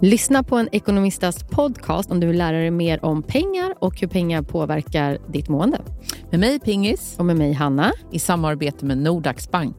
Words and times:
Lyssna 0.00 0.42
på 0.42 0.56
en 0.56 0.68
ekonomistas 0.72 1.44
podcast 1.50 2.10
om 2.10 2.20
du 2.20 2.26
vill 2.26 2.38
lära 2.38 2.58
dig 2.58 2.70
mer 2.70 3.04
om 3.04 3.22
pengar 3.22 3.74
och 3.80 4.00
hur 4.00 4.08
pengar 4.08 4.42
påverkar 4.42 5.18
ditt 5.32 5.48
mående. 5.48 5.80
Med 6.30 6.40
mig 6.40 6.60
Pingis. 6.60 7.14
Och 7.18 7.24
med 7.24 7.36
mig 7.36 7.52
Hanna. 7.52 7.92
I 8.12 8.18
samarbete 8.18 8.84
med 8.84 8.98
Nordax 8.98 9.50
Bank. 9.50 9.76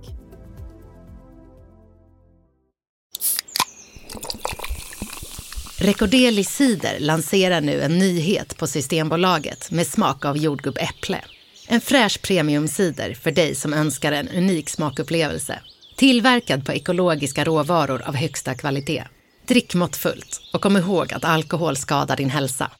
Recordeli 5.79 6.43
Cider 6.43 6.99
lanserar 6.99 7.61
nu 7.61 7.81
en 7.81 7.97
nyhet 7.97 8.57
på 8.57 8.67
Systembolaget 8.67 9.71
med 9.71 9.87
smak 9.87 10.25
av 10.25 10.37
jordgubbäpple. 10.37 11.21
En 11.67 11.81
fräsch 11.81 12.21
premiumcider 12.21 13.13
för 13.13 13.31
dig 13.31 13.55
som 13.55 13.73
önskar 13.73 14.11
en 14.11 14.27
unik 14.27 14.69
smakupplevelse. 14.69 15.59
Tillverkad 15.95 16.65
på 16.65 16.71
ekologiska 16.71 17.43
råvaror 17.43 18.01
av 18.01 18.15
högsta 18.15 18.55
kvalitet. 18.55 19.03
Drick 19.47 19.75
måttfullt 19.75 20.41
och 20.53 20.61
kom 20.61 20.77
ihåg 20.77 21.13
att 21.13 21.25
alkohol 21.25 21.77
skadar 21.77 22.15
din 22.15 22.29
hälsa. 22.29 22.71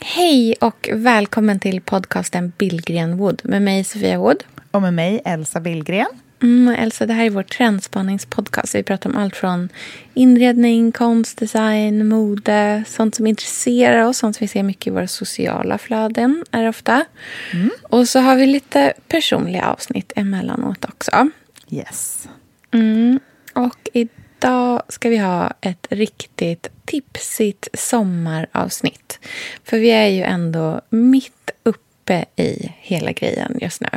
Hej 0.00 0.54
och 0.60 0.88
välkommen 0.92 1.60
till 1.60 1.80
podcasten 1.80 2.52
Billgren 2.58 3.16
Wood 3.16 3.40
med 3.44 3.62
mig 3.62 3.84
Sofia 3.84 4.18
Wood. 4.18 4.44
Och 4.70 4.82
med 4.82 4.94
mig 4.94 5.22
Elsa 5.24 5.60
Billgren. 5.60 6.06
Mm, 6.42 6.74
Elsa, 6.78 7.06
det 7.06 7.12
här 7.14 7.24
är 7.24 7.30
vår 7.30 7.42
trendspaningspodcast. 7.42 8.74
Vi 8.74 8.82
pratar 8.82 9.10
om 9.10 9.16
allt 9.16 9.36
från 9.36 9.68
inredning, 10.14 10.92
konst, 10.92 11.38
design, 11.38 12.08
mode, 12.08 12.84
sånt 12.86 13.14
som 13.14 13.26
intresserar 13.26 14.02
oss, 14.02 14.18
sånt 14.18 14.36
som 14.36 14.44
vi 14.44 14.48
ser 14.48 14.62
mycket 14.62 14.86
i 14.86 14.90
våra 14.90 15.08
sociala 15.08 15.78
flöden 15.78 16.44
är 16.50 16.62
det 16.62 16.68
ofta. 16.68 17.04
Mm. 17.52 17.70
Och 17.82 18.08
så 18.08 18.20
har 18.20 18.36
vi 18.36 18.46
lite 18.46 18.92
personliga 19.08 19.66
avsnitt 19.66 20.12
emellanåt 20.16 20.84
också. 20.84 21.30
Yes. 21.70 22.28
Mm. 22.72 23.20
Och 23.56 23.88
idag 23.92 24.82
ska 24.88 25.08
vi 25.08 25.16
ha 25.16 25.52
ett 25.60 25.86
riktigt 25.90 26.68
tipsigt 26.84 27.68
sommaravsnitt. 27.74 29.18
För 29.64 29.78
vi 29.78 29.90
är 29.90 30.06
ju 30.06 30.22
ändå 30.22 30.80
mitt 30.90 31.50
uppe 31.62 32.24
i 32.36 32.72
hela 32.78 33.12
grejen 33.12 33.58
just 33.60 33.80
nu. 33.80 33.88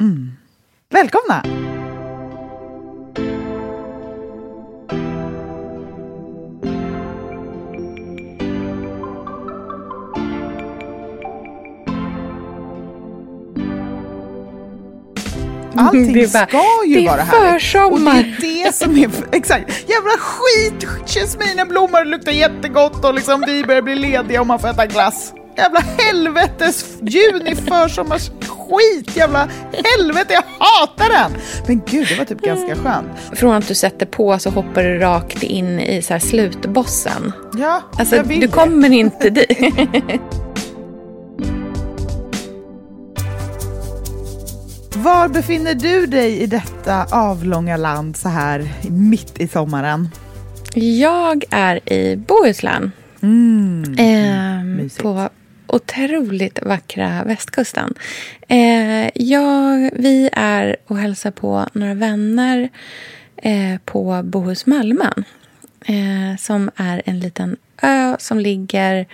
Mm. 0.00 0.32
Välkomna! 0.88 1.44
Allting 15.78 16.12
det 16.12 16.32
bara, 16.32 16.46
ska 16.46 16.60
ju 16.86 17.00
det 17.00 17.06
vara 17.08 17.22
härligt. 17.22 17.62
Försommar. 17.62 18.18
Och 18.18 18.24
det 18.40 18.62
är 18.62 18.66
det 18.66 18.72
som 18.72 18.96
är... 18.98 19.10
Exakt. 19.32 19.70
Jävla 19.88 20.10
skit! 20.18 20.88
Jasmineblommor 21.06 22.04
luktar 22.04 22.32
jättegott 22.32 23.04
och 23.04 23.14
liksom 23.14 23.44
vi 23.46 23.64
börjar 23.64 23.82
bli 23.82 23.94
lediga 23.94 24.40
och 24.40 24.46
man 24.46 24.58
får 24.58 24.68
äta 24.68 24.86
glass. 24.86 25.32
Jävla 25.56 25.80
helvetes 25.98 26.84
juni 27.02 27.54
försommars 27.56 28.30
skit! 28.40 29.16
Jävla 29.16 29.48
helvete, 29.72 30.26
jag 30.34 30.42
hatar 30.58 31.08
den! 31.08 31.32
Men 31.66 31.82
gud, 31.86 32.08
det 32.08 32.14
var 32.18 32.24
typ 32.24 32.40
ganska 32.40 32.76
skönt. 32.76 33.08
Från 33.38 33.54
att 33.54 33.68
du 33.68 33.74
sätter 33.74 34.06
på 34.06 34.38
så 34.38 34.50
hoppar 34.50 34.82
du 34.82 34.98
rakt 34.98 35.42
in 35.42 35.80
i 35.80 36.02
så 36.02 36.12
här 36.12 36.20
slutbossen. 36.20 37.32
Ja, 37.58 37.82
alltså, 37.98 38.16
jag 38.16 38.24
vill 38.24 38.40
Du 38.40 38.46
det. 38.46 38.52
kommer 38.52 38.92
inte 38.92 39.30
dit. 39.30 39.58
Var 45.04 45.28
befinner 45.28 45.74
du 45.74 46.06
dig 46.06 46.42
i 46.42 46.46
detta 46.46 47.06
avlånga 47.10 47.76
land 47.76 48.16
så 48.16 48.28
här 48.28 48.72
mitt 48.90 49.40
i 49.40 49.48
sommaren? 49.48 50.08
Jag 50.74 51.44
är 51.50 51.92
i 51.92 52.16
Bohuslän. 52.16 52.92
Mm, 53.22 53.94
eh, 53.98 54.62
på 55.02 55.28
otroligt 55.66 56.62
vackra 56.62 57.24
västkusten. 57.24 57.94
Eh, 58.48 59.10
jag, 59.14 59.90
vi 59.94 60.30
är 60.32 60.76
och 60.86 60.98
hälsar 60.98 61.30
på 61.30 61.68
några 61.72 61.94
vänner 61.94 62.68
eh, 63.36 63.78
på 63.84 64.22
Bohusmalmen. 64.24 65.24
Eh, 65.86 66.36
som 66.38 66.70
är 66.76 67.02
en 67.04 67.20
liten 67.20 67.56
ö 67.82 68.16
som 68.18 68.38
ligger 68.38 69.06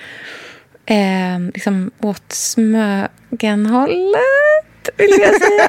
eh, 0.86 1.40
liksom 1.54 1.90
åt 2.00 2.32
Smögenhållet 2.32 4.69
vill 4.96 5.10
jag 5.10 5.42
säga. 5.42 5.68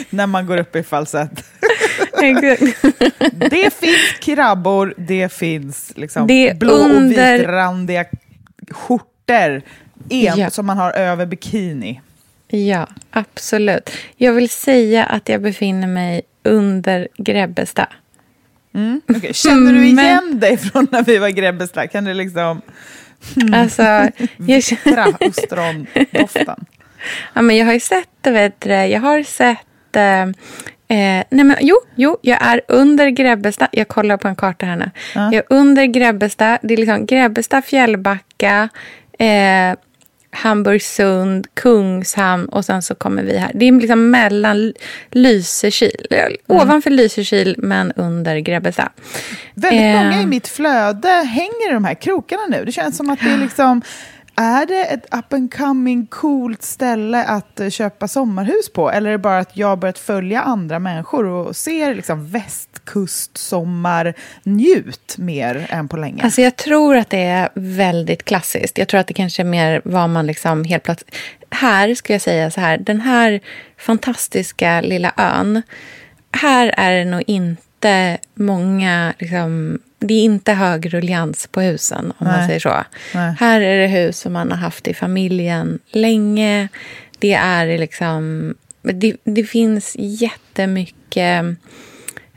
När 0.10 0.26
man 0.26 0.46
går 0.46 0.56
upp 0.56 0.76
i 0.76 0.82
falsett. 0.82 1.44
det 3.32 3.74
finns 3.74 4.12
krabbor, 4.20 4.94
det 4.96 5.32
finns 5.32 5.92
liksom 5.96 6.26
det 6.26 6.58
blå 6.58 6.72
under... 6.72 7.34
och 7.34 7.40
vitrandiga 7.40 8.04
skjortor 8.70 9.62
en, 10.10 10.38
ja. 10.38 10.50
som 10.50 10.66
man 10.66 10.76
har 10.76 10.92
över 10.92 11.26
bikini. 11.26 12.00
Ja, 12.48 12.86
absolut. 13.10 13.90
Jag 14.16 14.32
vill 14.32 14.48
säga 14.48 15.04
att 15.04 15.28
jag 15.28 15.42
befinner 15.42 15.86
mig 15.86 16.22
under 16.42 17.08
Grebbestad. 17.16 17.86
Mm, 18.74 19.00
okay. 19.08 19.32
Känner 19.32 19.72
du 19.72 19.86
igen 19.86 20.26
Men... 20.28 20.40
dig 20.40 20.56
från 20.56 20.86
när 20.90 21.02
vi 21.02 21.18
var 21.18 21.28
i 21.28 21.32
Grebbestad? 21.32 21.90
Kan 21.90 22.04
du 22.04 22.14
liksom... 22.14 22.62
Alltså, 23.52 23.82
jag 24.36 24.64
känner... 24.64 25.28
ostrondoften. 25.28 26.64
Ja, 27.34 27.42
men 27.42 27.56
jag 27.56 27.66
har 27.66 27.72
ju 27.72 27.80
sett 27.80 28.08
vet 28.22 28.60
du, 28.60 28.70
jag 28.70 29.00
har 29.00 29.22
sett... 29.22 29.96
Eh, 29.96 30.22
eh, 30.22 31.24
nej 31.30 31.44
men, 31.44 31.56
jo, 31.60 31.76
jo, 31.94 32.16
jag 32.22 32.38
är 32.42 32.60
under 32.68 33.08
Grebbestad. 33.08 33.68
Jag 33.72 33.88
kollar 33.88 34.16
på 34.16 34.28
en 34.28 34.36
karta 34.36 34.66
här 34.66 34.76
nu. 34.76 34.90
Ja. 35.14 35.24
Jag 35.24 35.34
är 35.34 35.44
under 35.48 35.84
Grebbestad. 35.84 36.58
Det 36.62 36.74
är 36.74 36.78
liksom 36.78 37.06
Grebbestad, 37.06 37.64
Fjällbacka, 37.64 38.68
eh, 39.18 39.74
Hamburgsund, 40.30 41.46
Kungshamn 41.54 42.48
och 42.48 42.64
sen 42.64 42.82
så 42.82 42.94
kommer 42.94 43.22
vi 43.22 43.38
här. 43.38 43.50
Det 43.54 43.68
är 43.68 43.72
liksom 43.72 44.10
mellan 44.10 44.72
Lysekil. 45.10 46.06
Mm. 46.10 46.32
Ovanför 46.46 46.90
Lysekil 46.90 47.54
men 47.58 47.92
under 47.92 48.38
Grebbestad. 48.38 48.88
Väldigt 49.54 49.82
eh, 49.82 50.02
många 50.02 50.22
i 50.22 50.26
mitt 50.26 50.48
flöde 50.48 51.08
hänger 51.08 51.70
i 51.70 51.74
de 51.74 51.84
här 51.84 51.94
krokarna 51.94 52.42
nu. 52.48 52.64
Det 52.64 52.72
känns 52.72 52.96
som 52.96 53.10
att 53.10 53.20
det 53.20 53.30
är 53.30 53.38
liksom 53.42 53.82
är 54.38 54.66
det 54.66 54.84
ett 54.84 55.14
up 55.14 55.32
and 55.32 55.54
coming 55.54 56.06
coolt 56.06 56.62
ställe 56.62 57.24
att 57.24 57.60
eh, 57.60 57.70
köpa 57.70 58.08
sommarhus 58.08 58.72
på? 58.72 58.90
Eller 58.90 59.08
är 59.08 59.12
det 59.12 59.18
bara 59.18 59.38
att 59.38 59.56
jag 59.56 59.78
börjat 59.78 59.98
följa 59.98 60.42
andra 60.42 60.78
människor 60.78 61.24
och 61.24 61.56
ser 61.56 61.94
liksom 61.94 62.30
västkustsommar 62.30 64.14
njut 64.42 65.18
mer 65.18 65.66
än 65.70 65.88
på 65.88 65.96
länge? 65.96 66.22
Alltså 66.22 66.42
jag 66.42 66.56
tror 66.56 66.96
att 66.96 67.10
det 67.10 67.22
är 67.22 67.48
väldigt 67.54 68.24
klassiskt. 68.24 68.78
Jag 68.78 68.88
tror 68.88 69.00
att 69.00 69.06
det 69.06 69.14
kanske 69.14 69.42
är 69.42 69.44
mer 69.44 69.82
vad 69.84 70.10
man 70.10 70.26
liksom 70.26 70.64
helt 70.64 70.82
plötsligt... 70.82 71.14
Här 71.50 71.94
ska 71.94 72.12
jag 72.12 72.22
säga 72.22 72.50
så 72.50 72.60
här, 72.60 72.78
den 72.78 73.00
här 73.00 73.40
fantastiska 73.78 74.80
lilla 74.80 75.12
ön. 75.16 75.62
Här 76.32 76.74
är 76.76 76.98
det 76.98 77.04
nog 77.04 77.22
inte 77.26 77.62
många 78.34 79.14
liksom, 79.18 79.78
det 79.98 80.14
är 80.14 80.24
inte 80.24 80.52
hög 80.52 80.94
ruljans 80.94 81.46
på 81.46 81.60
husen, 81.60 82.12
om 82.18 82.26
Nej. 82.26 82.38
man 82.38 82.46
säger 82.46 82.60
så. 82.60 82.84
Nej. 83.14 83.34
Här 83.40 83.60
är 83.60 83.78
det 83.80 83.86
hus 83.86 84.18
som 84.18 84.32
man 84.32 84.50
har 84.50 84.58
haft 84.58 84.88
i 84.88 84.94
familjen 84.94 85.78
länge. 85.92 86.68
Det 87.18 87.34
är 87.34 87.78
liksom... 87.78 88.54
Det, 88.82 89.16
det 89.24 89.44
finns 89.44 89.96
jättemycket 89.98 91.44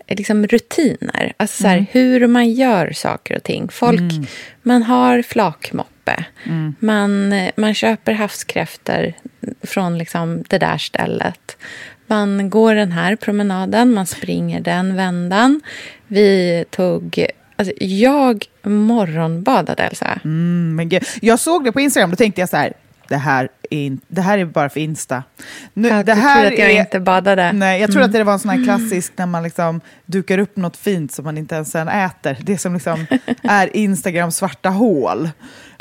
liksom 0.07 0.47
rutiner. 0.47 1.33
Alltså 1.37 1.61
så 1.61 1.67
här, 1.67 1.77
mm. 1.77 1.85
hur 1.91 2.27
man 2.27 2.51
gör 2.51 2.91
saker 2.91 3.35
och 3.35 3.43
ting. 3.43 3.69
Folk, 3.69 3.99
mm. 3.99 4.25
Man 4.61 4.83
har 4.83 5.21
flakmoppe. 5.21 6.25
Mm. 6.43 6.75
Man, 6.79 7.33
man 7.55 7.73
köper 7.73 8.13
havskräftor 8.13 9.13
från 9.63 9.97
liksom 9.97 10.43
det 10.47 10.57
där 10.57 10.77
stället. 10.77 11.57
Man 12.11 12.49
går 12.49 12.75
den 12.75 12.91
här 12.91 13.15
promenaden, 13.15 13.93
man 13.93 14.05
springer 14.05 14.59
den 14.59 14.95
vändan. 14.95 15.61
Vi 16.07 16.65
tog 16.69 17.25
Alltså, 17.55 17.73
jag 17.79 18.45
morgonbadade, 18.63 19.83
Elsa. 19.83 20.19
Mm, 20.23 20.75
men 20.75 21.01
jag 21.21 21.39
såg 21.39 21.63
det 21.63 21.71
på 21.71 21.81
Instagram, 21.81 22.09
då 22.09 22.15
tänkte 22.15 22.41
jag 22.41 22.49
så 22.49 22.57
här, 22.57 22.73
det 23.11 23.17
här 23.17 23.49
är, 23.69 23.77
in, 23.77 24.01
det 24.07 24.21
här 24.21 24.37
är 24.37 24.45
bara 24.45 24.69
för 24.69 24.79
Insta. 24.79 25.23
Nu, 25.73 25.87
jag 25.87 26.05
det 26.05 26.13
här 26.13 26.45
att 26.45 26.57
jag 26.57 26.71
är, 26.71 26.79
inte 26.79 26.99
badade. 26.99 27.51
Nej, 27.51 27.81
jag 27.81 27.91
tror 27.91 28.01
mm. 28.01 28.09
att 28.09 28.13
det 28.13 28.23
var 28.23 28.33
en 28.33 28.39
sån 28.39 28.49
här 28.49 28.63
klassisk 28.63 29.13
när 29.15 29.25
man 29.25 29.43
liksom 29.43 29.81
dukar 30.05 30.37
upp 30.37 30.55
något 30.55 30.77
fint 30.77 31.11
som 31.11 31.25
man 31.25 31.37
inte 31.37 31.55
ens 31.55 31.71
sen 31.71 31.87
äter. 31.87 32.37
Det 32.41 32.57
som 32.57 32.73
liksom 32.73 33.05
är 33.43 33.75
Instagrams 33.75 34.37
svarta 34.37 34.69
hål. 34.69 35.29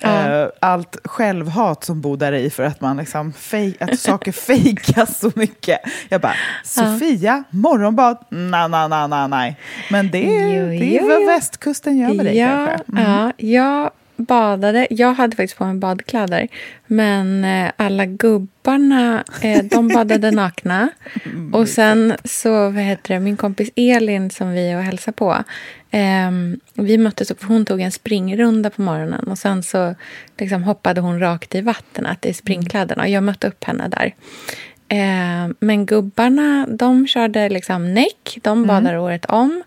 Uh, 0.05 0.49
allt 0.61 0.97
självhat 1.05 1.85
som 1.85 2.01
bor 2.01 2.17
där 2.17 2.33
i 2.33 2.51
för 2.51 2.63
att, 2.63 2.81
man 2.81 2.97
liksom 2.97 3.33
fej, 3.33 3.77
att 3.81 3.99
saker 3.99 4.33
fejkas 4.47 5.19
så 5.19 5.33
mycket. 5.35 5.81
Jag 6.09 6.21
bara, 6.21 6.35
Sofia, 6.65 7.45
ja. 7.51 7.59
morgonbad? 7.59 8.17
Nej, 8.29 8.69
nej, 8.69 8.89
nej, 8.89 9.09
nej, 9.09 9.29
nej. 9.29 9.57
Men 9.91 10.11
det, 10.11 10.19
jo, 10.19 10.67
det 10.67 10.99
är 10.99 11.09
vad 11.09 11.27
västkusten 11.27 11.99
gör 11.99 12.15
med 12.15 12.27
dig 12.27 12.39
ja, 12.39 12.67
kanske. 12.67 13.03
Mm. 13.03 13.33
Ja, 13.37 13.91
badade. 14.21 14.87
Jag 14.91 15.15
hade 15.15 15.37
faktiskt 15.37 15.59
på 15.59 15.65
mig 15.65 15.75
badkläder. 15.75 16.49
Men 16.87 17.45
eh, 17.45 17.73
alla 17.77 18.07
gubbarna, 18.07 19.25
eh, 19.41 19.65
de 19.65 19.89
badade 19.89 20.31
nakna. 20.31 20.89
Och 21.53 21.69
sen 21.69 22.15
så, 22.25 22.51
vad 22.51 22.83
heter 22.83 23.15
det, 23.15 23.21
min 23.21 23.37
kompis 23.37 23.71
Elin 23.77 24.31
som 24.31 24.51
vi 24.51 24.71
är 24.71 24.77
och 24.77 24.83
hälsade 24.83 25.17
på. 25.17 25.45
Eh, 25.91 26.31
vi 26.75 26.99
möttes 26.99 27.31
upp, 27.31 27.43
hon 27.43 27.65
tog 27.65 27.81
en 27.81 27.93
springrunda 27.93 28.71
på 28.71 28.83
morgonen. 28.83 29.29
Och 29.29 29.39
sen 29.39 29.63
så 29.63 29.95
liksom, 30.39 30.63
hoppade 30.63 31.01
hon 31.01 31.21
rakt 31.21 31.55
i 31.55 31.61
vattnet 31.61 32.27
i 32.27 32.33
springkläderna. 32.33 33.03
Och 33.03 33.09
jag 33.09 33.23
mötte 33.23 33.49
upp 33.49 33.65
henne 33.65 33.89
där. 33.89 34.15
Eh, 34.89 35.55
men 35.61 35.87
gubbarna, 35.87 36.67
de 36.71 37.07
körde 37.07 37.49
liksom 37.49 37.95
näck. 37.95 38.39
De 38.43 38.59
mm. 38.59 38.69
badar 38.69 38.91
mm. 38.91 39.03
året 39.03 39.25
om. 39.25 39.63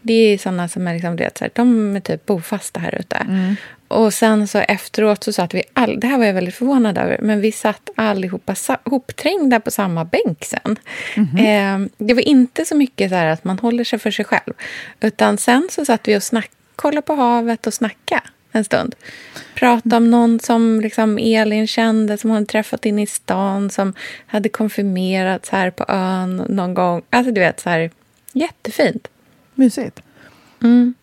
Det 0.00 0.12
är 0.12 0.38
såna 0.38 0.68
som 0.68 0.88
är, 0.88 0.94
liksom, 0.94 1.16
vet, 1.16 1.38
så 1.38 1.44
här, 1.44 1.50
de 1.54 1.96
är 1.96 2.00
typ 2.00 2.26
bofasta 2.26 2.80
här 2.80 2.94
ute. 3.00 3.16
Mm. 3.16 3.56
Och 3.88 4.14
sen 4.14 4.48
så 4.48 4.58
efteråt 4.58 5.24
så 5.24 5.32
satt 5.32 5.54
vi, 5.54 5.62
all, 5.72 6.00
det 6.00 6.06
här 6.06 6.18
var 6.18 6.24
jag 6.24 6.34
väldigt 6.34 6.54
förvånad 6.54 6.98
över, 6.98 7.18
men 7.22 7.40
vi 7.40 7.52
satt 7.52 7.90
allihopa 7.96 8.54
hopträngda 8.84 9.60
på 9.60 9.70
samma 9.70 10.04
bänk 10.04 10.44
sen. 10.44 10.76
Mm. 11.16 11.84
Eh, 11.84 11.90
det 11.96 12.14
var 12.14 12.28
inte 12.28 12.64
så 12.64 12.76
mycket 12.76 13.10
så 13.10 13.16
att 13.16 13.44
man 13.44 13.58
håller 13.58 13.84
sig 13.84 13.98
för 13.98 14.10
sig 14.10 14.24
själv. 14.24 14.54
Utan 15.00 15.38
sen 15.38 15.68
så 15.70 15.84
satt 15.84 16.08
vi 16.08 16.16
och 16.16 16.22
snack, 16.22 16.50
kollade 16.76 17.02
på 17.02 17.14
havet 17.14 17.66
och 17.66 17.74
snackade 17.74 18.22
en 18.52 18.64
stund. 18.64 18.94
Prata 19.54 19.96
om 19.96 20.10
någon 20.10 20.40
som 20.40 20.80
liksom 20.80 21.18
Elin 21.18 21.66
kände, 21.66 22.18
som 22.18 22.30
hon 22.30 22.46
träffat 22.46 22.86
in 22.86 22.98
i 22.98 23.06
stan, 23.06 23.70
som 23.70 23.94
hade 24.26 24.48
konfirmerats 24.48 25.50
här 25.50 25.70
på 25.70 25.84
ön 25.88 26.36
någon 26.36 26.74
gång. 26.74 27.02
Alltså 27.10 27.32
du 27.32 27.40
vet, 27.40 27.60
så 27.60 27.70
här, 27.70 27.90
jättefint. 28.32 29.08
Mysigt. 29.54 30.02
Mm. 30.62 30.94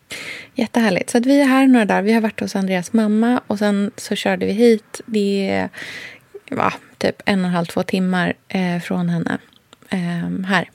Jättehärligt. 0.54 1.10
Så 1.10 1.18
att 1.18 1.26
vi 1.26 1.40
är 1.40 1.46
här 1.46 1.66
några 1.66 1.84
dagar. 1.84 2.02
Vi 2.02 2.12
har 2.12 2.20
varit 2.20 2.40
hos 2.40 2.56
Andreas 2.56 2.92
mamma 2.92 3.40
och 3.46 3.58
sen 3.58 3.90
så 3.96 4.14
körde 4.14 4.46
vi 4.46 4.52
hit. 4.52 5.00
Det 5.06 5.48
är 5.48 6.74
typ 6.98 7.22
en 7.24 7.40
och 7.40 7.46
en 7.46 7.54
halv, 7.54 7.66
två 7.66 7.82
timmar 7.82 8.34
eh, 8.48 8.80
från 8.80 9.08
henne 9.08 9.38
eh, 9.90 10.46
här. 10.46 10.70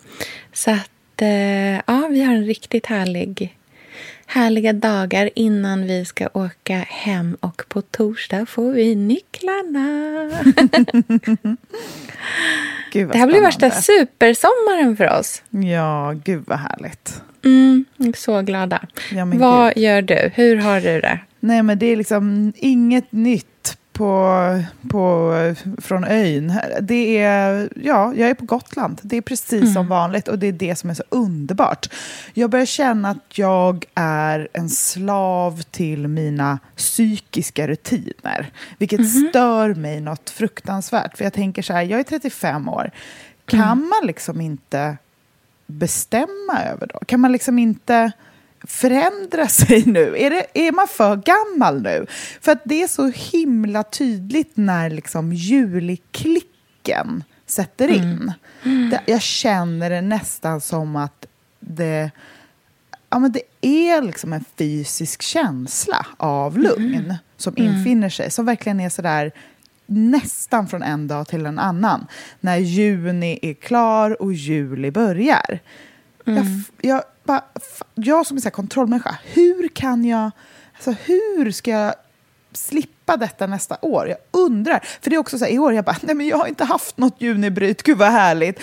Så 0.54 0.72
att 0.72 1.22
eh, 1.22 1.76
ja, 1.76 2.08
vi 2.12 2.24
har 2.24 2.34
en 2.34 2.46
riktigt 2.46 2.86
härlig 2.86 3.58
härliga 4.32 4.74
dagar 4.74 5.30
innan 5.36 5.88
vi 5.88 6.06
ska 6.06 6.30
åka 6.34 6.78
hem 6.78 7.38
och 7.40 7.64
på 7.68 7.82
torsdag 7.82 8.46
får 8.46 8.72
vi 8.72 8.96
nycklarna. 8.96 9.80
det 12.94 13.18
här 13.18 13.28
blir 13.28 13.42
värsta 13.42 13.72
supersommaren 13.72 14.98
för 14.98 15.20
oss. 15.20 15.44
Ja, 15.50 16.16
gud 16.24 16.44
vad 16.48 16.60
härligt. 16.60 17.22
Mm, 17.46 17.86
så 18.16 18.42
glada. 18.42 18.82
Ja, 19.12 19.26
vad 19.26 19.74
gud. 19.74 19.84
gör 19.84 20.02
du? 20.02 20.32
Hur 20.36 20.56
har 20.56 20.82
du 20.82 21.02
det? 21.02 21.20
Nej, 21.40 21.64
men 21.64 21.80
det 21.80 21.86
är 21.86 21.96
liksom 21.96 22.54
inget 22.56 23.12
nytt 23.12 23.51
på, 24.02 24.64
på, 24.90 25.34
från 25.78 26.04
ön. 26.04 26.54
Det 26.82 27.18
är, 27.18 27.70
ja, 27.76 28.14
jag 28.16 28.30
är 28.30 28.34
på 28.34 28.46
Gotland. 28.46 29.00
Det 29.04 29.18
är 29.18 29.22
precis 29.22 29.62
mm. 29.62 29.74
som 29.74 29.88
vanligt 29.88 30.28
och 30.28 30.40
det 30.40 30.48
är 30.48 30.52
det 30.52 30.76
som 30.76 30.90
är 30.90 30.94
så 30.94 31.04
underbart. 31.10 31.94
Jag 32.34 32.50
börjar 32.50 32.66
känna 32.66 33.10
att 33.10 33.38
jag 33.38 33.86
är 33.96 34.48
en 34.54 34.70
slav 34.70 35.62
till 35.62 36.08
mina 36.08 36.60
psykiska 36.76 37.68
rutiner. 37.68 38.52
Vilket 38.78 39.00
mm. 39.00 39.30
stör 39.30 39.74
mig 39.76 40.02
något 40.02 40.30
fruktansvärt. 40.30 41.18
För 41.18 41.24
jag 41.24 41.34
tänker 41.34 41.62
så 41.62 41.74
här, 41.74 41.82
jag 41.82 42.00
är 42.00 42.04
35 42.04 42.70
år. 42.70 42.92
Kan 43.46 43.62
mm. 43.62 43.90
man 43.90 44.08
liksom 44.08 44.42
inte 44.42 44.98
bestämma 45.68 46.64
över 46.74 46.88
dem? 46.88 47.00
Kan 47.06 47.20
man 47.20 47.32
liksom 47.32 47.60
inte 47.60 48.12
förändra 48.64 49.48
sig 49.48 49.84
nu? 49.86 50.18
Är, 50.18 50.30
det, 50.30 50.68
är 50.68 50.72
man 50.72 50.88
för 50.88 51.16
gammal 51.16 51.82
nu? 51.82 52.06
För 52.42 52.52
att 52.52 52.62
det 52.64 52.84
är 52.84 52.88
så 52.88 53.08
himla 53.08 53.84
tydligt 53.84 54.52
när 54.54 54.90
liksom 54.90 55.34
juliklicken 55.34 57.24
sätter 57.46 57.88
mm. 57.88 58.02
in. 58.02 58.34
Mm. 58.64 58.88
Mm. 58.88 59.00
jag 59.06 59.22
känner 59.22 59.90
det 59.90 60.02
nästan 60.02 60.62
som 60.62 60.96
att 60.96 61.26
det, 61.60 62.12
ja, 63.10 63.20
men 63.20 63.32
det 63.32 63.42
är 63.62 64.02
liksom 64.02 64.34
en 64.34 64.46
fysisk 64.58 65.22
känsla 65.22 66.06
av 66.18 66.58
lugn 66.58 66.96
mm. 66.96 67.14
som 67.38 67.56
mm. 67.58 67.74
infinner 67.74 68.10
sig. 68.10 68.32
Som 68.32 68.46
verkligen 68.46 68.80
är 68.80 68.90
sådär 68.90 69.32
nästan 69.86 70.68
från 70.68 70.84
en 70.84 71.08
dag 71.08 71.28
till 71.28 71.46
en 71.46 71.60
annan. 71.60 72.08
När 72.40 72.58
juni 72.58 73.40
är 73.42 73.54
klar 73.54 74.22
och 74.22 74.34
juli 74.34 74.92
börjar. 74.92 75.60
Jag, 76.26 76.38
mm. 76.38 76.64
jag, 76.82 77.04
bara, 77.24 77.44
jag 77.96 78.28
som 78.28 78.38
är 78.38 78.42
så 78.42 78.50
kontrollmänniska, 78.50 79.18
hur 79.24 79.68
kan 79.68 80.06
jag... 80.06 80.32
Alltså 80.74 80.92
hur 81.06 81.52
ska 81.52 81.72
jag 81.72 81.94
slippa 82.54 83.18
detta 83.18 83.48
nästa 83.48 83.78
år? 83.82 84.08
Jag 84.08 84.18
undrar. 84.32 84.80
För 85.02 85.10
det 85.10 85.16
är 85.16 85.18
också 85.18 85.38
så 85.38 85.46
här, 85.46 85.52
i 85.52 85.60
år, 85.60 85.74
jag 85.74 85.86
bara, 85.86 85.96
nej 86.02 86.16
men 86.16 86.28
jag 86.28 86.38
har 86.38 86.48
inte 86.48 86.64
haft 86.64 86.98
något 86.98 87.16
junibryt, 87.22 87.84
gud 87.84 87.98
vad 87.98 88.12
härligt. 88.12 88.60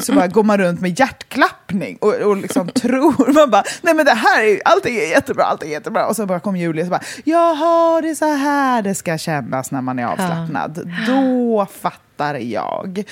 Så 0.00 0.12
bara 0.12 0.26
går 0.26 0.42
man 0.42 0.58
runt 0.58 0.80
med 0.80 1.00
hjärtklappning 1.00 1.96
och, 2.00 2.14
och 2.14 2.36
liksom 2.36 2.68
tror, 2.74 3.32
man 3.32 3.50
bara, 3.50 3.64
nej 3.82 3.94
men 3.94 4.06
det 4.06 4.14
här 4.14 4.42
är, 4.42 4.60
allting 4.64 4.96
är 4.96 5.10
jättebra, 5.10 5.44
allting 5.44 5.68
är 5.68 5.72
jättebra. 5.72 6.06
Och 6.06 6.16
så 6.16 6.26
bara 6.26 6.40
kom 6.40 6.56
juli 6.56 6.82
och 6.82 6.86
så 6.86 6.90
bara, 6.90 7.02
jaha, 7.24 8.00
det 8.00 8.10
är 8.10 8.14
så 8.14 8.32
här 8.34 8.82
det 8.82 8.94
ska 8.94 9.18
kännas 9.18 9.70
när 9.70 9.80
man 9.80 9.98
är 9.98 10.04
avslappnad. 10.04 10.92
Ja. 11.06 11.12
Då 11.12 11.66
fattar 11.66 12.34
jag. 12.34 13.04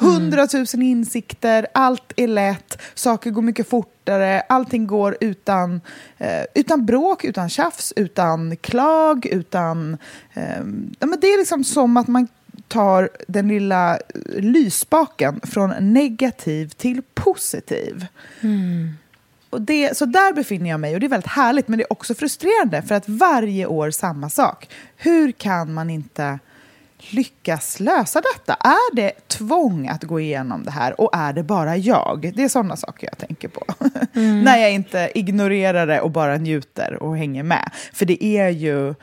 Hundratusen 0.00 0.82
insikter, 0.82 1.66
allt 1.74 2.12
är 2.16 2.26
lätt, 2.26 2.82
saker 2.94 3.30
går 3.30 3.42
mycket 3.42 3.68
fortare, 3.68 4.40
allting 4.40 4.86
går 4.86 5.16
utan, 5.20 5.80
eh, 6.18 6.42
utan 6.54 6.86
bråk, 6.86 7.24
utan 7.24 7.48
tjafs, 7.48 7.92
utan 7.96 8.56
klag, 8.56 9.26
utan... 9.26 9.96
Eh, 10.32 10.62
men 10.98 11.18
det 11.20 11.26
är 11.26 11.38
liksom 11.38 11.64
som 11.64 11.96
att 11.96 12.08
man 12.08 12.28
tar 12.68 13.10
den 13.28 13.48
lilla 13.48 13.98
lysbaken 14.36 15.40
från 15.42 15.92
negativ 15.92 16.68
till 16.68 17.02
positiv. 17.14 18.06
Mm. 18.40 18.90
Och 19.50 19.62
det, 19.62 19.96
så 19.96 20.04
där 20.04 20.32
befinner 20.32 20.70
jag 20.70 20.80
mig 20.80 20.94
och 20.94 21.00
det 21.00 21.06
är 21.06 21.10
väldigt 21.10 21.30
härligt 21.30 21.68
men 21.68 21.78
det 21.78 21.84
är 21.84 21.92
också 21.92 22.14
frustrerande 22.14 22.82
för 22.82 22.94
att 22.94 23.08
varje 23.08 23.66
år 23.66 23.90
samma 23.90 24.30
sak. 24.30 24.68
Hur 24.96 25.32
kan 25.32 25.74
man 25.74 25.90
inte 25.90 26.38
lyckas 27.10 27.80
lösa 27.80 28.22
detta? 28.34 28.54
Är 28.54 28.96
det 28.96 29.28
tvång 29.28 29.88
att 29.88 30.04
gå 30.04 30.20
igenom 30.20 30.64
det 30.64 30.70
här 30.70 31.00
och 31.00 31.10
är 31.12 31.32
det 31.32 31.42
bara 31.42 31.76
jag? 31.76 32.32
Det 32.36 32.42
är 32.42 32.48
sådana 32.48 32.76
saker 32.76 33.08
jag 33.10 33.18
tänker 33.18 33.48
på. 33.48 33.64
Mm. 34.14 34.42
När 34.42 34.56
jag 34.56 34.72
inte 34.72 35.10
ignorerar 35.14 35.86
det 35.86 36.00
och 36.00 36.10
bara 36.10 36.36
njuter 36.36 37.02
och 37.02 37.16
hänger 37.16 37.42
med. 37.42 37.70
För 37.92 38.06
det 38.06 38.24
är 38.24 38.48
ju 38.48 38.94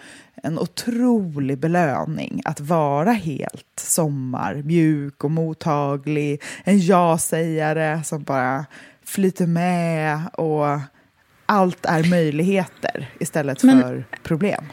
en 0.43 0.59
otrolig 0.59 1.57
belöning 1.57 2.41
att 2.45 2.59
vara 2.59 3.11
helt 3.11 3.79
sommar, 3.79 4.55
mjuk 4.55 5.23
och 5.23 5.31
mottaglig. 5.31 6.41
En 6.63 6.79
ja-sägare 6.79 8.03
som 8.03 8.23
bara 8.23 8.65
flyter 9.05 9.47
med 9.47 10.19
och 10.33 10.79
allt 11.45 11.85
är 11.85 12.09
möjligheter 12.09 13.09
istället 13.19 13.63
Men, 13.63 13.81
för 13.81 14.05
problem. 14.23 14.65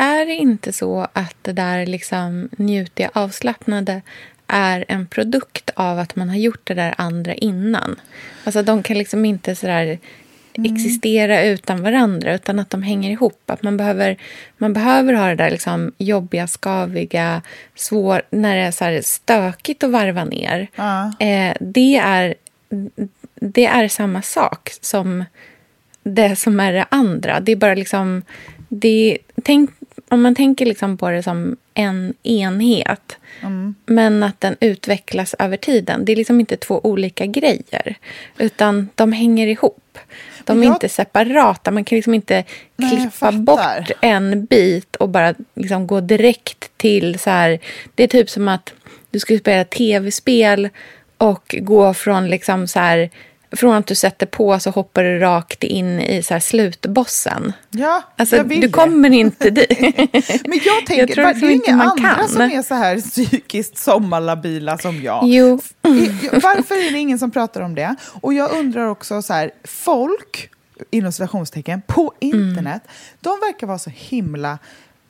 Är 0.00 0.26
det 0.26 0.34
inte 0.34 0.72
så 0.72 1.06
att 1.12 1.36
det 1.42 1.52
där 1.52 1.86
liksom 1.86 2.48
njutiga, 2.56 3.10
avslappnade 3.12 4.02
är 4.46 4.84
en 4.88 5.06
produkt 5.06 5.70
av 5.74 5.98
att 5.98 6.16
man 6.16 6.28
har 6.28 6.36
gjort 6.36 6.60
det 6.64 6.74
där 6.74 6.94
andra 6.98 7.34
innan? 7.34 8.00
Alltså 8.44 8.62
de 8.62 8.82
kan 8.82 8.98
liksom 8.98 9.24
inte 9.24 9.54
sådär 9.54 9.98
mm. 10.54 10.74
existera 10.74 11.42
utan 11.44 11.82
varandra 11.82 12.34
utan 12.34 12.58
att 12.58 12.70
de 12.70 12.82
hänger 12.82 13.10
ihop. 13.10 13.50
Att 13.50 13.62
man 13.62 13.76
behöver, 13.76 14.16
man 14.58 14.72
behöver 14.72 15.12
ha 15.12 15.28
det 15.28 15.34
där 15.34 15.50
liksom 15.50 15.92
jobbiga, 15.98 16.46
skaviga, 16.46 17.42
svår, 17.74 18.22
när 18.30 18.56
det 18.56 18.62
är 18.62 19.00
så 19.00 19.08
stökigt 19.08 19.84
att 19.84 19.90
varva 19.90 20.24
ner. 20.24 20.68
Ja. 20.74 21.12
Eh, 21.20 21.56
det, 21.60 21.96
är, 21.96 22.34
det 23.34 23.66
är 23.66 23.88
samma 23.88 24.22
sak 24.22 24.70
som 24.80 25.24
det 26.02 26.36
som 26.36 26.60
är 26.60 26.72
det 26.72 26.86
andra. 26.88 27.40
Det 27.40 27.52
är 27.52 27.56
bara 27.56 27.74
liksom... 27.74 28.22
Det, 28.70 29.18
tänk 29.42 29.70
om 30.08 30.22
man 30.22 30.34
tänker 30.34 30.66
liksom 30.66 30.96
på 30.96 31.10
det 31.10 31.22
som 31.22 31.56
en 31.74 32.14
enhet 32.22 33.16
mm. 33.42 33.74
men 33.86 34.22
att 34.22 34.40
den 34.40 34.56
utvecklas 34.60 35.34
över 35.38 35.56
tiden. 35.56 36.04
Det 36.04 36.12
är 36.12 36.16
liksom 36.16 36.40
inte 36.40 36.56
två 36.56 36.80
olika 36.84 37.26
grejer, 37.26 37.94
utan 38.38 38.88
de 38.94 39.12
hänger 39.12 39.46
ihop. 39.46 39.98
De 40.44 40.60
är 40.62 40.64
jag... 40.64 40.74
inte 40.74 40.88
separata. 40.88 41.70
Man 41.70 41.84
kan 41.84 41.96
liksom 41.96 42.14
inte 42.14 42.44
Nej, 42.76 42.90
klippa 42.90 43.32
bort 43.32 43.90
en 44.00 44.44
bit 44.44 44.96
och 44.96 45.08
bara 45.08 45.34
liksom 45.54 45.86
gå 45.86 46.00
direkt 46.00 46.70
till... 46.76 47.18
så 47.18 47.30
här. 47.30 47.58
Det 47.94 48.02
är 48.02 48.08
typ 48.08 48.30
som 48.30 48.48
att 48.48 48.74
du 49.10 49.18
skulle 49.18 49.38
spela 49.38 49.64
tv-spel 49.64 50.68
och 51.18 51.56
gå 51.58 51.94
från 51.94 52.30
liksom 52.30 52.68
så 52.68 52.78
här 52.78 53.10
från 53.52 53.74
att 53.74 53.86
du 53.86 53.94
sätter 53.94 54.26
på 54.26 54.60
så 54.60 54.70
hoppar 54.70 55.04
du 55.04 55.18
rakt 55.18 55.64
in 55.64 56.00
i 56.00 56.22
så 56.22 56.34
här 56.34 56.40
slutbossen. 56.40 57.52
Ja, 57.70 58.02
alltså, 58.16 58.36
jag 58.36 58.44
vill 58.44 58.60
Du 58.60 58.70
kommer 58.70 59.10
inte 59.10 59.50
dit. 59.50 59.80
Men 60.44 60.60
jag 60.64 60.86
tänker, 60.86 60.98
jag 60.98 61.12
tror 61.12 61.26
liksom 61.26 61.48
det 61.48 61.54
är 61.54 61.68
ingen 61.68 61.80
andra 61.80 62.14
kan. 62.14 62.28
som 62.28 62.42
är 62.42 62.62
så 62.62 62.74
här 62.74 63.00
psykiskt 63.00 63.78
sommarlabila 63.78 64.78
som 64.78 65.02
jag. 65.02 65.24
Jo. 65.26 65.60
Varför 66.32 66.74
är 66.88 66.92
det 66.92 66.98
ingen 66.98 67.18
som 67.18 67.30
pratar 67.30 67.60
om 67.60 67.74
det? 67.74 67.96
Och 68.20 68.34
jag 68.34 68.52
undrar 68.52 68.86
också 68.86 69.22
så 69.22 69.32
här, 69.32 69.50
folk, 69.64 70.50
inom 70.90 71.12
citationstecken, 71.12 71.82
på 71.86 72.12
internet, 72.20 72.82
mm. 72.84 73.16
de 73.20 73.30
verkar 73.40 73.66
vara 73.66 73.78
så 73.78 73.90
himla 73.90 74.58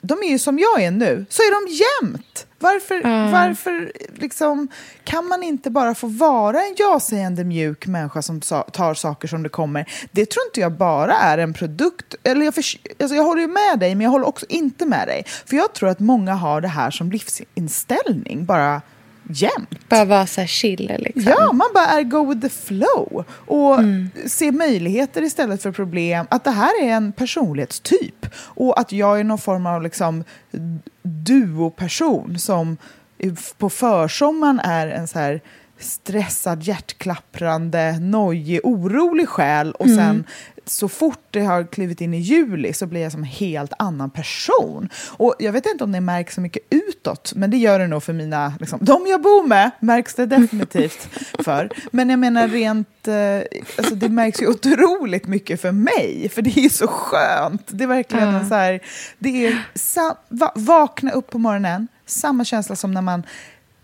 de 0.00 0.18
är 0.22 0.28
ju 0.28 0.38
som 0.38 0.58
jag 0.58 0.82
är 0.82 0.90
nu, 0.90 1.26
så 1.28 1.42
är 1.42 1.66
de 1.66 1.74
jämt. 1.74 2.44
Varför, 2.60 2.94
Mm. 2.94 3.32
varför 3.32 3.92
liksom, 4.14 4.68
kan 5.04 5.26
man 5.26 5.42
inte 5.42 5.70
bara 5.70 5.94
få 5.94 6.06
vara 6.06 6.60
en 6.62 6.74
ja-sägande 6.78 7.44
mjuk 7.44 7.86
människa 7.86 8.22
som 8.22 8.40
tar 8.40 8.94
saker 8.94 9.28
som 9.28 9.42
det 9.42 9.48
kommer? 9.48 9.92
Det 10.12 10.26
tror 10.30 10.46
inte 10.46 10.60
jag 10.60 10.72
bara 10.72 11.14
är 11.14 11.38
en 11.38 11.54
produkt. 11.54 12.14
Eller 12.22 12.44
jag, 12.44 12.54
förs- 12.54 12.78
alltså 13.00 13.16
jag 13.16 13.24
håller 13.24 13.40
ju 13.42 13.48
med 13.48 13.78
dig, 13.78 13.94
men 13.94 14.04
jag 14.04 14.10
håller 14.10 14.26
också 14.28 14.46
inte 14.48 14.86
med 14.86 15.08
dig. 15.08 15.24
För 15.46 15.56
jag 15.56 15.72
tror 15.72 15.88
att 15.88 16.00
många 16.00 16.34
har 16.34 16.60
det 16.60 16.68
här 16.68 16.90
som 16.90 17.10
livsinställning, 17.12 18.44
bara 18.44 18.82
jämt. 19.28 19.88
Bara 19.88 20.04
vara 20.04 20.26
så 20.26 20.40
här 20.40 20.48
chill 20.48 20.92
liksom. 20.98 21.32
Ja, 21.36 21.52
man 21.52 21.68
bara 21.74 21.86
är 21.86 22.02
go 22.02 22.28
with 22.28 22.40
the 22.40 22.48
flow 22.48 23.24
och 23.30 23.78
se 24.26 24.52
möjligheter 24.52 25.22
istället 25.22 25.62
för 25.62 25.72
problem. 25.72 26.26
Att 26.30 26.44
det 26.44 26.50
här 26.50 26.82
är 26.82 26.88
en 26.88 27.12
personlighetstyp 27.12 28.26
och 28.36 28.80
att 28.80 28.92
jag 28.92 29.20
är 29.20 29.24
någon 29.24 29.38
form 29.38 29.66
av 29.66 29.82
liksom 29.82 30.24
duoperson 31.02 32.38
som 32.38 32.76
på 33.58 33.70
försommaren 33.70 34.60
är 34.60 34.86
en 34.86 35.08
så 35.08 35.18
här 35.18 35.40
stressad, 35.78 36.62
hjärtklapprande, 36.62 37.98
nojig, 38.00 38.60
orolig 38.64 39.28
själ 39.28 39.72
och 39.72 39.88
sen 39.88 40.24
så 40.70 40.88
fort 40.88 41.26
det 41.30 41.40
har 41.40 41.64
klivit 41.64 42.00
in 42.00 42.14
i 42.14 42.18
juli 42.18 42.72
så 42.72 42.86
blir 42.86 43.00
jag 43.00 43.12
som 43.12 43.20
en 43.20 43.28
helt 43.28 43.72
annan 43.78 44.10
person. 44.10 44.88
Och 45.10 45.34
jag 45.38 45.52
vet 45.52 45.66
inte 45.66 45.84
om 45.84 45.92
det 45.92 46.00
märks 46.00 46.34
så 46.34 46.40
mycket 46.40 46.62
utåt, 46.70 47.32
men 47.36 47.50
det 47.50 47.56
gör 47.56 47.78
det 47.78 47.86
nog 47.86 48.02
för 48.02 48.12
mina, 48.12 48.54
liksom, 48.60 48.78
de 48.82 49.06
jag 49.06 49.22
bor 49.22 49.46
med 49.46 49.70
märks 49.80 50.14
det 50.14 50.26
definitivt 50.26 51.08
för. 51.44 51.70
Men 51.90 52.10
jag 52.10 52.18
menar 52.18 52.48
rent, 52.48 53.08
eh, 53.08 53.60
alltså 53.78 53.94
det 53.94 54.08
märks 54.08 54.42
ju 54.42 54.46
otroligt 54.46 55.26
mycket 55.26 55.60
för 55.60 55.72
mig, 55.72 56.28
för 56.34 56.42
det 56.42 56.58
är 56.58 56.68
så 56.68 56.86
skönt. 56.86 57.62
Det 57.66 57.84
är 57.84 57.88
verkligen 57.88 58.28
en 58.28 58.48
så 58.48 58.54
här, 58.54 58.80
det 59.18 59.46
är 59.46 59.64
va, 60.28 60.52
vakna 60.54 61.10
upp 61.10 61.30
på 61.30 61.38
morgonen, 61.38 61.88
samma 62.06 62.44
känsla 62.44 62.76
som 62.76 62.94
när 62.94 63.02
man 63.02 63.22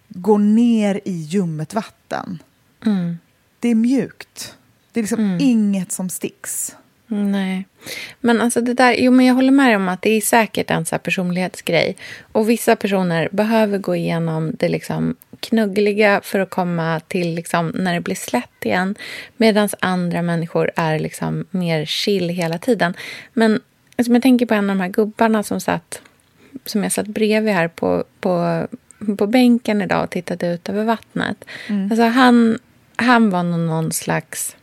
går 0.09 0.39
ner 0.39 1.01
i 1.05 1.13
ljummet 1.13 1.75
vatten. 1.75 2.43
Mm. 2.87 3.19
Det 3.61 3.69
är 3.69 3.75
mjukt. 3.75 4.57
Det 4.95 5.01
är 5.01 5.03
liksom 5.03 5.39
inget 5.41 5.93
som 5.93 6.11
sticks. 6.11 6.77
Nej. 7.07 7.67
Men 8.21 8.41
alltså 8.41 8.61
det 8.61 8.75
där, 8.75 8.95
jo 8.99 9.13
men 9.13 9.27
jag 9.27 9.35
håller 9.35 9.51
med 9.51 9.77
om 9.77 9.89
att 9.89 10.03
det 10.03 10.11
är 10.11 10.21
säkert 10.21 10.71
en 10.71 10.87
så 10.87 10.99
personlighetsgrej. 10.99 11.97
Och 12.33 12.51
vissa 12.51 12.77
personer 12.77 13.29
behöver 13.33 13.79
gå 13.79 13.97
igenom 13.97 14.53
det 14.59 14.69
liksom 14.69 15.17
knuggliga 15.41 16.21
för 16.25 16.39
att 16.39 16.51
komma 16.51 17.01
till 17.01 17.35
liksom 17.35 17.69
när 17.75 17.95
det 17.95 18.01
blir 18.01 18.15
slätt 18.15 18.65
igen. 18.65 18.95
Medan 19.37 19.69
andra 19.81 20.23
människor 20.23 20.71
är 20.77 20.99
liksom 20.99 21.47
mer 21.51 21.85
chill 21.85 22.29
hela 22.29 22.59
tiden. 22.59 22.95
Men 23.33 23.61
alltså, 23.97 24.13
jag 24.13 24.23
tänker 24.23 24.47
på 24.47 24.55
en 24.55 24.71
av 24.71 24.77
de 24.77 24.83
här 24.83 24.89
gubbarna 24.89 25.43
som 25.43 25.61
satt 25.61 26.01
som 26.65 26.83
jag 26.83 26.93
satt 26.93 27.07
bredvid 27.07 27.55
här 27.55 27.69
på, 27.69 28.05
på, 28.21 28.67
på 29.19 29.27
bänken 29.27 29.83
idag 29.83 30.05
och 30.05 30.11
tittade 30.11 30.55
ut 30.55 30.69
över 30.69 30.85
vattnet. 30.85 31.45
Alltså 31.91 32.03
han, 32.03 32.59
han 32.97 33.31
var 33.31 33.43
någon 33.43 33.93
slags 33.93 34.57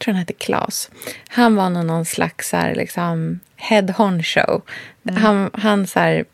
tror 0.00 0.12
han 0.12 0.18
hette 0.18 0.32
Klas. 0.32 0.90
Han 1.28 1.56
var 1.56 1.70
nog 1.70 1.84
någon 1.84 2.04
slags 2.04 2.52
här, 2.52 2.74
liksom, 2.74 3.40
head 3.56 3.90
honcho. 3.96 4.60
Han, 5.16 5.50
han, 5.52 5.86
så 5.86 6.00
här, 6.00 6.24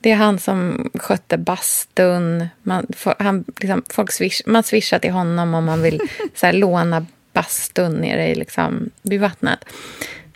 det 0.00 0.10
är 0.10 0.16
han 0.16 0.38
som 0.38 0.90
skötte 0.94 1.38
bastun. 1.38 2.48
Man, 2.62 2.86
han, 3.18 3.44
liksom, 3.60 3.82
folk 3.90 4.12
swish, 4.12 4.40
man 4.46 4.62
swishar 4.62 4.98
till 4.98 5.12
honom 5.12 5.54
om 5.54 5.64
man 5.64 5.82
vill 5.82 6.00
så 6.34 6.46
här, 6.46 6.52
låna 6.52 7.06
bastun 7.32 7.92
nere 7.92 8.28
i, 8.28 8.34
liksom, 8.34 8.90
vid 9.02 9.20
vattnet. 9.20 9.64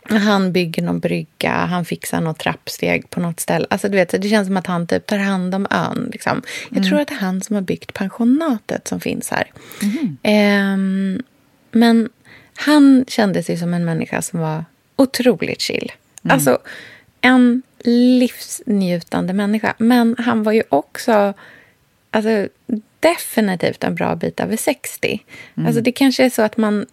Han 0.09 0.51
bygger 0.51 0.83
någon 0.83 0.99
brygga, 0.99 1.51
han 1.51 1.85
fixar 1.85 2.21
något 2.21 2.39
trappsteg 2.39 3.09
på 3.09 3.19
något 3.19 3.39
ställe. 3.39 3.67
Alltså, 3.69 3.89
du 3.89 3.97
vet, 3.97 4.21
det 4.21 4.29
känns 4.29 4.47
som 4.47 4.57
att 4.57 4.67
han 4.67 4.87
typ 4.87 5.05
tar 5.05 5.17
hand 5.17 5.55
om 5.55 5.67
ön. 5.69 6.09
Liksom. 6.13 6.41
Jag 6.69 6.83
tror 6.83 6.99
att 6.99 7.07
det 7.07 7.13
är 7.13 7.19
han 7.19 7.41
som 7.41 7.55
har 7.55 7.61
byggt 7.61 7.93
pensionatet 7.93 8.87
som 8.87 8.99
finns 8.99 9.31
här. 9.31 9.51
Ehm, 10.23 11.21
men 11.71 12.09
han 12.55 13.05
kände 13.07 13.43
sig 13.43 13.57
som 13.57 13.73
en 13.73 13.85
människa 13.85 14.21
som 14.21 14.39
var 14.39 14.65
otroligt 14.95 15.61
chill. 15.61 15.91
Alltså 16.23 16.59
en 17.21 17.61
livsnjutande 18.19 19.33
människa. 19.33 19.73
Men 19.77 20.15
han 20.19 20.43
var 20.43 20.51
ju 20.51 20.63
också 20.69 21.33
alltså, 22.11 22.47
definitivt 22.99 23.83
en 23.83 23.95
bra 23.95 24.15
bit 24.15 24.39
över 24.39 24.57
60. 24.57 25.23
Alltså, 25.55 25.81
det 25.81 25.91
kanske 25.91 26.25
är 26.25 26.29
så 26.29 26.41
att 26.41 26.57
man 26.57 26.85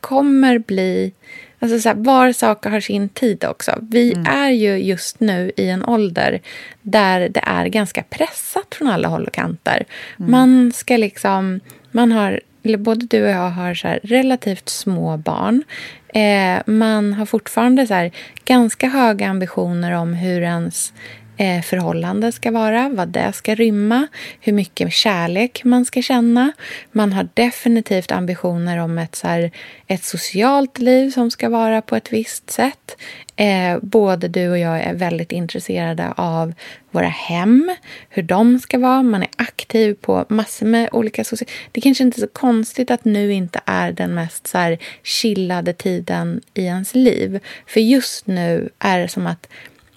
kommer 0.00 0.58
bli... 0.58 1.12
Alltså 1.58 1.80
så 1.80 1.88
här, 1.88 1.96
var 1.96 2.32
saker 2.32 2.70
har 2.70 2.80
sin 2.80 3.08
tid 3.08 3.44
också. 3.44 3.78
Vi 3.82 4.14
är 4.26 4.50
ju 4.50 4.76
just 4.76 5.20
nu 5.20 5.52
i 5.56 5.68
en 5.68 5.84
ålder 5.84 6.40
där 6.82 7.28
det 7.28 7.42
är 7.46 7.66
ganska 7.66 8.02
pressat 8.02 8.74
från 8.74 8.88
alla 8.88 9.08
håll 9.08 9.26
och 9.26 9.32
kanter. 9.32 9.84
Man 10.16 10.72
ska 10.72 10.96
liksom... 10.96 11.60
Man 11.90 12.12
har, 12.12 12.40
eller 12.64 12.78
både 12.78 13.06
du 13.06 13.24
och 13.24 13.30
jag 13.30 13.50
har 13.50 13.74
så 13.74 13.88
här 13.88 14.00
relativt 14.02 14.68
små 14.68 15.16
barn. 15.16 15.62
Eh, 16.08 16.62
man 16.66 17.12
har 17.12 17.26
fortfarande 17.26 17.86
så 17.86 17.94
här 17.94 18.10
ganska 18.44 18.88
höga 18.88 19.28
ambitioner 19.28 19.92
om 19.92 20.14
hur 20.14 20.42
ens 20.42 20.92
Eh, 21.36 21.62
förhållande 21.62 22.32
ska 22.32 22.50
vara, 22.50 22.88
vad 22.88 23.08
det 23.08 23.32
ska 23.32 23.54
rymma, 23.54 24.06
hur 24.40 24.52
mycket 24.52 24.92
kärlek 24.92 25.64
man 25.64 25.84
ska 25.84 26.02
känna. 26.02 26.52
Man 26.92 27.12
har 27.12 27.28
definitivt 27.34 28.12
ambitioner 28.12 28.78
om 28.78 28.98
ett, 28.98 29.14
så 29.14 29.28
här, 29.28 29.50
ett 29.86 30.04
socialt 30.04 30.78
liv 30.78 31.10
som 31.10 31.30
ska 31.30 31.48
vara 31.48 31.82
på 31.82 31.96
ett 31.96 32.12
visst 32.12 32.50
sätt. 32.50 32.96
Eh, 33.36 33.78
både 33.82 34.28
du 34.28 34.50
och 34.50 34.58
jag 34.58 34.80
är 34.80 34.94
väldigt 34.94 35.32
intresserade 35.32 36.12
av 36.16 36.54
våra 36.90 37.08
hem, 37.08 37.74
hur 38.08 38.22
de 38.22 38.58
ska 38.58 38.78
vara. 38.78 39.02
Man 39.02 39.22
är 39.22 39.30
aktiv 39.36 39.94
på 39.94 40.24
massor 40.28 40.66
med 40.66 40.88
olika 40.92 41.24
sociala... 41.24 41.52
Det 41.72 41.80
kanske 41.80 42.04
inte 42.04 42.18
är 42.18 42.20
så 42.20 42.26
konstigt 42.32 42.90
att 42.90 43.04
nu 43.04 43.32
inte 43.32 43.60
är 43.64 43.92
den 43.92 44.14
mest 44.14 44.46
så 44.46 44.58
här, 44.58 44.78
chillade 45.02 45.72
tiden 45.72 46.40
i 46.54 46.64
ens 46.64 46.94
liv. 46.94 47.40
För 47.66 47.80
just 47.80 48.26
nu 48.26 48.68
är 48.78 48.98
det 48.98 49.08
som 49.08 49.26
att 49.26 49.48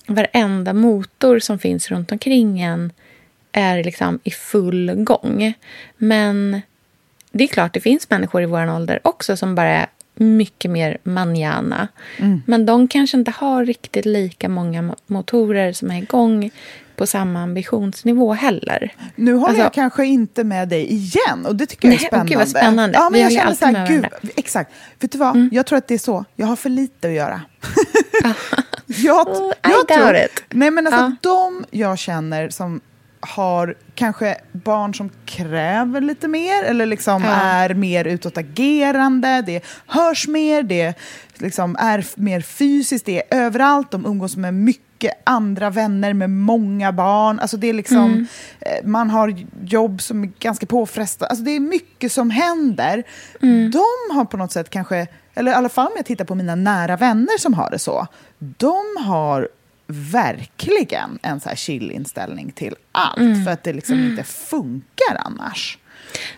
varenda 0.07 0.73
motor 0.73 1.39
som 1.39 1.59
finns 1.59 1.89
runt 1.91 2.11
omkring 2.11 2.61
en 2.61 2.91
är 3.51 3.83
liksom 3.83 4.19
i 4.23 4.31
full 4.31 4.91
gång. 4.95 5.53
Men 5.97 6.61
det 7.31 7.43
är 7.43 7.47
klart, 7.47 7.73
det 7.73 7.79
finns 7.79 8.09
människor 8.09 8.41
i 8.41 8.45
vår 8.45 8.75
ålder 8.75 8.99
också 9.03 9.37
som 9.37 9.55
bara 9.55 9.69
är 9.69 9.87
mycket 10.15 10.71
mer 10.71 10.97
manjana. 11.03 11.87
Men 12.45 12.65
de 12.65 12.87
kanske 12.87 13.17
inte 13.17 13.31
har 13.31 13.65
riktigt 13.65 14.05
lika 14.05 14.49
många 14.49 14.81
mo- 14.81 14.95
motorer 15.07 15.73
som 15.73 15.91
är 15.91 15.97
igång 15.97 16.51
på 16.95 17.07
samma 17.07 17.39
ambitionsnivå 17.43 18.33
heller. 18.33 18.93
Nu 19.15 19.33
håller 19.33 19.47
Alltså- 19.47 19.63
jag 19.63 19.73
kanske 19.73 20.05
inte 20.05 20.43
med 20.43 20.69
dig 20.69 20.93
igen 20.93 21.45
och 21.45 21.55
det 21.55 21.65
tycker 21.65 21.87
jag 21.87 21.93
är 21.95 21.97
Nej, 21.99 22.07
spännande. 22.07 22.29
gud, 22.29 22.37
vad 22.39 22.47
spännande. 22.47 22.97
Ja, 22.97 23.03
men 23.09 23.13
Vi 23.13 23.21
jag 23.21 23.31
känner 23.31 23.53
så 23.53 23.65
här, 23.65 23.87
gud. 23.87 23.97
Mm. 24.05 24.11
exakt. 24.35 24.71
Vet 24.99 25.11
du 25.11 25.17
vad? 25.17 25.49
Jag 25.51 25.65
tror 25.65 25.77
att 25.77 25.87
det 25.87 25.93
är 25.93 25.97
så. 25.97 26.25
Jag 26.35 26.47
har 26.47 26.55
för 26.55 26.69
lite 26.69 27.07
att 27.07 27.13
göra. 27.13 27.41
jag, 28.87 29.27
Oh, 29.31 29.53
jag 29.63 29.87
tror, 29.87 30.15
it. 30.15 30.43
Nej, 30.49 30.71
men 30.71 30.87
alltså 30.87 31.01
Ja. 31.01 31.15
de 31.21 31.65
jag 31.71 31.97
känner 31.97 32.49
som 32.49 32.81
har 33.19 33.75
kanske 33.95 34.37
barn 34.51 34.93
som 34.93 35.09
kräver 35.25 36.01
lite 36.01 36.27
mer 36.27 36.63
eller 36.63 36.85
liksom 36.85 37.23
Ja. 37.23 37.29
är 37.29 37.73
mer 37.73 38.05
utåtagerande, 38.05 39.41
det 39.45 39.63
hörs 39.87 40.27
mer, 40.27 40.63
det 40.63 40.93
liksom 41.37 41.75
är 41.79 42.05
mer 42.15 42.41
fysiskt, 42.41 43.05
det 43.05 43.17
är 43.33 43.37
överallt, 43.45 43.91
de 43.91 44.05
umgås 44.05 44.35
med 44.37 44.53
mycket 44.53 45.13
andra 45.23 45.69
vänner 45.69 46.13
med 46.13 46.29
många 46.29 46.91
barn. 46.91 47.39
Alltså 47.39 47.57
det 47.57 47.67
är 47.69 47.73
liksom, 47.73 48.27
eh, 48.59 48.85
man 48.85 49.09
har 49.09 49.35
jobb 49.65 50.01
som 50.01 50.23
är 50.23 50.29
ganska 50.39 50.65
påfrestande. 50.65 51.29
Alltså 51.29 51.45
det 51.45 51.51
är 51.51 51.59
mycket 51.59 52.11
som 52.11 52.29
händer. 52.29 53.03
De 53.71 54.15
har 54.15 54.25
på 54.25 54.37
något 54.37 54.51
sätt 54.51 54.69
kanske, 54.69 55.07
eller 55.37 55.51
i 55.51 55.53
alla 55.55 55.69
fall 55.69 55.85
om 55.87 55.93
jag 55.95 56.05
tittar 56.05 56.25
på 56.25 56.35
mina 56.35 56.55
nära 56.55 56.97
vänner 56.97 57.37
som 57.37 57.53
har 57.53 57.69
det 57.71 57.79
så, 57.79 58.07
de 58.39 58.83
har 59.05 59.47
verkligen 59.87 61.19
en 61.21 61.39
så 61.39 61.49
här 61.49 61.55
chill-inställning 61.55 62.51
till 62.51 62.75
allt 62.91 63.45
för 63.45 63.51
att 63.51 63.63
det 63.63 63.73
liksom 63.73 63.95
inte 63.99 64.23
funkar 64.23 65.15
annars. 65.25 65.77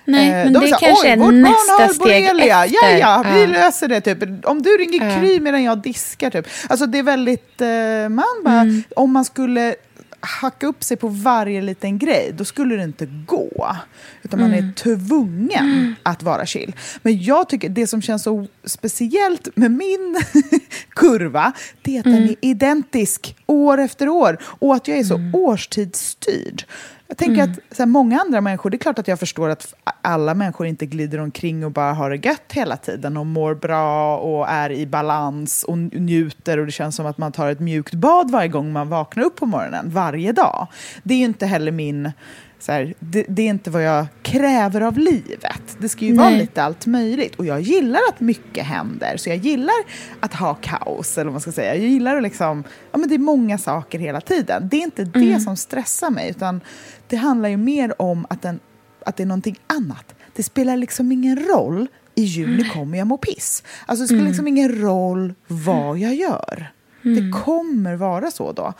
Nej, 0.05 0.27
Eh, 0.29 0.33
men 0.35 0.53
de 0.53 0.59
det 0.59 0.65
här, 0.65 0.79
kanske 0.79 1.07
"Oj, 1.07 1.09
är 1.11 1.31
nästa 1.31 1.71
har 1.73 1.87
steg 1.87 1.99
borrelia. 1.99 2.65
efter. 2.65 2.77
Ja, 2.97 2.97
ja, 2.97 3.31
vi 3.33 3.41
Ja. 3.41 3.47
löser 3.47 3.87
det. 3.87 4.01
Typ. 4.01 4.45
Om 4.45 4.61
du 4.61 4.69
ringer 4.69 5.09
Ja. 5.09 5.19
Kry 5.19 5.39
medan 5.39 5.63
jag 5.63 5.77
diskar. 5.81 6.29
Typ. 6.29 6.47
Alltså, 6.69 6.85
det 6.85 6.97
är 6.99 7.03
väldigt... 7.03 7.61
Eh, 7.61 8.09
man 8.09 8.25
bara, 8.45 8.59
Mm. 8.61 8.83
Om 8.95 9.11
man 9.13 9.25
skulle 9.25 9.75
hacka 10.21 10.67
upp 10.67 10.83
sig 10.83 10.97
på 10.97 11.07
varje 11.07 11.61
liten 11.61 11.97
grej, 11.97 12.33
då 12.37 12.45
skulle 12.45 12.75
det 12.75 12.83
inte 12.83 13.05
gå. 13.25 13.75
Utan 14.23 14.39
man 14.39 14.53
Mm. 14.53 14.69
är 14.69 14.73
tvungen 14.73 15.95
att 16.03 16.23
vara 16.23 16.45
chill. 16.45 16.75
Men 17.01 17.23
jag 17.23 17.49
tycker 17.49 17.69
det 17.69 17.87
som 17.87 18.01
känns 18.01 18.23
så 18.23 18.47
speciellt 18.63 19.47
med 19.55 19.71
min 19.71 20.17
kurva, 20.95 21.51
det 21.81 21.95
är 21.95 21.99
att 21.99 22.05
Mm. 22.05 22.19
den 22.19 22.29
är 22.29 22.35
identisk 22.41 23.35
år 23.45 23.77
efter 23.77 24.09
år. 24.09 24.37
Och 24.41 24.75
att 24.75 24.87
jag 24.87 24.97
är 24.97 25.03
så 25.03 25.31
årstidsstyrd. 25.33 26.63
Jag 27.09 27.17
tänker 27.17 27.43
mm. 27.43 27.51
att 27.51 27.75
så 27.77 27.81
här, 27.81 27.87
många 27.87 28.19
andra 28.21 28.41
människor, 28.41 28.69
det 28.69 28.77
är 28.77 28.79
klart 28.79 28.99
att 28.99 29.07
jag 29.07 29.19
förstår 29.19 29.49
att 29.49 29.73
alla 30.01 30.33
människor 30.33 30.67
inte 30.67 30.85
glider 30.85 31.19
omkring 31.19 31.65
och 31.65 31.71
bara 31.71 31.93
har 31.93 32.09
det 32.09 32.25
gött 32.25 32.51
hela 32.53 32.77
tiden 32.77 33.17
och 33.17 33.25
mår 33.25 33.55
bra 33.55 34.17
och 34.17 34.49
är 34.49 34.71
i 34.71 34.85
balans 34.85 35.63
och 35.63 35.77
njuter 35.77 36.57
och 36.57 36.65
det 36.65 36.71
känns 36.71 36.95
som 36.95 37.05
att 37.05 37.17
man 37.17 37.31
tar 37.31 37.51
ett 37.51 37.59
mjukt 37.59 37.93
bad 37.93 38.31
varje 38.31 38.47
gång 38.47 38.71
man 38.71 38.89
vaknar 38.89 39.23
upp 39.23 39.35
på 39.35 39.45
morgonen, 39.45 39.89
varje 39.89 40.31
dag. 40.31 40.67
Det 41.03 41.13
är 41.13 41.17
ju 41.17 41.25
inte 41.25 41.45
heller 41.45 41.71
min 41.71 42.11
så 42.59 42.71
här, 42.71 42.93
det, 42.99 43.25
det, 43.29 43.41
är 43.41 43.49
inte 43.49 43.71
vad 43.71 43.83
jag 43.83 44.05
kräver 44.21 44.81
av 44.81 44.97
livet. 44.97 45.77
Det 45.77 45.89
ska 45.89 46.05
ju 46.05 46.13
Nej. 46.13 46.25
vara 46.25 46.37
lite 46.37 46.63
allt 46.63 46.85
möjligt. 46.85 47.35
Och 47.35 47.45
jag 47.45 47.61
gillar 47.61 47.99
att 48.09 48.19
mycket 48.19 48.65
händer. 48.65 49.17
Så 49.17 49.29
jag 49.29 49.37
gillar 49.37 49.75
att 50.19 50.33
ha 50.33 50.53
kaos, 50.53 51.17
eller 51.17 51.25
vad 51.25 51.33
man 51.33 51.41
ska 51.41 51.51
säga. 51.51 51.75
Jag 51.75 51.87
gillar 51.87 52.15
att 52.15 52.23
liksom, 52.23 52.63
ja 52.91 52.97
men 52.97 53.09
det 53.09 53.15
är 53.15 53.19
många 53.19 53.57
saker 53.57 53.99
hela 53.99 54.21
tiden. 54.21 54.69
Det 54.69 54.77
är 54.77 54.81
inte 54.81 55.01
mm. 55.01 55.27
det 55.27 55.39
som 55.39 55.57
stressar 55.57 56.09
mig, 56.09 56.29
utan 56.29 56.61
det 57.07 57.15
handlar 57.15 57.49
ju 57.49 57.57
mer 57.57 58.01
om 58.01 58.25
att, 58.29 58.41
den, 58.41 58.59
att 59.05 59.17
det 59.17 59.23
är 59.23 59.27
någonting 59.27 59.59
annat. 59.67 60.15
Det 60.35 60.43
spelar 60.43 60.77
liksom 60.77 61.11
ingen 61.11 61.39
roll. 61.39 61.87
I 62.15 62.23
juni 62.23 62.53
mm. 62.53 62.69
kommer 62.69 62.97
jag 62.97 63.07
må 63.07 63.17
piss. 63.17 63.63
Alltså 63.85 64.03
det 64.03 64.07
spelar 64.07 64.21
mm. 64.21 64.31
liksom 64.31 64.47
ingen 64.47 64.81
roll 64.81 65.33
vad 65.47 65.97
jag 65.97 66.15
gör. 66.15 66.71
Det 67.01 67.09
mm. 67.09 67.31
kommer 67.31 67.95
vara 67.95 68.31
så 68.31 68.51
då. 68.51 68.73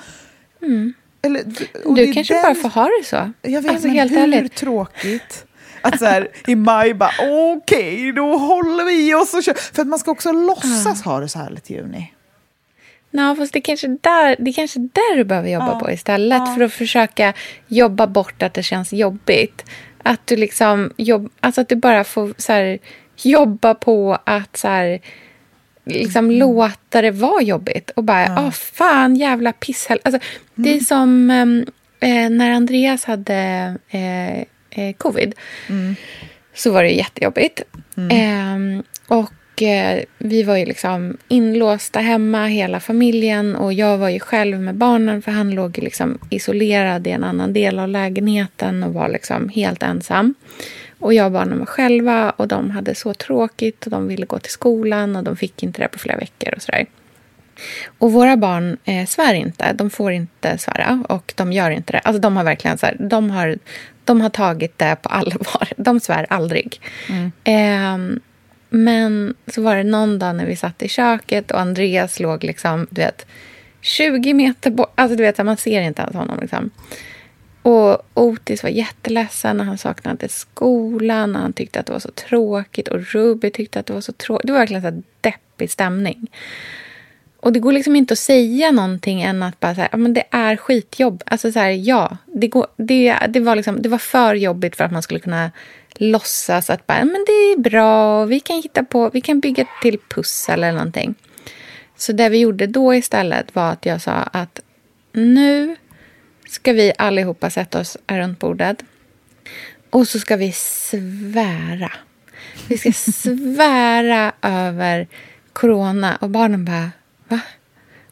Mm. 0.62 0.93
Eller, 1.21 1.43
du 1.95 2.13
kanske 2.13 2.33
den... 2.33 2.43
bara 2.43 2.55
får 2.55 2.69
ha 2.69 2.89
det 2.99 3.05
så. 3.05 3.31
Jag 3.41 3.61
vet, 3.61 3.71
alltså, 3.71 3.88
men 3.88 3.95
helt 3.95 4.11
hur 4.11 4.17
ärligt. 4.17 4.55
tråkigt. 4.55 5.45
Att 5.81 5.99
så 5.99 6.05
här, 6.05 6.27
i 6.47 6.55
maj 6.55 6.93
bara, 6.93 7.11
okej, 7.19 7.93
okay, 7.93 8.11
då 8.11 8.38
håller 8.38 8.85
vi 8.85 9.13
oss 9.13 9.33
och 9.33 9.43
kör. 9.43 9.53
För 9.73 9.81
att 9.81 9.88
man 9.88 9.99
ska 9.99 10.11
också 10.11 10.31
låtsas 10.31 11.01
ha 11.01 11.19
det 11.19 11.29
så 11.29 11.39
härligt 11.39 11.71
i 11.71 11.73
juni. 11.73 12.13
Ja, 13.11 13.35
fast 13.35 13.53
det 13.53 13.59
är 13.59 13.61
kanske 13.61 13.88
där, 13.88 14.35
det 14.39 14.51
är 14.51 14.53
kanske 14.53 14.79
där 14.79 15.17
du 15.17 15.23
behöver 15.23 15.49
jobba 15.49 15.71
ja. 15.73 15.79
på 15.79 15.91
istället. 15.91 16.41
Ja. 16.45 16.53
För 16.55 16.63
att 16.63 16.73
försöka 16.73 17.33
jobba 17.67 18.07
bort 18.07 18.43
att 18.43 18.53
det 18.53 18.63
känns 18.63 18.93
jobbigt. 18.93 19.65
Att 20.03 20.27
du 20.27 20.35
liksom, 20.35 20.93
jobb, 20.97 21.29
alltså 21.39 21.61
att 21.61 21.69
du 21.69 21.75
bara 21.75 22.03
får 22.03 22.33
så 22.38 22.53
här, 22.53 22.79
jobba 23.17 23.73
på 23.73 24.17
att 24.23 24.57
så 24.57 24.67
här, 24.67 24.99
liksom 25.86 26.25
mm. 26.25 26.38
låta 26.38 27.01
det 27.01 27.12
vara 27.12 27.41
jobbigt. 27.41 27.89
Och 27.89 28.03
bara, 28.03 28.24
ja. 28.24 28.48
oh, 28.48 28.51
fan 28.51 29.15
jävla 29.15 29.53
pisshäll. 29.53 30.00
Alltså, 30.03 30.19
mm. 30.19 30.39
Det 30.55 30.69
är 30.69 30.74
mm. 30.74 30.86
som 30.86 31.29
ehm, 31.29 31.65
eh, 32.00 32.29
när 32.29 32.51
Andreas 32.51 33.05
hade 33.05 33.75
eh, 33.89 34.39
eh, 34.69 34.93
covid. 34.98 35.36
Mm. 35.69 35.95
Så 36.53 36.71
var 36.71 36.83
det 36.83 36.89
jättejobbigt. 36.89 37.62
Eh, 38.12 38.83
och 39.07 39.62
eh, 39.62 40.03
vi 40.17 40.43
var 40.43 40.57
ju 40.57 40.65
liksom 40.65 41.17
inlåsta 41.27 42.00
hemma, 42.00 42.45
hela 42.45 42.79
familjen. 42.79 43.55
Och 43.55 43.74
jag 43.74 43.98
var 43.98 44.09
ju 44.09 44.19
själv 44.19 44.59
med 44.59 44.75
barnen 44.75 45.21
för 45.21 45.31
han 45.31 45.51
låg 45.51 45.77
liksom 45.77 46.19
isolerad 46.29 47.07
i 47.07 47.12
en 47.12 47.24
annan 47.24 47.53
del 47.53 47.79
av 47.79 47.88
lägenheten 47.88 48.83
och 48.83 48.93
var 48.93 49.09
liksom 49.09 49.50
helt 49.50 49.83
ensam. 49.83 50.33
Och 50.99 51.13
jag 51.13 51.25
och 51.25 51.31
barnen 51.31 51.59
var 51.59 51.65
själva 51.65 52.29
och 52.29 52.47
de 52.47 52.71
hade 52.71 52.95
så 52.95 53.13
tråkigt 53.13 53.85
och 53.85 53.91
de 53.91 54.07
ville 54.07 54.25
gå 54.25 54.39
till 54.39 54.51
skolan 54.51 55.15
och 55.15 55.23
de 55.23 55.35
fick 55.35 55.63
inte 55.63 55.81
det 55.81 55.87
på 55.87 55.99
flera 55.99 56.17
veckor 56.17 56.53
och 56.55 56.61
sådär. 56.61 56.85
Och 57.97 58.11
våra 58.11 58.37
barn 58.37 58.77
eh, 58.85 59.05
svär 59.05 59.33
inte. 59.33 59.73
De 59.73 59.89
får 59.89 60.11
inte 60.11 60.57
svära 60.57 61.03
och 61.09 61.33
de 61.35 61.53
gör 61.53 61.71
inte 61.71 61.93
det. 61.93 61.99
Alltså 61.99 62.21
de 62.21 62.37
har 62.37 62.43
verkligen 62.43 62.77
så 62.77 62.85
här, 62.85 62.97
de 62.99 63.29
har, 63.29 63.57
de 64.03 64.21
har 64.21 64.29
tagit 64.29 64.77
det 64.77 64.95
på 65.01 65.09
allvar. 65.09 65.67
De 65.77 65.99
svär 65.99 66.25
aldrig. 66.29 66.81
Mm. 67.09 67.31
Eh, 67.43 68.19
men 68.69 69.35
så 69.47 69.61
var 69.61 69.75
det 69.75 69.83
någon 69.83 70.19
dag 70.19 70.35
när 70.35 70.45
vi 70.45 70.55
satt 70.55 70.83
i 70.83 70.87
köket 70.87 71.51
och 71.51 71.59
Andreas 71.59 72.19
låg 72.19 72.43
liksom, 72.43 72.87
du 72.89 73.01
vet, 73.01 73.25
20 73.81 74.33
meter 74.33 74.71
bort. 74.71 74.91
Alltså 74.95 75.15
du 75.17 75.23
vet, 75.23 75.45
man 75.45 75.57
ser 75.57 75.81
inte 75.81 76.01
ens 76.01 76.15
honom 76.15 76.39
liksom. 76.41 76.69
Och 77.69 78.01
Otis 78.13 78.63
var 78.63 78.69
jätteledsen 78.69 79.57
när 79.57 79.63
han 79.63 79.77
saknade 79.77 80.29
skolan. 80.29 81.35
Han 81.35 81.53
tyckte 81.53 81.79
att 81.79 81.85
det 81.85 81.93
var 81.93 81.99
så 81.99 82.11
tråkigt. 82.11 82.88
Och 82.88 83.13
Ruby 83.13 83.51
tyckte 83.51 83.79
att 83.79 83.85
det 83.85 83.93
var 83.93 84.01
så 84.01 84.11
tråkigt. 84.11 84.47
Det 84.47 84.53
var 84.53 84.59
verkligen 84.59 84.81
så 84.81 85.03
deppig 85.21 85.71
stämning. 85.71 86.31
Och 87.39 87.53
det 87.53 87.59
går 87.59 87.71
liksom 87.71 87.95
inte 87.95 88.13
att 88.13 88.19
säga 88.19 88.71
någonting 88.71 89.21
än 89.21 89.43
att 89.43 89.59
bara 89.59 89.75
så 89.75 89.81
här, 89.81 89.89
ja, 89.91 89.97
men 89.97 90.13
det 90.13 90.23
är 90.31 90.55
skitjobb. 90.55 91.23
Alltså 91.25 91.51
så 91.51 91.59
här, 91.59 91.69
ja, 91.69 92.17
det, 92.25 92.47
går, 92.47 92.67
det, 92.77 93.17
det, 93.29 93.39
var 93.39 93.55
liksom, 93.55 93.81
det 93.81 93.89
var 93.89 93.97
för 93.97 94.35
jobbigt 94.35 94.75
för 94.75 94.83
att 94.83 94.91
man 94.91 95.03
skulle 95.03 95.19
kunna 95.19 95.51
låtsas 95.95 96.69
att 96.69 96.88
bara, 96.88 97.05
men 97.05 97.25
det 97.27 97.31
är 97.31 97.59
bra, 97.59 98.25
vi 98.25 98.39
kan 98.39 98.55
hitta 98.55 98.83
på, 98.83 99.09
vi 99.09 99.21
kan 99.21 99.39
bygga 99.39 99.65
till 99.81 99.99
pussel 100.09 100.63
eller 100.63 100.71
någonting. 100.71 101.15
Så 101.97 102.11
det 102.11 102.29
vi 102.29 102.38
gjorde 102.38 102.67
då 102.67 102.95
istället 102.95 103.55
var 103.55 103.71
att 103.71 103.85
jag 103.85 104.01
sa 104.01 104.11
att 104.11 104.59
nu 105.13 105.75
ska 106.49 106.73
vi 106.73 106.93
allihopa 106.97 107.49
sätta 107.49 107.79
oss 107.79 107.97
runt 108.07 108.39
bordet. 108.39 108.83
Och 109.89 110.07
så 110.07 110.19
ska 110.19 110.35
vi 110.35 110.51
svära. 110.51 111.91
Vi 112.67 112.77
ska 112.77 112.91
svära 113.12 114.31
över 114.41 115.07
corona. 115.53 116.15
Och 116.21 116.29
barnen 116.29 116.65
bara, 116.65 116.91
va? 117.27 117.39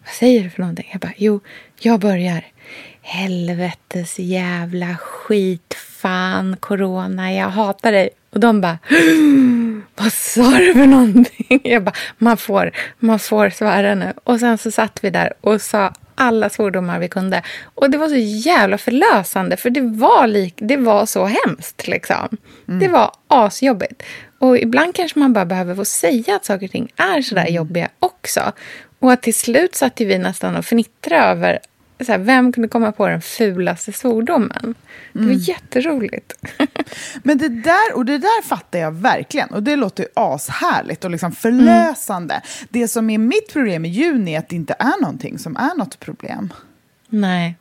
Vad 0.06 0.14
säger 0.20 0.44
du 0.44 0.50
för 0.50 0.62
någonting? 0.62 0.90
Jag 0.92 1.02
bara, 1.02 1.14
jo, 1.18 1.40
jag 1.80 2.00
börjar. 2.00 2.46
Helvetes 3.02 4.20
jävla 4.20 4.98
skit, 4.98 5.74
fan, 5.74 6.58
corona, 6.60 7.34
jag 7.34 7.50
hatar 7.50 7.92
dig. 7.92 8.10
Och 8.30 8.40
de 8.40 8.62
bara, 8.62 8.78
vad 9.96 10.14
sa 10.14 10.58
du 10.58 10.74
för 10.74 10.86
någonting? 10.86 11.62
Jag 11.64 11.84
bara, 11.84 11.96
man 12.18 12.38
får, 12.38 12.72
man 13.00 13.20
får 13.20 13.50
svära 13.50 13.96
nu. 13.96 14.14
Och 14.24 14.40
sen 14.40 14.58
så 14.58 14.72
satt 14.72 15.04
vi 15.04 15.10
där 15.10 15.34
och 15.42 15.62
sa 15.62 15.94
alla 16.18 16.50
svordomar 16.50 17.00
vi 17.00 17.08
kunde. 17.08 17.42
Och 17.76 17.90
det 17.90 17.98
var 17.98 18.08
så 18.08 18.16
jävla 18.50 18.78
förlösande, 18.78 19.58
för 19.58 19.70
det 19.70 19.82
var, 19.82 20.28
lik, 20.28 20.54
det 20.58 20.78
var 20.78 21.06
så 21.06 21.26
hemskt. 21.26 21.88
Liksom. 21.88 22.38
Mm. 22.68 22.80
Det 22.80 22.88
var 22.88 23.12
asjobbigt. 23.28 24.04
Och 24.40 24.58
ibland 24.58 24.96
kanske 24.96 25.20
man 25.20 25.34
bara 25.34 25.46
behöver 25.46 25.76
få 25.76 25.86
säga 25.86 26.36
att 26.36 26.46
saker 26.46 26.66
och 26.66 26.72
ting 26.72 26.92
är 26.98 27.22
så 27.22 27.36
där 27.36 27.42
mm. 27.42 27.54
jobbiga 27.54 27.90
också. 28.00 28.52
Och 29.00 29.12
att 29.12 29.22
till 29.22 29.36
slut 29.36 29.76
satt 29.76 30.02
vi 30.02 30.18
nästan 30.18 30.56
och 30.56 30.66
fnittrade 30.66 31.24
över 31.24 31.60
så 32.06 32.12
här, 32.12 32.20
vem 32.20 32.52
kunde 32.52 32.68
komma 32.68 32.92
på 32.92 33.08
den 33.08 33.22
fulaste 33.22 33.94
svordomen? 33.94 34.76
Det 35.14 35.20
var 35.20 35.26
mm. 35.26 35.38
jätteroligt. 35.38 36.34
Men 37.24 37.38
det 37.38 37.50
där, 37.50 37.96
och 37.96 38.06
det 38.06 38.18
där 38.18 38.44
fattar 38.44 38.80
jag 38.80 38.92
verkligen. 38.92 39.50
Och 39.50 39.64
det 39.64 39.76
låter 39.76 40.04
ju 40.04 40.10
ashärligt 40.14 41.06
och 41.06 41.12
liksom 41.12 41.32
förlösande. 41.32 42.34
Mm. 42.34 42.68
Det 42.70 42.88
som 42.88 43.10
är 43.10 43.18
mitt 43.18 43.54
problem 43.54 43.86
i 43.86 43.90
juni 43.90 44.34
är 44.34 44.40
att 44.40 44.50
det 44.50 44.56
inte 44.56 44.76
är 44.80 45.02
någonting 45.02 45.40
som 45.40 45.58
är 45.58 45.78
något 45.78 46.00
problem. 46.00 46.54
Nej. 47.10 47.56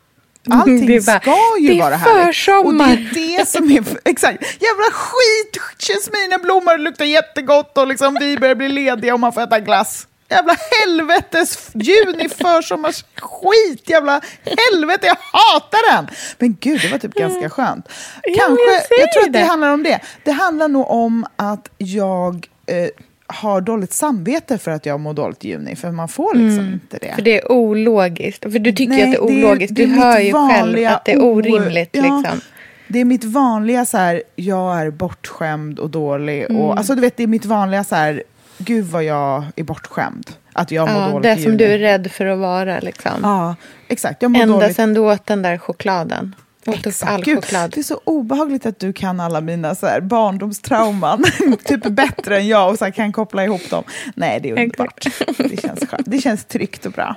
Allting 0.51 0.87
bara, 1.07 1.21
ska 1.21 1.37
ju 1.61 1.79
vara 1.79 1.97
härligt. 1.97 2.27
Försommar. 2.27 2.93
Och 2.93 2.99
det 3.15 3.35
är 3.35 3.39
det 3.39 3.47
som 3.47 3.71
är... 3.71 3.85
Exakt. 4.05 4.43
Jävla 4.43 4.91
skit! 4.93 5.63
Jasmineblommor 5.79 6.79
luktar 6.79 7.05
jättegott 7.05 7.79
och 7.79 7.87
liksom 7.87 8.17
vi 8.21 8.39
börjar 8.39 8.55
bli 8.55 8.69
lediga 8.69 9.15
och 9.15 9.21
man 9.21 9.33
får 9.33 9.41
äta 9.41 9.61
glass. 9.61 10.07
Jävla 10.29 10.57
helvetes 10.71 11.71
juni 11.75 12.29
försommars 12.29 13.05
skit, 13.15 13.91
jävla 13.91 14.21
helvete, 14.45 15.07
jag 15.07 15.17
hatar 15.33 15.97
den! 15.97 16.07
Men 16.39 16.57
gud, 16.61 16.81
det 16.81 16.89
var 16.89 16.99
typ 16.99 17.15
ganska 17.15 17.51
skönt. 17.51 17.89
Kanske, 18.23 18.65
ja, 18.67 18.83
jag, 18.91 19.01
jag, 19.01 19.13
tror 19.13 19.23
att 19.27 19.33
det. 19.33 19.39
det 19.39 19.45
handlar 19.45 19.73
om 19.73 19.83
det. 19.83 20.01
Det 20.25 20.31
handlar 20.31 20.69
nog 20.69 20.91
om 20.91 21.27
att 21.37 21.71
jag 21.79 22.49
eh, 22.67 22.89
har 23.27 23.61
dåligt 23.61 23.93
samvete 23.93 24.59
för 24.59 24.71
att 24.71 24.87
jag 24.87 25.01
mår 25.01 25.15
dåligt 25.15 25.45
i 25.45 25.49
juni, 25.49 25.77
för 25.77 25.91
man 25.91 26.09
får 26.09 26.35
liksom 26.35 26.59
mm. 26.59 26.73
inte 26.73 26.99
det. 26.99 27.15
För 27.15 27.23
det 27.23 27.41
är 27.41 27.53
ologiskt. 27.53 28.43
För 28.43 28.59
du 28.59 28.73
tycker 28.73 28.93
Nej, 28.93 29.03
att 29.03 29.11
det 29.11 29.17
är 29.17 29.21
ologiskt. 29.21 29.77
Det, 29.77 29.87
det 29.87 29.93
du 29.93 30.01
hör 30.01 30.21
ju 30.21 30.33
själv 30.33 30.87
att 30.89 31.05
det 31.05 31.13
är 31.13 31.23
orimligt. 31.23 31.91
Ja, 31.93 32.03
liksom. 32.03 32.41
Det 32.89 33.01
är 33.01 33.05
mitt 33.05 33.25
vanliga 33.25 33.85
så 33.85 33.99
här, 33.99 34.23
jag 34.37 34.81
är 34.81 34.91
bortskämd 34.91 35.79
och 35.79 35.91
dålig. 35.91 36.45
Och, 36.45 36.51
mm. 36.51 36.71
alltså, 36.71 36.95
du 36.95 37.01
vet, 37.01 37.17
det 37.17 37.23
är 37.23 37.27
mitt 37.27 37.45
vanliga 37.45 37.85
så 37.85 37.95
här, 37.95 38.23
gud 38.59 38.85
vad 38.85 39.05
jag 39.05 39.45
är 39.57 39.65
bortskämd. 39.65 40.31
Att 40.53 40.71
jag 40.71 40.89
mår 40.89 41.03
ja, 41.03 41.09
dåligt 41.09 41.23
Det 41.23 41.43
som 41.43 41.57
du 41.57 41.65
är 41.65 41.79
rädd 41.79 42.13
för 42.13 42.27
att 42.27 42.39
vara. 42.39 42.81
Liksom. 42.81 43.13
Ja, 43.23 43.57
exakt. 43.89 44.23
Jag 44.23 44.31
mår 44.31 44.41
Ända 44.41 44.55
dåligt. 44.55 44.77
sen 44.77 44.95
du 44.95 45.01
åt 45.01 45.27
den 45.27 45.43
där 45.43 45.59
chokladen. 45.59 46.35
Åt 46.67 46.87
upp 46.87 46.95
all 47.01 47.25
gud, 47.25 47.45
choklad. 47.45 47.71
Det 47.71 47.81
är 47.81 47.83
så 47.83 48.01
obehagligt 48.05 48.67
att 48.67 48.79
du 48.79 48.93
kan 48.93 49.21
alla 49.21 49.41
mina 49.41 49.75
så 49.75 49.87
här, 49.87 50.01
barndomstrauman. 50.01 51.25
typ 51.65 51.85
bättre 51.85 52.37
än 52.37 52.49
jag 52.49 52.71
och 52.71 52.79
så 52.79 52.85
här, 52.85 52.93
kan 52.93 53.13
koppla 53.13 53.45
ihop 53.45 53.71
dem. 53.71 53.85
Nej, 54.15 54.41
det 54.41 54.51
är 54.51 54.63
underbart. 54.63 55.07
det, 55.37 55.63
känns 55.63 55.81
det 56.07 56.19
känns 56.19 56.45
tryggt 56.45 56.87
och 56.87 56.93
bra. 56.93 57.17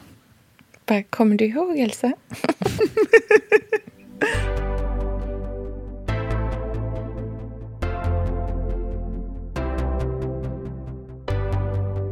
kommer 1.09 1.35
du 1.35 1.45
ihåg, 1.45 1.79
Elsa? 1.79 2.13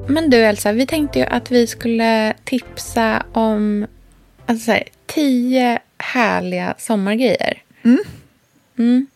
Men 0.10 0.30
du 0.30 0.38
Elsa, 0.38 0.72
vi 0.72 0.86
tänkte 0.86 1.20
ju 1.20 1.26
att 1.26 1.52
vi 1.52 1.68
skulle 1.68 2.34
tipsa 2.44 3.26
om 3.34 3.88
alltså 4.46 4.72
här, 4.72 4.84
tio 5.06 5.80
härliga 5.98 6.76
sommargrejer. 6.78 7.62
Mm. 7.84 8.00
Mm. 8.78 9.08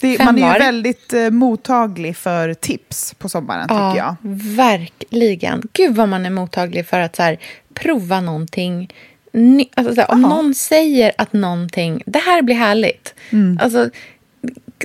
Det, 0.00 0.24
man 0.24 0.38
är 0.38 0.54
ju 0.54 0.58
väldigt 0.58 1.12
eh, 1.12 1.30
mottaglig 1.30 2.16
för 2.16 2.54
tips 2.54 3.14
på 3.18 3.28
sommaren, 3.28 3.66
ja, 3.68 3.90
tycker 3.90 4.04
jag. 4.04 4.16
verkligen. 4.56 5.62
Gud 5.72 5.94
vad 5.94 6.08
man 6.08 6.26
är 6.26 6.30
mottaglig 6.30 6.86
för 6.86 7.00
att 7.00 7.16
så 7.16 7.22
här, 7.22 7.38
prova 7.74 8.20
någonting 8.20 8.88
ny, 9.32 9.64
alltså, 9.74 9.94
såhär, 9.94 10.10
om 10.10 10.22
någon 10.22 10.54
säger 10.54 11.12
att 11.18 11.32
någonting, 11.32 12.02
det 12.06 12.18
här 12.18 12.42
blir 12.42 12.54
härligt. 12.54 13.14
Mm. 13.30 13.58
Alltså, 13.62 13.90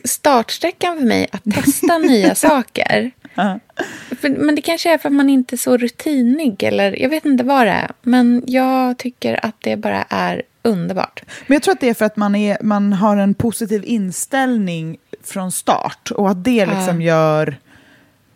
startsträckan 0.04 0.98
för 0.98 1.06
mig 1.06 1.28
att 1.32 1.43
testa 1.56 1.98
nya 1.98 2.36
saker. 2.36 3.12
Men 4.21 4.56
det 4.56 4.62
kanske 4.62 4.93
är 4.93 4.97
för 4.97 5.10
att 5.10 5.15
man 5.15 5.30
inte 5.30 5.56
är 5.56 5.58
så 5.58 5.78
rutinig 5.78 6.63
eller 6.63 7.02
jag 7.02 7.10
vet 7.10 7.26
inte 7.26 7.43
vad 7.43 7.67
det 7.67 7.71
är. 7.71 7.91
Men 8.02 8.43
jag 8.47 8.97
tycker 8.97 9.45
att 9.45 9.56
det 9.60 9.78
bara 9.78 10.04
är 10.04 10.41
underbart. 10.62 11.23
Men 11.47 11.56
jag 11.56 11.63
tror 11.63 11.73
att 11.73 11.80
det 11.80 11.89
är 11.89 11.93
för 11.93 12.06
att 12.06 12.17
man, 12.17 12.36
är, 12.36 12.58
man 12.62 12.93
har 12.93 13.17
en 13.17 13.34
positiv 13.34 13.84
inställning 13.86 14.97
från 15.23 15.52
start 15.52 16.12
och 16.12 16.30
att 16.30 16.43
det 16.43 16.65
liksom 16.65 17.02
gör, 17.02 17.60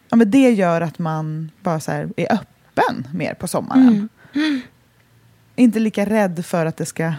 ja, 0.09 0.15
men 0.15 0.31
det 0.31 0.51
gör 0.51 0.81
att 0.81 0.99
man 0.99 1.51
bara 1.61 1.79
så 1.79 1.91
här 1.91 2.09
är 2.17 2.33
öppen 2.33 3.07
mer 3.13 3.33
på 3.33 3.47
sommaren. 3.47 4.09
Inte 5.55 5.79
lika 5.79 6.05
rädd 6.05 6.45
för 6.45 6.65
att 6.65 6.77
det 6.77 6.85
ska 6.85 7.13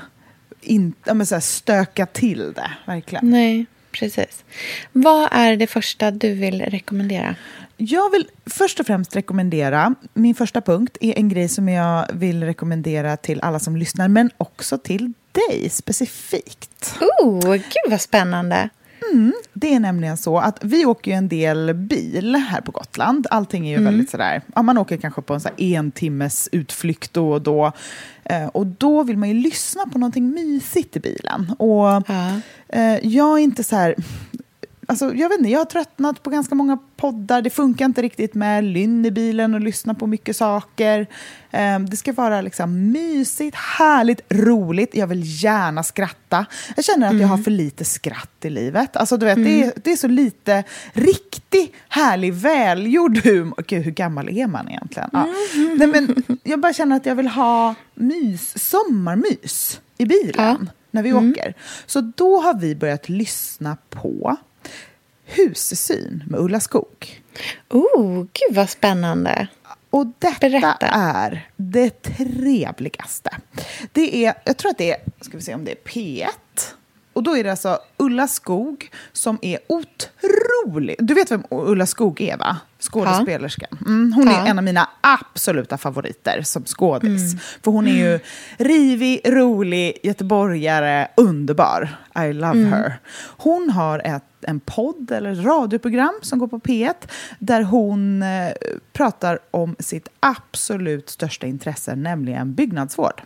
in, 0.61 0.93
ja, 1.05 1.15
men 1.15 1.27
så 1.27 1.35
här 1.35 1.41
stöka 1.41 2.07
till 2.07 2.53
det, 2.53 2.71
verkligen. 2.85 3.31
Nej, 3.31 3.67
precis. 3.93 4.45
Vad 4.93 5.29
är 5.33 5.57
det 5.57 5.67
första 5.67 6.11
du 6.11 6.35
vill 6.35 6.63
rekommendera? 6.63 7.35
Jag 7.85 8.11
vill 8.11 8.29
först 8.47 8.81
och 8.81 8.87
främst 8.87 9.17
rekommendera, 9.17 9.95
min 10.15 10.35
första 10.35 10.61
punkt 10.61 10.97
är 11.01 11.19
en 11.19 11.29
grej 11.29 11.49
som 11.49 11.69
jag 11.69 12.07
vill 12.13 12.45
rekommendera 12.45 13.17
till 13.17 13.41
alla 13.41 13.59
som 13.59 13.77
lyssnar, 13.77 14.09
men 14.09 14.31
också 14.39 14.79
till 14.79 15.13
dig 15.33 15.71
specifikt. 15.71 16.95
Oh, 17.23 17.53
gud 17.53 17.91
vad 17.91 18.01
spännande. 18.01 18.69
Det 19.53 19.75
är 19.75 19.81
nämligen 19.81 20.17
så 20.17 20.39
att 20.39 20.59
vi 20.65 20.85
åker 20.85 21.11
ju 21.11 21.17
en 21.17 21.29
del 21.29 21.75
bil 21.75 22.35
här 22.37 22.61
på 22.61 22.73
Gotland. 22.73 23.27
Allting 23.31 23.69
är 23.69 23.79
ju 23.79 23.85
väldigt 23.85 24.11
sådär, 24.11 24.43
ja, 24.55 24.63
man 24.63 24.79
åker 24.79 24.97
kanske 24.97 25.23
på 25.23 25.35
en 25.35 25.41
så 25.41 25.49
här 25.49 25.63
en 25.77 25.91
timmes 25.93 26.49
utflykt 26.53 27.13
då 27.13 27.33
och 27.33 27.43
då. 27.43 27.73
Eh, 28.25 28.47
och 28.47 28.67
då 28.67 29.03
vill 29.03 29.17
man 29.19 29.29
ju 29.29 29.35
lyssna 29.35 29.83
på 29.93 29.99
någonting 29.99 30.31
mysigt 30.31 30.97
i 30.97 31.01
bilen. 31.01 31.51
Och 31.59 31.87
Ja. 32.09 32.41
eh, 32.69 33.07
jag 33.07 33.39
är 33.39 33.43
inte 33.43 33.65
så 33.65 33.77
här... 33.77 33.95
Alltså, 34.93 35.15
jag 35.15 35.29
vet 35.29 35.39
inte, 35.39 35.51
jag 35.51 35.61
har 35.61 35.65
tröttnat 35.65 36.23
på 36.23 36.31
ganska 36.31 36.55
många 36.55 36.79
poddar. 36.97 37.43
Det 37.43 37.51
funkar 37.51 37.85
inte 37.85 38.03
riktigt 38.03 38.35
med 38.35 38.65
lynn 38.65 39.05
i 39.05 39.11
bilen 39.11 39.55
och 39.55 39.61
lyssna 39.61 39.95
på 39.95 40.07
mycket 40.07 40.37
saker. 40.37 41.07
Eh, 41.51 41.79
det 41.79 41.97
ska 41.97 42.13
vara 42.13 42.41
liksom 42.41 42.93
mysigt, 42.93 43.57
härligt, 43.57 44.21
roligt. 44.29 44.95
Jag 44.95 45.07
vill 45.07 45.45
gärna 45.45 45.83
skratta. 45.83 46.47
Jag 46.77 46.85
känner 46.85 47.09
att 47.09 47.21
jag 47.21 47.29
har 47.29 47.39
för 47.39 47.51
lite 47.51 47.85
skratt 47.85 48.45
i 48.45 48.51
livet. 48.51 48.97
Alltså, 48.97 49.17
du 49.17 49.27
vet, 49.27 49.37
det, 49.37 49.63
är, 49.63 49.73
det 49.85 49.93
är 49.93 49.97
så 49.97 50.09
lite 50.09 50.65
riktig, 50.93 51.75
härlig, 51.89 52.35
välgjord 52.35 53.19
humor. 53.19 53.65
Gud, 53.67 53.83
hur 53.83 53.93
gammal 53.93 54.29
är 54.29 54.47
man 54.47 54.69
egentligen? 54.69 55.11
Ja. 55.13 55.29
Nej, 55.77 55.87
men 55.87 56.23
jag 56.43 56.61
bara 56.61 56.73
känner 56.73 56.97
att 56.97 57.07
jag 57.07 57.15
vill 57.15 57.29
ha 57.29 57.75
mys, 57.95 58.69
sommarmys 58.69 59.81
i 59.99 60.07
bilen 60.07 60.71
när 60.91 61.03
vi 61.03 61.13
åker. 61.13 61.55
Så 61.87 62.01
då 62.01 62.41
har 62.41 62.55
vi 62.55 62.75
börjat 62.77 63.09
lyssna 63.09 63.77
på 63.91 64.37
Hussyn 65.37 66.25
med 66.27 66.41
Ulla 66.41 66.61
Skog. 66.61 67.23
Oh, 67.71 68.19
gud 68.19 68.57
vad 68.57 68.71
spännande. 68.71 69.47
Och 69.91 70.07
detta 70.19 70.49
Berätta. 70.49 70.87
är 70.93 71.49
det 71.57 72.03
trevligaste. 72.03 73.31
Det 73.93 74.25
är, 74.27 74.35
jag 74.45 74.57
tror 74.57 74.71
att 74.71 74.79
det 74.79 74.91
är, 74.91 74.97
ska 75.21 75.37
vi 75.37 75.43
se 75.43 75.55
om 75.55 75.65
det 75.65 75.71
är 75.71 75.77
P1. 75.91 76.27
Och 77.13 77.23
då 77.23 77.37
är 77.37 77.45
det 77.45 77.51
alltså 77.51 77.79
Ulla 77.97 78.29
Skog 78.29 78.91
som 79.13 79.39
är 79.43 79.59
otrolig. 79.67 80.97
Du 80.99 81.15
vet 81.15 81.31
vem 81.31 81.45
Ulla 81.51 81.87
Skog 81.87 82.21
är 82.21 82.37
va? 82.37 82.57
Skådespelerskan. 82.83 83.79
Mm, 83.87 84.13
hon 84.13 84.29
är 84.29 84.33
Ja. 84.33 84.47
en 84.47 84.59
av 84.59 84.65
mina 84.65 84.89
absoluta 85.01 85.79
favoriter 85.79 86.43
som 86.43 86.65
skådis. 86.65 87.35
För 87.65 87.71
hon 87.71 87.87
är 87.87 87.93
ju 87.93 88.21
rivig, 88.57 89.21
rolig, 89.25 89.99
göteborgare, 90.03 91.09
underbar. 91.17 91.97
I 92.29 92.33
love 92.33 92.65
her. 92.65 92.99
Hon 93.37 93.71
har 93.71 93.99
ett, 94.05 94.25
en 94.41 94.61
podd 94.61 95.11
eller 95.11 95.33
ett 95.33 95.45
radioprogram 95.45 96.15
som 96.23 96.39
går 96.39 96.49
på 96.49 96.59
P1 96.59 96.95
där 97.39 97.63
hon 97.63 98.23
eh, 98.23 98.53
pratar 98.93 99.39
om 99.51 99.77
sitt 99.79 100.09
absolut 100.21 101.11
största 101.11 101.47
intresse, 101.47 101.95
nämligen 101.97 102.55
byggnadsvård. 102.55 103.23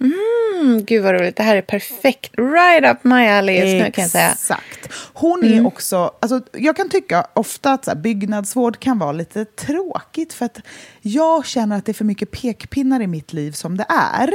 Mm, 0.00 0.84
gud 0.84 1.02
vad 1.02 1.14
roligt. 1.14 1.36
Det 1.36 1.42
här 1.42 1.56
är 1.56 1.62
perfekt. 1.62 2.30
Right 2.38 2.84
up 2.96 3.04
my 3.04 3.26
alley 3.26 3.54
just 3.54 3.84
nu 3.84 3.90
kan 3.90 4.02
jag 4.02 4.10
säga. 4.10 4.30
Exakt. 4.30 4.88
Hon 5.12 5.44
är 5.44 5.66
också, 5.66 6.10
alltså, 6.20 6.40
jag 6.52 6.76
kan 6.76 6.88
tycka 6.88 7.26
ofta 7.34 7.72
att 7.72 7.84
så 7.84 7.90
här, 7.90 7.98
byggnadsvård 7.98 8.78
kan 8.78 8.98
vara 8.98 9.12
lite 9.12 9.44
tråkigt 9.44 10.32
för 10.32 10.46
att 10.46 10.58
jag 11.00 11.46
känner 11.46 11.78
att 11.78 11.84
det 11.84 11.92
är 11.92 11.94
för 11.94 12.04
mycket 12.04 12.30
pekpinnar 12.30 13.00
i 13.00 13.06
mitt 13.06 13.32
liv 13.32 13.52
som 13.52 13.76
det 13.76 13.86
är. 13.88 14.32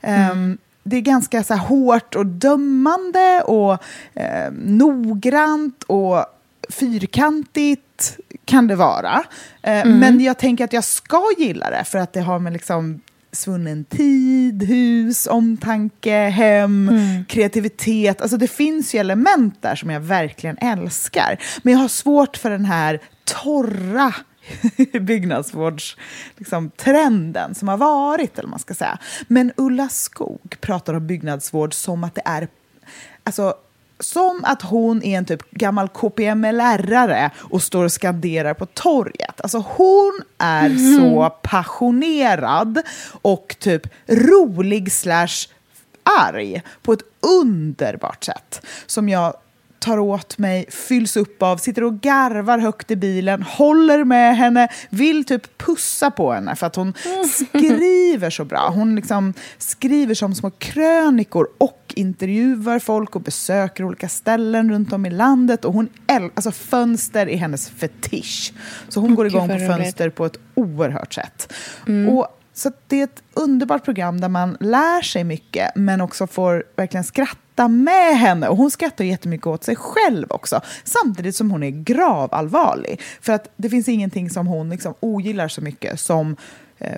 Ehm, 0.00 0.58
det 0.82 0.96
är 0.96 1.00
ganska 1.00 1.44
så 1.44 1.54
här, 1.54 1.66
hårt 1.66 2.14
och 2.14 2.26
dömande 2.26 3.42
och 3.42 3.72
eh, 4.14 4.52
noggrant 4.52 5.82
och 5.82 6.26
fyrkantigt 6.70 8.18
kan 8.44 8.66
det 8.66 8.76
vara. 8.76 9.24
Eh, 9.62 9.86
Men 9.86 10.20
jag 10.20 10.38
tänker 10.38 10.64
att 10.64 10.72
jag 10.72 10.84
ska 10.84 11.22
gilla 11.38 11.70
det 11.70 11.84
för 11.84 11.98
att 11.98 12.12
det 12.12 12.20
har 12.20 12.38
med 12.38 12.52
liksom 12.52 13.00
svunnen 13.34 13.84
tid, 13.84 14.62
hus, 14.62 15.26
omtanke, 15.26 16.16
hem, 16.16 16.90
kreativitet. 17.28 18.20
Alltså 18.20 18.36
det 18.36 18.48
finns 18.48 18.94
ju 18.94 18.98
element 18.98 19.62
där 19.62 19.74
som 19.74 19.90
jag 19.90 20.00
verkligen 20.00 20.58
älskar. 20.58 21.38
Men 21.62 21.72
jag 21.72 21.80
har 21.80 21.88
svårt 21.88 22.36
för 22.36 22.50
den 22.50 22.64
här 22.64 23.00
torra 23.24 24.14
byggnadsvårdstrenden 25.00 26.04
liksom, 26.36 26.70
trenden 26.70 27.54
som 27.54 27.68
har 27.68 27.76
varit. 27.76 28.38
Eller 28.38 28.48
man 28.48 28.58
ska 28.58 28.74
säga. 28.74 28.98
Men 29.28 29.52
Ulla 29.56 29.88
Skog 29.88 30.56
pratar 30.60 30.94
om 30.94 31.06
byggnadsvård 31.06 31.74
som 31.74 32.04
att 32.04 32.14
det 32.14 32.22
är 32.24 32.48
alltså, 33.24 33.54
som 34.00 34.44
att 34.44 34.62
hon 34.62 35.02
är 35.02 35.18
en 35.18 35.24
typ 35.24 35.50
gammal 35.50 35.88
KPML-lärare 35.88 37.30
och 37.36 37.62
står 37.62 37.84
och 37.84 37.92
skanderar 37.92 38.54
på 38.54 38.66
torget. 38.66 39.40
Alltså 39.40 39.58
hon 39.58 40.20
är 40.38 40.96
så 40.98 41.30
passionerad 41.42 42.82
och 43.22 43.56
typ 43.58 43.82
rolig 44.06 44.92
slash 44.92 45.48
arg 46.20 46.62
på 46.82 46.92
ett 46.92 47.02
underbart 47.40 48.24
sätt 48.24 48.66
som 48.86 49.08
jag 49.08 49.34
tar 49.78 49.98
åt 49.98 50.38
mig, 50.38 50.66
fylls 50.70 51.16
upp 51.16 51.42
av, 51.42 51.56
sitter 51.56 51.84
och 51.84 52.00
garvar 52.00 52.58
högt 52.58 52.90
i 52.90 52.96
bilen, 52.96 53.42
håller 53.42 54.04
med 54.04 54.36
henne, 54.36 54.68
vill 54.90 55.24
typ 55.24 55.58
pussa 55.58 56.10
på 56.10 56.32
henne 56.32 56.56
för 56.56 56.66
att 56.66 56.76
hon 56.76 56.94
skriver 57.32 58.30
så 58.30 58.44
bra. 58.44 58.70
Hon 58.74 58.96
liksom 58.96 59.34
skriver 59.58 60.14
som 60.14 60.34
små 60.34 60.50
krönikor 60.50 61.48
och 61.58 61.94
intervjuar 61.96 62.78
folk 62.78 63.16
och 63.16 63.22
besöker 63.22 63.84
olika 63.84 64.08
ställen 64.08 64.70
runt 64.70 64.92
om 64.92 65.06
i 65.06 65.10
landet. 65.10 65.64
Och 65.64 65.72
hon 65.72 65.88
alltså 66.34 66.52
fönster 66.52 67.28
är 67.28 67.36
hennes 67.36 67.70
fetisch. 67.70 68.52
Så 68.88 69.00
hon 69.00 69.14
går 69.14 69.26
igång 69.26 69.48
på 69.48 69.58
fönster 69.58 70.10
på 70.10 70.26
ett 70.26 70.38
oerhört 70.54 71.14
sätt. 71.14 71.52
Och 72.10 72.40
så 72.54 72.72
det 72.86 73.00
är 73.00 73.04
ett 73.04 73.22
underbart 73.34 73.84
program 73.84 74.20
där 74.20 74.28
man 74.28 74.56
lär 74.60 75.02
sig 75.02 75.24
mycket 75.24 75.70
men 75.76 76.00
också 76.00 76.26
får 76.26 76.64
verkligen 76.76 77.04
skratta 77.04 77.68
med 77.68 78.18
henne. 78.18 78.48
Och 78.48 78.56
hon 78.56 78.70
skrattar 78.70 79.04
jättemycket 79.04 79.46
åt 79.46 79.64
sig 79.64 79.76
själv 79.76 80.26
också. 80.30 80.60
Samtidigt 80.84 81.36
som 81.36 81.50
hon 81.50 81.62
är 81.62 81.70
gravallvarlig. 81.70 83.00
För 83.20 83.32
att 83.32 83.52
det 83.56 83.70
finns 83.70 83.88
ingenting 83.88 84.30
som 84.30 84.46
hon 84.46 84.70
liksom 84.70 84.94
ogillar 85.00 85.48
så 85.48 85.60
mycket 85.60 86.00
som 86.00 86.36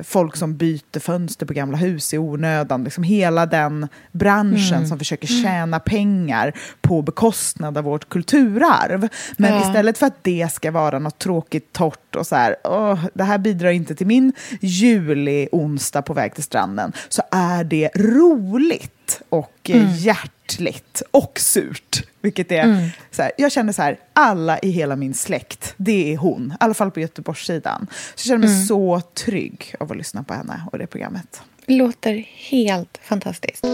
folk 0.04 0.36
som 0.36 0.56
byter 0.56 1.00
fönster 1.00 1.46
på 1.46 1.52
gamla 1.52 1.76
hus 1.76 2.14
i 2.14 2.18
onödan. 2.18 2.84
Liksom 2.84 3.04
hela 3.04 3.46
den 3.46 3.88
branschen 4.12 4.88
som 4.88 4.98
försöker 4.98 5.26
tjäna 5.26 5.78
pengar 5.80 6.52
på 6.80 7.02
bekostnad 7.02 7.78
av 7.78 7.84
vårt 7.84 8.08
kulturarv. 8.08 9.08
Men 9.36 9.54
Ja. 9.54 9.60
istället 9.68 9.98
för 9.98 10.06
att 10.06 10.24
det 10.24 10.52
ska 10.52 10.70
vara 10.70 10.98
något 10.98 11.18
tråkigt, 11.18 11.72
torrt 11.72 12.16
och 12.16 12.26
så 12.26 12.36
här, 12.36 12.56
"Åh, 12.64 13.04
det 13.14 13.24
här 13.24 13.38
bidrar 13.38 13.70
inte 13.70 13.94
till 13.94 14.06
min 14.06 14.32
juli 14.60 15.48
onsdag 15.52 16.02
på 16.02 16.14
väg 16.14 16.34
till 16.34 16.44
stranden, 16.44 16.92
så 17.08 17.22
är 17.30 17.64
det 17.64 17.90
roligt 17.94 18.92
och 19.28 19.70
eh, 19.70 20.04
hjärtligt 20.04 21.02
och 21.10 21.40
surt. 21.40 22.02
Vilket 22.20 22.52
är, 22.52 22.90
så 23.10 23.22
här, 23.22 23.32
jag 23.38 23.52
känner 23.52 23.72
så 23.72 23.82
här, 23.82 23.98
alla 24.12 24.58
i 24.58 24.70
hela 24.70 24.96
min 24.96 25.14
släkt, 25.14 25.74
det 25.76 26.12
är 26.12 26.16
hon, 26.16 26.52
i 26.52 26.56
alla 26.60 26.74
fall 26.74 26.90
på 26.90 27.00
Göteborgssidan. 27.00 27.86
Så 27.90 28.28
jag 28.28 28.40
känner 28.40 28.48
mig 28.48 28.66
så 28.66 29.00
trygg 29.00 29.74
av 29.80 29.90
att 29.90 29.96
lyssna 29.96 30.22
på 30.22 30.34
henne 30.34 30.62
och 30.72 30.78
det 30.78 30.86
programmet. 30.86 31.42
Låter 31.66 32.14
helt 32.50 33.00
fantastiskt. 33.02 33.64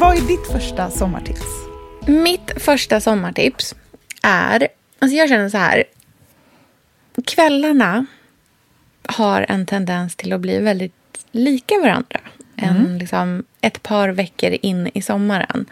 Vad 0.00 0.16
är 0.16 0.28
ditt 0.28 0.46
första 0.46 0.90
sommartips? 0.90 1.46
Mitt 2.06 2.62
första 2.62 3.00
sommartips 3.00 3.74
är... 4.22 4.68
Alltså 5.00 5.16
jag 5.16 5.28
känner 5.28 5.48
så 5.48 5.58
här. 5.58 5.84
Kvällarna 7.26 8.06
har 9.06 9.46
en 9.48 9.66
tendens 9.66 10.16
till 10.16 10.32
att 10.32 10.40
bli 10.40 10.58
väldigt 10.58 10.94
lika 11.32 11.78
varandra. 11.78 12.20
En, 12.56 12.98
liksom, 12.98 13.44
ett 13.60 13.82
par 13.82 14.08
veckor 14.08 14.56
in 14.62 14.90
i 14.94 15.02
sommaren 15.02 15.66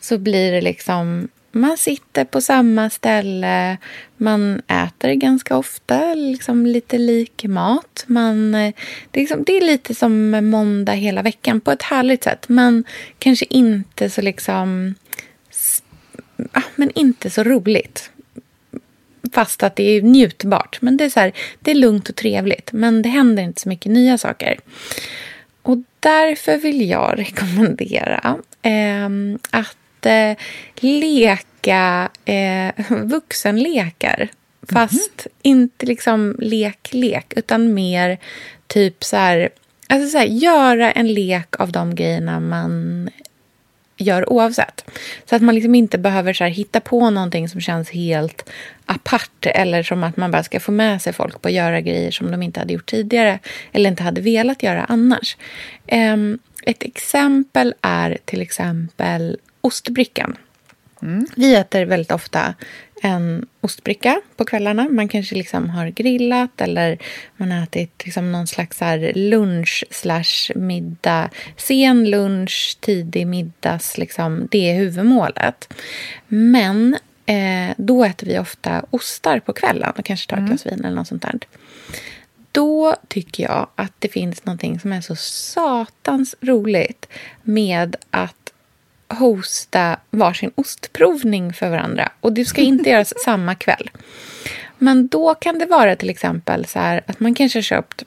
så 0.00 0.18
blir 0.18 0.52
det 0.52 0.60
liksom 0.60 1.28
man 1.52 1.76
sitter 1.76 2.24
på 2.24 2.40
samma 2.40 2.90
ställe, 2.90 3.76
man 4.16 4.62
äter 4.66 5.12
ganska 5.12 5.56
ofta, 5.56 6.14
liksom 6.14 6.66
lite 6.66 6.98
lik 6.98 7.44
mat. 7.44 8.04
Man, 8.06 8.52
det, 8.52 8.72
är 9.12 9.20
liksom, 9.20 9.44
det 9.44 9.56
är 9.56 9.60
lite 9.60 9.94
som 9.94 10.30
måndag 10.30 10.92
hela 10.92 11.22
veckan 11.22 11.60
på 11.60 11.70
ett 11.70 11.82
härligt 11.82 12.24
sätt, 12.24 12.48
men 12.48 12.84
kanske 13.18 13.46
inte 13.50 14.10
så 14.10 14.22
liksom... 14.22 14.94
Men 16.76 16.90
inte 16.94 17.30
så 17.30 17.42
roligt. 17.42 18.10
Fast 19.32 19.62
att 19.62 19.76
det 19.76 19.82
är 19.82 20.02
njutbart. 20.02 20.78
Men 20.80 20.96
det 20.96 21.04
är, 21.04 21.10
så 21.10 21.20
här, 21.20 21.32
det 21.60 21.70
är 21.70 21.74
lugnt 21.74 22.08
och 22.08 22.16
trevligt, 22.16 22.72
men 22.72 23.02
det 23.02 23.08
händer 23.08 23.42
inte 23.42 23.60
så 23.60 23.68
mycket 23.68 23.92
nya 23.92 24.18
saker. 24.18 24.58
Och 25.62 25.78
därför 26.00 26.56
vill 26.56 26.88
jag 26.88 27.14
rekommendera 27.18 28.36
eh, 28.62 29.08
att 29.50 30.06
eh, 30.06 30.36
leka 30.80 32.08
eh, 32.24 32.72
vuxenlekar. 32.88 34.28
Fast 34.72 35.16
mm-hmm. 35.16 35.28
inte 35.42 35.86
liksom 35.86 36.36
lek-lek, 36.38 37.32
utan 37.36 37.74
mer 37.74 38.18
typ 38.66 39.04
så 39.04 39.16
här... 39.16 39.48
Alltså 39.86 40.08
så 40.08 40.18
här, 40.18 40.26
göra 40.26 40.92
en 40.92 41.14
lek 41.14 41.60
av 41.60 41.72
de 41.72 41.94
grejerna 41.94 42.40
man 42.40 43.10
gör 44.02 44.32
oavsett. 44.32 44.84
Så 45.24 45.36
att 45.36 45.42
man 45.42 45.54
liksom 45.54 45.74
inte 45.74 45.98
behöver 45.98 46.32
så 46.32 46.44
hitta 46.44 46.80
på 46.80 47.10
någonting 47.10 47.48
som 47.48 47.60
känns 47.60 47.90
helt 47.90 48.50
apart 48.86 49.46
eller 49.46 49.82
som 49.82 50.04
att 50.04 50.16
man 50.16 50.30
bara 50.30 50.42
ska 50.42 50.60
få 50.60 50.72
med 50.72 51.02
sig 51.02 51.12
folk 51.12 51.42
på 51.42 51.48
att 51.48 51.54
göra 51.54 51.80
grejer 51.80 52.10
som 52.10 52.30
de 52.30 52.42
inte 52.42 52.60
hade 52.60 52.72
gjort 52.72 52.90
tidigare 52.90 53.38
eller 53.72 53.90
inte 53.90 54.02
hade 54.02 54.20
velat 54.20 54.62
göra 54.62 54.84
annars. 54.84 55.36
Um, 55.92 56.38
ett 56.62 56.82
exempel 56.82 57.74
är 57.80 58.18
till 58.24 58.42
exempel 58.42 59.38
ostbrickan. 59.60 60.36
Mm. 61.02 61.26
Vi 61.36 61.54
äter 61.54 61.84
väldigt 61.84 62.12
ofta 62.12 62.54
en 63.04 63.46
ostbricka 63.60 64.20
på 64.36 64.44
kvällarna. 64.44 64.88
Man 64.90 65.08
kanske 65.08 65.34
liksom 65.34 65.70
har 65.70 65.86
grillat 65.86 66.60
eller 66.60 66.98
man 67.36 67.50
har 67.52 67.62
ätit 67.62 68.04
liksom 68.04 68.32
någon 68.32 68.46
slags 68.46 68.80
lunch 69.14 69.84
slash 69.90 70.54
middag. 70.54 71.30
Sen 71.56 72.10
lunch, 72.10 72.78
tidig 72.80 73.26
middags. 73.26 73.98
Liksom, 73.98 74.48
det 74.50 74.70
är 74.70 74.74
huvudmålet. 74.74 75.74
Men 76.28 76.96
eh, 77.26 77.74
då 77.76 78.04
äter 78.04 78.26
vi 78.26 78.38
ofta 78.38 78.84
ostar 78.90 79.40
på 79.40 79.52
kvällen 79.52 79.92
och 79.98 80.04
kanske 80.04 80.30
tar 80.30 80.36
ett 80.36 80.40
mm. 80.40 80.48
glas 80.48 80.66
vin 80.66 80.84
eller 80.84 80.96
något 80.96 81.08
sånt 81.08 81.22
där. 81.22 81.38
Då 82.52 82.96
tycker 83.08 83.42
jag 83.42 83.68
att 83.74 83.92
det 83.98 84.08
finns 84.08 84.44
någonting 84.44 84.80
som 84.80 84.92
är 84.92 85.00
så 85.00 85.16
satans 85.16 86.34
roligt 86.40 87.08
med 87.42 87.96
att 88.10 88.41
hosta 89.14 89.96
varsin 90.10 90.50
ostprovning 90.54 91.52
för 91.52 91.70
varandra. 91.70 92.12
Och 92.20 92.32
det 92.32 92.44
ska 92.44 92.60
inte 92.60 92.90
göras 92.90 93.14
samma 93.24 93.54
kväll. 93.54 93.90
Men 94.78 95.08
då 95.08 95.34
kan 95.34 95.58
det 95.58 95.66
vara 95.66 95.96
till 95.96 96.10
exempel 96.10 96.66
så 96.66 96.78
här 96.78 97.02
att 97.06 97.20
man 97.20 97.34
kanske 97.34 97.58
har 97.58 97.62
köpt 97.62 98.04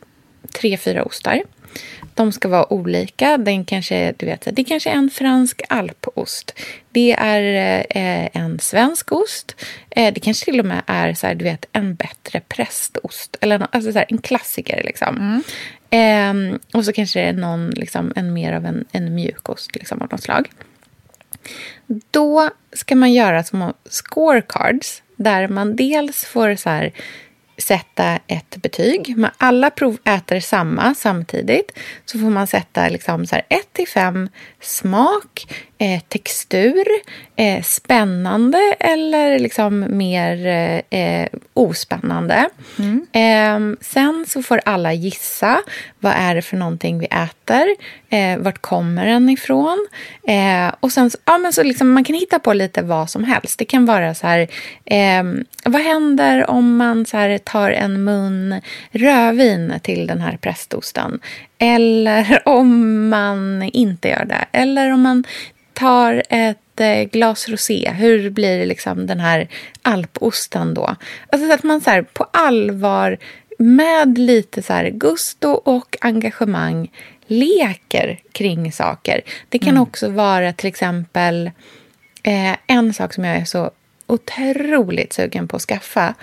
tre, 0.52 0.78
fyra 0.78 1.04
ostar. 1.04 1.42
De 2.14 2.32
ska 2.32 2.48
vara 2.48 2.74
olika. 2.74 3.38
Den 3.38 3.66
kanske, 3.66 4.14
du 4.18 4.26
vet, 4.26 4.48
det 4.52 4.64
kanske 4.64 4.90
är 4.90 4.94
en 4.96 5.10
fransk 5.10 5.62
alpost. 5.70 6.60
Det 6.92 7.12
är 7.12 7.78
eh, 7.90 8.30
en 8.34 8.60
svensk 8.60 9.12
ost. 9.12 9.56
Eh, 9.90 10.14
det 10.14 10.20
kanske 10.20 10.46
till 10.46 10.60
och 10.60 10.66
med 10.66 10.82
är 10.88 11.14
så 11.14 11.28
här, 11.28 11.36
du 11.36 11.46
vet, 11.46 11.66
en 11.72 11.96
bättre 11.96 12.40
prästost. 12.40 13.38
Eller 13.42 13.68
alltså 13.72 13.92
så 13.92 13.98
här, 13.98 14.06
en 14.10 14.18
klassiker. 14.18 14.84
Liksom. 14.84 15.42
Mm. 15.92 16.54
Eh, 16.54 16.60
och 16.74 16.86
så 16.86 16.94
kanske 16.94 17.20
det 17.20 17.26
är 17.26 17.34
någon, 17.34 17.70
liksom, 17.70 18.14
en 18.16 18.34
mer 18.34 18.54
av 18.54 18.66
en, 18.66 18.86
en 18.92 19.16
mjukost 19.16 19.76
liksom, 19.76 20.02
av 20.02 20.08
något 20.12 20.24
slag. 20.24 20.50
Då 22.12 22.50
ska 22.74 22.96
man 22.96 23.14
göra 23.14 23.44
små 23.44 23.74
scorecards 23.90 25.02
där 25.16 25.48
man 25.48 25.76
dels 25.76 26.26
får 26.26 26.56
så 26.56 26.70
här, 26.70 26.94
sätta 27.58 28.20
ett 28.28 28.58
betyg. 28.58 29.14
Men 29.18 29.32
alla 29.38 29.70
prov 29.70 29.98
äter 30.04 30.40
samma 30.40 30.96
samtidigt. 30.96 31.72
Så 32.06 32.20
får 32.20 32.30
man 32.30 32.48
sätta 32.48 32.90
liksom 32.90 33.26
så 33.26 33.36
här 33.36 33.46
1 33.50 33.74
till 33.74 33.88
5 33.88 34.30
smak, 34.62 35.48
eh, 35.78 36.02
textur, 36.08 36.86
eh, 37.36 37.64
spännande 37.64 38.76
eller 38.80 39.40
liksom 39.40 39.86
mer 39.90 40.46
eh, 40.90 41.28
ospännande. 41.54 42.50
Mm. 42.80 43.06
Eh, 43.12 43.78
sen 43.82 44.26
så 44.28 44.44
får 44.44 44.62
alla 44.66 44.94
gissa 44.94 45.62
vad 46.00 46.14
är 46.18 46.36
det 46.36 46.42
för 46.42 46.58
någonting 46.58 47.00
vi 47.00 47.06
äter. 47.06 47.76
Eh, 48.10 48.38
vart 48.38 48.62
kommer 48.62 49.06
den 49.06 49.30
ifrån? 49.30 49.88
Eh, 50.28 50.74
och 50.80 50.92
sen 50.92 51.12
ja, 51.26 51.38
men 51.38 51.54
så 51.54 51.64
liksom, 51.64 51.92
man 51.92 52.04
kan 52.04 52.16
hitta 52.16 52.40
på 52.40 52.54
lite 52.54 52.82
vad 52.82 53.10
som 53.10 53.24
helst. 53.24 53.60
Det 53.60 53.66
kan 53.66 53.86
vara 53.86 54.16
så 54.16 54.28
här, 54.28 54.48
ehm, 54.86 55.46
vad 55.66 55.82
händer 55.82 56.50
om 56.50 56.78
man 56.78 57.06
så 57.06 57.18
här, 57.18 57.38
tar 57.46 57.72
en 57.72 58.04
mun 58.04 58.62
rödvin 58.92 59.74
till 59.84 60.08
den 60.08 60.22
här 60.22 60.38
prästosten? 60.38 61.20
Eller 61.58 62.42
om 62.46 63.10
man 63.10 63.64
inte 63.64 64.08
gör 64.08 64.26
det. 64.26 64.46
Eller 64.52 64.94
om 64.94 65.02
man 65.02 65.24
tar 65.74 66.24
ett 66.30 66.80
eh, 66.80 67.04
glas 67.04 67.50
rosé, 67.50 67.92
hur 67.96 68.30
blir 68.30 68.66
liksom 68.66 69.08
den 69.08 69.20
här 69.20 69.48
alposten 69.82 70.74
då? 70.74 70.96
Alltså 71.30 71.54
att 71.54 71.64
man 71.64 71.82
så 71.82 71.90
här, 71.90 72.02
på 72.02 72.24
allvar 72.34 73.18
med 73.58 74.18
lite 74.18 74.62
så 74.62 74.74
här 74.74 74.90
gusto 74.90 75.50
och 75.50 75.98
engagemang 76.02 76.92
leker 77.28 78.20
kring 78.32 78.72
saker. 78.72 79.22
Det 79.50 79.60
kan 79.60 79.70
mm. 79.70 79.82
också 79.82 80.10
vara 80.10 80.54
till 80.54 80.68
exempel 80.68 81.52
eh, 82.24 82.56
en 82.68 82.94
sak 82.94 83.14
som 83.14 83.26
jag 83.26 83.38
är 83.38 83.46
så 83.46 83.72
otroligt 84.08 85.14
sugen 85.14 85.48
på 85.48 85.56
att 85.56 85.62
skaffa 85.62 86.14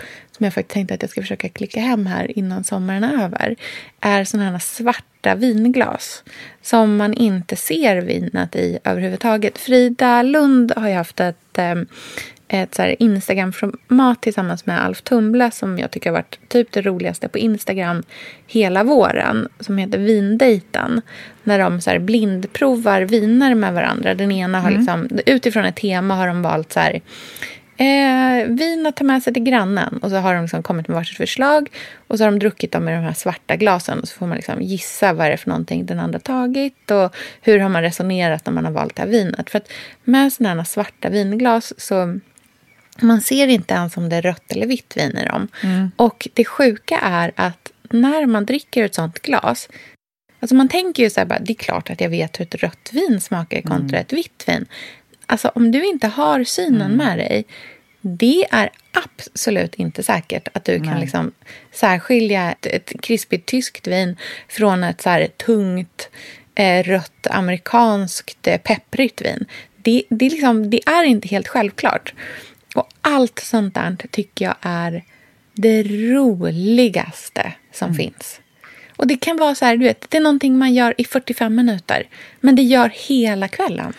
som 0.42 0.44
jag 0.44 0.55
faktiskt 0.55 0.74
tänkte 0.74 0.94
att 0.94 1.02
jag 1.02 1.11
ska 1.11 1.20
försöka 1.20 1.48
klicka 1.48 1.81
hem 1.81 2.07
här 2.07 2.38
innan 2.38 2.64
sommaren 2.64 3.05
är 3.05 3.24
över 3.24 3.57
är 4.00 4.24
sådana 4.24 4.50
här 4.50 4.59
svarta 4.59 5.35
vinglas 5.35 6.24
som 6.62 6.96
man 6.96 7.14
inte 7.14 7.57
ser 7.57 7.96
vinet 7.96 8.57
i 8.57 8.78
överhuvudtaget. 8.85 9.59
Frida 9.59 10.22
Lund 10.22 10.72
har 10.76 10.88
ju 10.88 10.94
haft 10.94 11.20
ett, 11.20 11.59
eh, 11.59 11.74
ett 12.48 12.74
så 12.74 12.83
Instagram-format 12.98 14.22
tillsammans 14.22 14.66
med 14.66 14.85
Alf 14.85 15.02
Tumble 15.02 15.50
som 15.50 15.78
jag 15.78 15.90
tycker 15.90 16.11
har 16.11 16.16
varit 16.16 16.38
typ 16.48 16.72
det 16.72 16.83
roligaste 16.83 17.28
på 17.28 17.38
Instagram 17.38 18.02
hela 18.46 18.85
våren 18.85 19.48
som 19.61 19.78
heter 19.78 19.98
Vindejten. 19.98 21.00
När 21.42 21.59
de 21.59 21.81
så 21.81 21.98
blindprovar 21.98 23.02
viner 23.02 23.55
med 23.55 23.74
varandra. 23.74 24.14
Den 24.14 24.33
ena 24.33 24.61
har 24.61 24.70
mm. 24.70 24.81
liksom, 24.81 25.18
utifrån 25.26 25.64
ett 25.64 25.76
tema 25.76 26.14
har 26.14 26.26
de 26.26 26.42
valt 26.42 26.72
så 26.72 26.81
här 26.81 27.00
Eh, 27.82 28.46
vin 28.46 28.86
att 28.86 28.96
ta 28.96 29.04
med 29.04 29.22
sig 29.22 29.32
till 29.34 29.42
grannen. 29.42 29.98
Och 30.02 30.10
så 30.10 30.16
har 30.16 30.34
de 30.34 30.42
liksom 30.42 30.62
kommit 30.62 30.88
med 30.88 30.94
varsitt 30.94 31.16
förslag. 31.16 31.68
Och 32.06 32.18
så 32.18 32.24
har 32.24 32.30
de 32.30 32.38
druckit 32.38 32.72
dem 32.72 32.88
i 32.88 32.92
de 32.92 32.98
här 33.02 33.12
svarta 33.12 33.56
glasen. 33.56 34.00
Och 34.00 34.08
så 34.08 34.18
får 34.18 34.26
man 34.26 34.36
liksom 34.36 34.62
gissa 34.62 35.12
vad 35.12 35.26
det 35.26 35.32
är 35.32 35.36
för 35.36 35.48
någonting 35.48 35.86
den 35.86 35.98
andra 35.98 36.18
tagit. 36.18 36.90
Och 36.90 37.14
hur 37.40 37.58
har 37.58 37.68
man 37.68 37.82
resonerat 37.82 38.46
när 38.46 38.52
man 38.52 38.64
har 38.64 38.72
valt 38.72 38.96
det 38.96 39.02
här 39.02 39.08
vinet. 39.08 39.50
För 39.50 39.58
att 39.58 39.72
med 40.04 40.32
sådana 40.32 40.62
här 40.62 40.64
svarta 40.64 41.08
vinglas 41.08 41.80
så 41.80 42.18
man 43.00 43.20
ser 43.20 43.48
inte 43.48 43.74
ens 43.74 43.96
om 43.96 44.08
det 44.08 44.16
är 44.16 44.22
rött 44.22 44.52
eller 44.52 44.66
vitt 44.66 44.96
vin 44.96 45.18
i 45.18 45.24
dem. 45.24 45.48
Mm. 45.62 45.90
Och 45.96 46.28
det 46.34 46.44
sjuka 46.44 46.98
är 47.02 47.32
att 47.36 47.72
när 47.90 48.26
man 48.26 48.46
dricker 48.46 48.84
ett 48.84 48.94
sånt 48.94 49.22
glas 49.22 49.68
Alltså 50.42 50.54
man 50.54 50.68
tänker 50.68 51.02
ju 51.02 51.10
så 51.10 51.20
här, 51.20 51.26
bara, 51.26 51.38
det 51.38 51.52
är 51.52 51.54
klart 51.54 51.90
att 51.90 52.00
jag 52.00 52.08
vet 52.08 52.40
hur 52.40 52.42
ett 52.42 52.54
rött 52.54 52.90
vin 52.92 53.20
smakar 53.20 53.60
kontra 53.62 53.98
mm. 53.98 54.00
ett 54.00 54.12
vitt 54.12 54.44
vin. 54.46 54.66
Alltså 55.26 55.48
om 55.48 55.72
du 55.72 55.85
inte 55.85 56.08
har 56.08 56.44
synen 56.44 56.92
mm. 56.92 56.96
med 56.96 57.18
dig, 57.18 57.44
det 58.00 58.46
är 58.50 58.70
absolut 58.92 59.74
inte 59.74 60.02
säkert 60.02 60.48
att 60.52 60.64
du 60.64 60.78
Nej. 60.78 60.88
kan 60.88 61.00
liksom 61.00 61.32
särskilja 61.72 62.52
ett, 62.52 62.66
ett 62.66 63.00
krispigt 63.00 63.46
tyskt 63.46 63.87
vin 63.87 64.16
från 64.48 64.85
ett 64.85 65.00
så 65.00 65.11
här 65.11 65.26
tungt 65.26 66.08
eh, 66.54 66.82
rött 66.82 67.26
amerikanskt 67.30 68.46
eh, 68.46 68.58
pepprigt 68.58 69.22
vin. 69.22 69.44
Det, 69.76 70.02
det, 70.08 70.28
liksom, 70.28 70.70
det 70.70 70.88
är 70.88 71.04
inte 71.04 71.28
helt 71.28 71.48
självklart. 71.48 72.14
Och 72.74 72.88
allt 73.00 73.38
sånt 73.38 73.74
där 73.74 73.96
tycker 74.11 74.44
jag 74.44 74.56
är 74.61 75.04
det 75.54 75.82
roligaste 75.82 77.52
som 77.72 77.88
mm. 77.88 77.96
finns. 77.96 78.40
Och 78.96 79.06
det 79.06 79.16
kan 79.16 79.37
vara 79.37 79.54
så 79.54 79.64
här, 79.64 79.76
du 79.76 79.85
vet, 79.85 80.11
det 80.11 80.16
är 80.16 80.20
någonting 80.22 80.58
man 80.58 80.74
gör 80.74 80.94
i 80.98 81.04
45 81.04 81.54
minuter, 81.54 82.08
men 82.40 82.56
det 82.56 82.62
gör 82.62 82.92
hela 82.94 83.48
kvällen. 83.48 83.92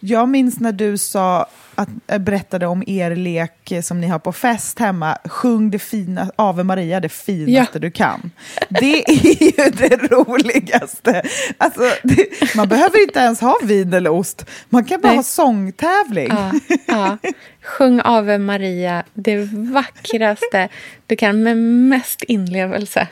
Jag 0.00 0.28
minns 0.28 0.60
när 0.60 0.72
du 0.72 0.98
sa 0.98 1.46
att, 1.74 1.88
äh, 2.06 2.18
berättade 2.18 2.66
om 2.66 2.82
er 2.86 3.16
lek 3.16 3.72
som 3.82 4.00
ni 4.00 4.06
har 4.06 4.18
på 4.18 4.32
fest 4.32 4.78
hemma. 4.78 5.18
Sjung 5.24 5.70
det 5.70 5.78
fina, 5.78 6.30
Ave 6.36 6.64
Maria, 6.64 7.00
det 7.00 7.08
finaste 7.08 7.70
ja. 7.72 7.78
du 7.78 7.90
kan. 7.90 8.30
Det 8.68 9.10
är 9.10 9.44
ju 9.44 9.70
det 9.70 9.96
roligaste. 9.96 11.22
Alltså, 11.58 11.80
det, 12.02 12.54
man 12.56 12.68
behöver 12.68 13.02
inte 13.02 13.18
ens 13.18 13.40
ha 13.40 13.58
vin 13.62 13.92
eller 13.92 14.10
ost. 14.10 14.46
Man 14.68 14.84
kan 14.84 15.00
bara 15.00 15.08
Nej. 15.08 15.16
ha 15.16 15.22
sångtävling. 15.22 16.28
Ja, 16.30 16.52
ja. 16.86 17.18
Sjung 17.62 18.00
Ave 18.04 18.38
Maria, 18.38 19.04
det 19.14 19.48
vackraste 19.52 20.68
du 21.06 21.16
kan 21.16 21.42
med 21.42 21.56
mest 21.58 22.22
inlevelse. 22.22 23.06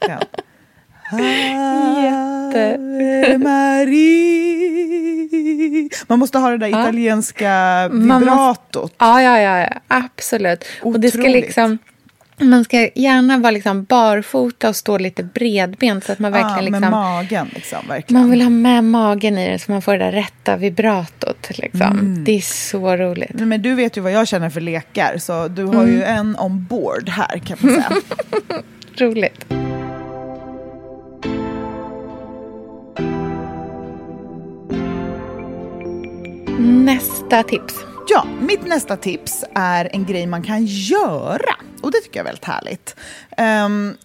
Ja, 0.00 0.20
Ave 1.12 2.78
Maria. 3.38 4.46
Man 6.06 6.18
måste 6.18 6.38
ha 6.38 6.50
det 6.50 6.58
där 6.58 6.68
italienska 6.68 7.88
vibratot. 7.92 8.94
Ja, 8.98 9.22
ja, 9.22 9.38
ja, 9.38 9.68
absolut. 9.88 10.64
Och 10.82 11.00
det 11.00 11.10
ska 11.10 11.18
Otroligt. 11.20 11.44
liksom... 11.46 11.78
Man 12.40 12.64
ska 12.64 12.88
gärna 12.94 13.38
vara 13.38 13.50
liksom 13.50 13.84
barfota 13.84 14.68
och 14.68 14.76
stå 14.76 14.98
lite 14.98 15.22
bredbent 15.22 16.04
så 16.04 16.12
att 16.12 16.18
man 16.18 16.32
verkligen 16.32 16.72
med 16.72 16.80
liksom... 16.80 16.90
magen 16.90 17.50
liksom, 17.54 17.78
verkligen. 17.88 18.22
Man 18.22 18.30
vill 18.30 18.42
ha 18.42 18.50
med 18.50 18.84
magen 18.84 19.38
i 19.38 19.50
det 19.50 19.58
så 19.58 19.72
man 19.72 19.82
får 19.82 19.92
det 19.92 19.98
där 19.98 20.12
rätta 20.12 20.56
vibratot. 20.56 21.58
Liksom. 21.58 21.82
Mm. 21.82 22.24
Det 22.24 22.32
är 22.36 22.40
så 22.40 22.96
roligt. 22.96 23.30
Nej, 23.34 23.46
Men 23.46 23.62
du 23.62 23.74
vet 23.74 23.96
ju 23.96 24.00
vad 24.00 24.12
jag 24.12 24.28
känner 24.28 24.50
för 24.50 24.60
lekar, 24.60 25.18
så 25.18 25.48
du 25.48 25.64
har 25.64 25.86
ju 25.86 26.02
Mm. 26.02 26.18
en 26.18 26.36
ombord 26.36 27.08
här 27.08 27.38
kan 27.38 27.56
man 27.60 27.70
säga. 27.70 27.90
Roligt. 28.98 29.44
Nästa 36.58 37.42
tips. 37.42 37.74
Ja, 38.08 38.26
mitt 38.40 38.66
nästa 38.66 38.96
tips 38.96 39.44
är 39.54 39.88
en 39.92 40.04
grej 40.04 40.26
man 40.26 40.42
kan 40.42 40.64
göra. 40.64 41.54
Och 41.82 41.90
det 41.92 41.98
tycker 42.00 42.18
jag 42.18 42.24
är 42.24 42.28
väldigt 42.28 42.44
härligt. 42.44 42.96
Ehm, 43.36 43.96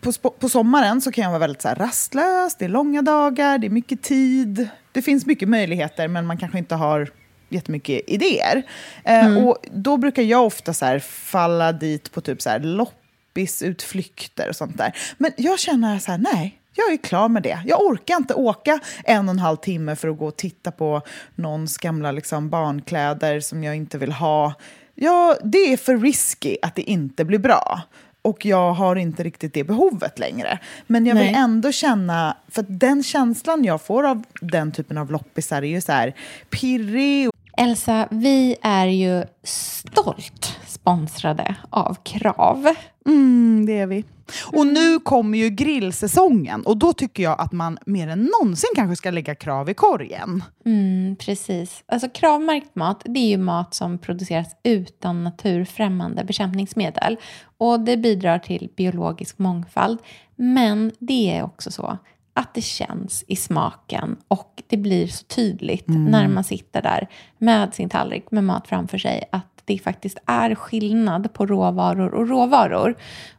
på, 0.00 0.12
på 0.12 0.48
sommaren 0.48 1.00
så 1.00 1.12
kan 1.12 1.24
jag 1.24 1.30
vara 1.30 1.38
väldigt 1.38 1.62
så 1.62 1.68
här 1.68 1.74
rastlös, 1.74 2.56
det 2.58 2.64
är 2.64 2.68
långa 2.68 3.02
dagar, 3.02 3.58
det 3.58 3.66
är 3.66 3.70
mycket 3.70 4.02
tid. 4.02 4.68
Det 4.92 5.02
finns 5.02 5.26
mycket 5.26 5.48
möjligheter 5.48 6.08
men 6.08 6.26
man 6.26 6.38
kanske 6.38 6.58
inte 6.58 6.74
har 6.74 7.10
jättemycket 7.48 8.02
idéer. 8.06 8.62
Eh, 9.04 9.36
Och 9.46 9.56
då 9.72 9.96
brukar 9.96 10.22
jag 10.22 10.46
ofta 10.46 10.74
så 10.74 11.00
falla 11.08 11.72
dit 11.72 12.12
på 12.12 12.20
typ 12.20 12.42
så 12.42 12.50
här 12.50 12.60
loppisutflykter 12.60 14.48
och 14.48 14.56
sånt 14.56 14.78
där. 14.78 14.96
Men 15.18 15.30
jag 15.36 15.58
känner 15.58 15.98
så 15.98 16.10
här, 16.10 16.18
nej, 16.18 16.58
jag 16.74 16.92
är 16.92 16.96
klar 16.96 17.28
med 17.28 17.42
det. 17.42 17.62
Jag 17.66 17.80
orkar 17.80 18.16
inte 18.16 18.34
åka 18.34 18.80
en 19.04 19.28
och 19.28 19.32
en 19.32 19.38
halv 19.38 19.56
timme 19.56 19.96
för 19.96 20.08
att 20.08 20.18
gå 20.18 20.26
och 20.26 20.36
titta 20.36 20.70
på 20.70 21.02
någons 21.34 21.78
gamla 21.78 22.12
liksom, 22.12 22.50
barnkläder 22.50 23.40
som 23.40 23.64
jag 23.64 23.76
inte 23.76 23.98
vill 23.98 24.12
ha. 24.12 24.54
Ja, 24.94 25.36
det 25.44 25.72
är 25.72 25.76
för 25.76 25.96
risky 25.96 26.56
att 26.62 26.74
det 26.74 26.82
inte 26.82 27.24
blir 27.24 27.38
bra. 27.38 27.82
Och 28.22 28.46
jag 28.46 28.72
har 28.72 28.96
inte 28.96 29.22
riktigt 29.22 29.54
det 29.54 29.64
behovet 29.64 30.18
längre. 30.18 30.58
Men 30.86 31.06
jag 31.06 31.14
vill 31.14 31.32
Nej. 31.32 31.34
ändå 31.34 31.72
känna, 31.72 32.36
för 32.48 32.64
den 32.68 33.02
känslan 33.02 33.64
jag 33.64 33.82
får 33.82 34.04
av 34.04 34.22
den 34.40 34.72
typen 34.72 34.98
av 34.98 35.10
loppisar 35.10 35.62
är 35.62 35.66
ju 35.66 35.80
så 35.80 35.92
här 35.92 36.14
pirrig 36.50 37.31
Elsa, 37.62 38.08
vi 38.10 38.56
är 38.62 38.86
ju 38.86 39.24
stolt 39.42 40.58
sponsrade 40.66 41.56
av 41.70 41.96
Krav. 42.02 42.68
Mm, 43.06 43.66
det 43.66 43.78
är 43.78 43.86
vi. 43.86 44.04
Och 44.52 44.66
nu 44.66 44.98
kommer 44.98 45.38
ju 45.38 45.50
grillsäsongen 45.50 46.62
och 46.62 46.76
då 46.76 46.92
tycker 46.92 47.22
jag 47.22 47.40
att 47.40 47.52
man 47.52 47.78
mer 47.86 48.08
än 48.08 48.30
någonsin 48.38 48.70
kanske 48.74 48.96
ska 48.96 49.10
lägga 49.10 49.34
krav 49.34 49.70
i 49.70 49.74
korgen. 49.74 50.44
Mm, 50.64 51.16
precis. 51.16 51.84
Alltså 51.86 52.08
kravmärkt 52.08 52.74
mat, 52.74 53.02
det 53.04 53.20
är 53.20 53.28
ju 53.28 53.38
mat 53.38 53.74
som 53.74 53.98
produceras 53.98 54.56
utan 54.62 55.24
naturfrämmande 55.24 56.24
bekämpningsmedel. 56.24 57.16
Och 57.58 57.80
det 57.80 57.96
bidrar 57.96 58.38
till 58.38 58.70
biologisk 58.76 59.38
mångfald. 59.38 59.98
Men 60.36 60.92
det 60.98 61.38
är 61.38 61.42
också 61.42 61.70
så 61.70 61.98
att 62.34 62.54
det 62.54 62.60
känns 62.60 63.24
i 63.28 63.36
smaken 63.36 64.16
och 64.28 64.62
det 64.66 64.76
blir 64.76 65.06
så 65.06 65.24
tydligt 65.24 65.84
när 65.88 66.28
man 66.28 66.44
sitter 66.44 66.82
där 66.82 67.08
med 67.38 67.74
sin 67.74 67.88
tallrik 67.88 68.30
med 68.30 68.44
mat 68.44 68.68
framför 68.68 68.98
sig 68.98 69.24
att 69.32 69.62
det 69.64 69.78
faktiskt 69.78 70.18
är 70.26 70.54
skillnad 70.54 71.32
på 71.32 71.46
råvaror 71.46 72.14
och 72.14 72.28
råvaror. 72.28 72.94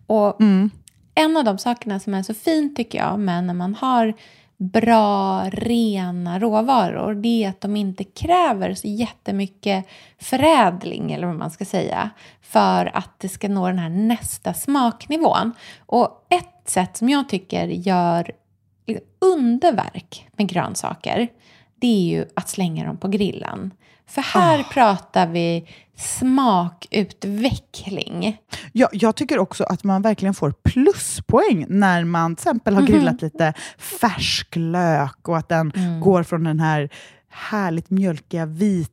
Och 0.07 0.41
en 1.15 1.37
av 1.37 1.43
de 1.43 1.57
sakerna 1.57 1.99
som 1.99 2.13
är 2.13 2.23
så 2.23 2.33
fint 2.33 2.75
tycker 2.75 2.97
jag 2.97 3.19
med 3.19 3.43
när 3.43 3.53
man 3.53 3.75
har 3.75 4.13
bra, 4.57 5.43
rena 5.49 6.39
råvaror 6.39 7.13
det 7.13 7.43
är 7.43 7.49
att 7.49 7.61
de 7.61 7.75
inte 7.75 8.03
kräver 8.03 8.73
så 8.73 8.87
jättemycket 8.87 9.85
förädling 10.19 11.11
eller 11.11 11.27
vad 11.27 11.35
man 11.35 11.51
ska 11.51 11.65
säga 11.65 12.09
för 12.41 12.97
att 12.97 13.19
det 13.19 13.29
ska 13.29 13.49
nå 13.49 13.67
den 13.67 13.79
här 13.79 13.89
nästa 13.89 14.53
smaknivån. 14.53 15.53
Och 15.85 16.27
ett 16.29 16.69
sätt 16.69 16.97
som 16.97 17.09
jag 17.09 17.29
tycker 17.29 17.67
gör 17.67 18.31
underverk 19.19 20.27
med 20.37 20.47
grönsaker 20.47 21.29
det 21.83 21.87
är 21.87 22.17
ju 22.17 22.25
att 22.33 22.49
slänga 22.49 22.85
dem 22.85 22.97
på 22.97 23.07
grillen. 23.07 23.71
För 24.07 24.21
här 24.21 24.63
pratar 24.63 25.27
vi 25.27 25.67
smakutveckling. 25.95 28.37
Ja, 28.71 28.89
jag 28.91 29.15
tycker 29.15 29.39
också 29.39 29.63
att 29.63 29.83
man 29.83 30.01
verkligen 30.01 30.33
får 30.33 30.53
pluspoäng 30.63 31.65
när 31.69 32.03
man 32.03 32.35
till 32.35 32.41
exempel 32.41 32.75
har 32.75 32.81
grillat 32.81 33.21
lite 33.21 33.53
färsk 33.77 34.55
lök 34.55 35.29
och 35.29 35.37
att 35.37 35.49
den 35.49 35.71
går 36.01 36.23
från 36.23 36.43
den 36.43 36.59
här 36.59 36.89
härligt 37.29 37.89
mjölkiga 37.89 38.45
vita 38.45 38.92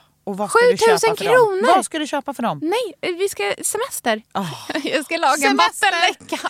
Och 0.31 0.37
vad 0.37 0.49
ska 0.49 0.59
7 0.59 0.65
000 0.65 0.71
du 0.71 0.77
köpa 0.77 1.15
för 1.15 1.25
dem? 1.25 1.33
kronor! 1.33 1.75
Vad 1.75 1.85
ska 1.85 1.99
du 1.99 2.07
köpa 2.07 2.33
för 2.33 2.43
dem? 2.43 2.59
Nej, 2.63 3.15
vi 3.17 3.29
ska 3.29 3.53
semester. 3.63 4.21
Oh. 4.33 4.53
Jag 4.87 5.05
ska 5.05 5.17
laga 5.17 5.47
en 5.49 5.57
vattenläcka. 5.57 6.49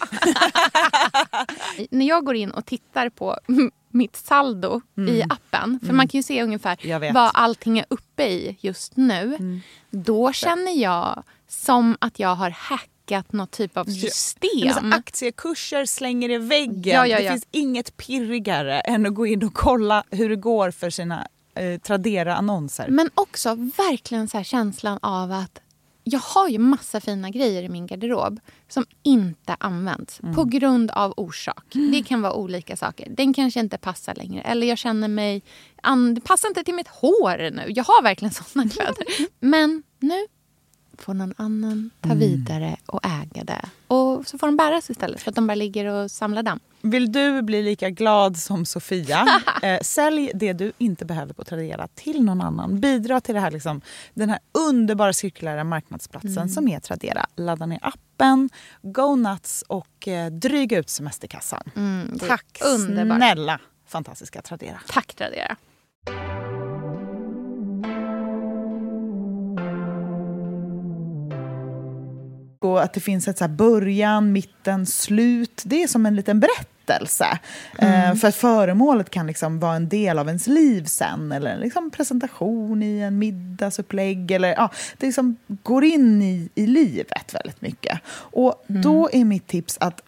När 1.92 2.06
jag 2.08 2.26
går 2.26 2.36
in 2.36 2.52
och 2.52 2.66
tittar 2.66 3.10
på 3.10 3.38
mitt 3.92 4.16
saldo 4.16 4.82
i 5.10 5.24
appen, 5.30 5.80
för 5.86 5.94
man 5.94 6.08
kan 6.08 6.20
ju 6.20 6.24
se 6.24 6.44
ungefär 6.44 7.12
vad 7.14 7.32
allting 7.34 7.80
är 7.80 7.86
uppe 7.90 8.24
i 8.24 8.58
just 8.60 8.98
nu. 8.98 9.38
Då 9.90 10.34
känner 10.34 10.72
jag 10.72 11.24
som 11.48 11.98
att 12.02 12.20
jag 12.20 12.36
har 12.36 12.50
hackat 12.50 13.32
något 13.34 13.52
typ 13.52 13.78
av 13.78 13.86
system. 13.86 14.94
aktiekurser 14.94 15.86
slänger 15.86 16.30
i 16.30 16.38
väggen. 16.38 16.96
Ja, 16.96 17.08
ja, 17.08 17.18
Det 17.18 17.24
ja. 17.24 17.32
finns 17.32 17.48
inget 17.52 17.98
pirrigare 17.98 18.80
än 18.80 19.06
att 19.06 19.14
gå 19.16 19.26
in 19.26 19.44
och 19.44 19.54
kolla 19.54 20.04
hur 20.12 20.30
det 20.30 20.36
går 20.36 20.72
för 20.72 20.90
sina 20.90 21.28
eh, 21.56 21.80
Tradera-annonser. 21.80 22.88
Men 22.90 23.10
också 23.16 23.56
verkligen 23.56 24.28
så 24.28 24.38
här 24.38 24.44
känslan 24.44 25.00
av 25.02 25.32
att 25.32 25.62
jag 26.04 26.20
har 26.20 26.50
ju 26.50 26.58
massa 26.58 27.02
fina 27.02 27.30
grejer 27.30 27.64
i 27.64 27.70
min 27.70 27.88
garderob 27.88 28.40
som 28.68 28.86
inte 29.04 29.56
används 29.60 30.22
på 30.36 30.44
grund 30.44 30.92
av 30.92 31.14
orsak. 31.18 31.66
Det 31.92 32.04
kan 32.04 32.22
vara 32.22 32.34
olika 32.34 32.78
saker. 32.78 33.08
Den 33.10 33.34
kanske 33.34 33.60
inte 33.60 33.78
passar 33.78 34.16
längre. 34.16 34.42
Eller 34.42 34.68
jag 34.68 34.78
känner 34.78 35.08
mig... 35.08 35.42
Det 36.16 36.22
passar 36.22 36.48
inte 36.48 36.64
till 36.64 36.74
mitt 36.74 36.88
hår 36.88 37.52
nu. 37.52 37.64
Jag 37.68 37.84
har 37.84 38.04
verkligen 38.04 38.34
såna 38.34 38.70
kläder. 38.70 39.06
Men 39.40 39.84
nu 40.00 40.26
får 41.04 41.14
någon 41.14 41.34
annan 41.38 41.90
ta 42.02 42.14
vidare 42.14 42.76
och 42.86 43.00
äga 43.06 43.44
det. 43.44 43.66
Och 43.88 44.28
så 44.28 44.38
får 44.38 44.48
de 44.48 44.58
bäras 44.58 44.90
istället 44.90 45.22
för 45.22 45.32
att 45.32 45.36
de 45.36 45.48
bara 45.48 45.56
ligger 45.56 45.86
och 45.86 46.12
samlar 46.12 46.44
damm. 46.44 46.60
Vill 46.82 47.12
du 47.12 47.42
bli 47.42 47.64
lika 47.64 47.90
glad 47.90 48.38
som 48.38 48.66
Sofia, 48.66 49.28
eh, 49.64 49.80
sälj 49.82 50.32
det 50.34 50.54
du 50.54 50.72
inte 50.78 51.06
behöver 51.06 51.34
på 51.34 51.44
Tradera 51.44 51.88
till 51.96 52.24
någon 52.24 52.42
annan. 52.42 52.80
Bidra 52.80 53.22
till 53.22 53.36
det 53.36 53.42
här, 53.42 53.52
liksom, 53.52 53.82
den 54.14 54.30
här 54.30 54.40
underbara 54.70 55.14
cirkulära 55.14 55.64
marknadsplatsen 55.64 56.50
som 56.50 56.68
är 56.68 56.80
Tradera. 56.80 57.26
Ladda 57.36 57.66
ner 57.66 57.80
appen, 57.82 58.50
go 58.82 59.16
nuts 59.16 59.64
och 59.68 60.08
eh, 60.08 60.32
dryga 60.32 60.80
ut 60.80 60.90
semesterkassan. 60.90 61.64
Mm, 61.76 62.20
Tack 62.20 62.62
underbart. 62.66 63.18
snälla 63.18 63.60
fantastiska 63.88 64.42
Tradera. 64.42 64.80
Tack 64.88 65.14
Tradera. 65.16 65.58
Och 72.72 72.84
att 72.84 72.94
det 72.94 73.00
finns 73.00 73.28
ett 73.28 73.38
så 73.38 73.48
början, 73.48 74.32
mitten, 74.32 74.86
slut. 74.86 75.62
Det 75.66 75.84
är 75.84 75.88
som 75.88 76.06
en 76.06 76.16
liten 76.16 76.40
berättelse. 76.40 77.40
Mm. 77.78 78.12
Eh, 78.12 78.16
för 78.16 78.28
att 78.28 78.36
föremålet 78.36 79.10
kan 79.10 79.28
liksom 79.28 79.60
vara 79.60 79.76
en 79.76 79.90
del 79.90 80.20
av 80.20 80.28
ens 80.28 80.48
liv 80.48 80.86
sen. 80.86 81.32
Eller 81.32 81.58
liksom 81.58 81.92
presentation 81.92 82.84
i 82.84 83.00
en 83.00 83.20
middagsupplägg. 83.20 84.32
Eller, 84.32 84.48
ja, 84.48 84.72
det 84.98 85.06
liksom 85.06 85.36
går 85.48 85.84
in 85.84 86.22
i, 86.22 86.50
i 86.56 86.68
livet 86.68 87.34
väldigt 87.34 87.62
mycket. 87.62 88.00
Och 88.10 88.66
mm. 88.70 88.82
då 88.82 89.10
är 89.14 89.26
mitt 89.26 89.48
tips 89.48 89.78
att 89.80 90.02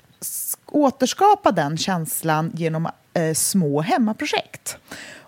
återskapa 0.66 1.52
den 1.52 1.78
känslan 1.78 2.52
genom 2.56 2.88
eh, 3.14 3.34
små 3.34 3.82
hemmaprojekt. 3.82 4.78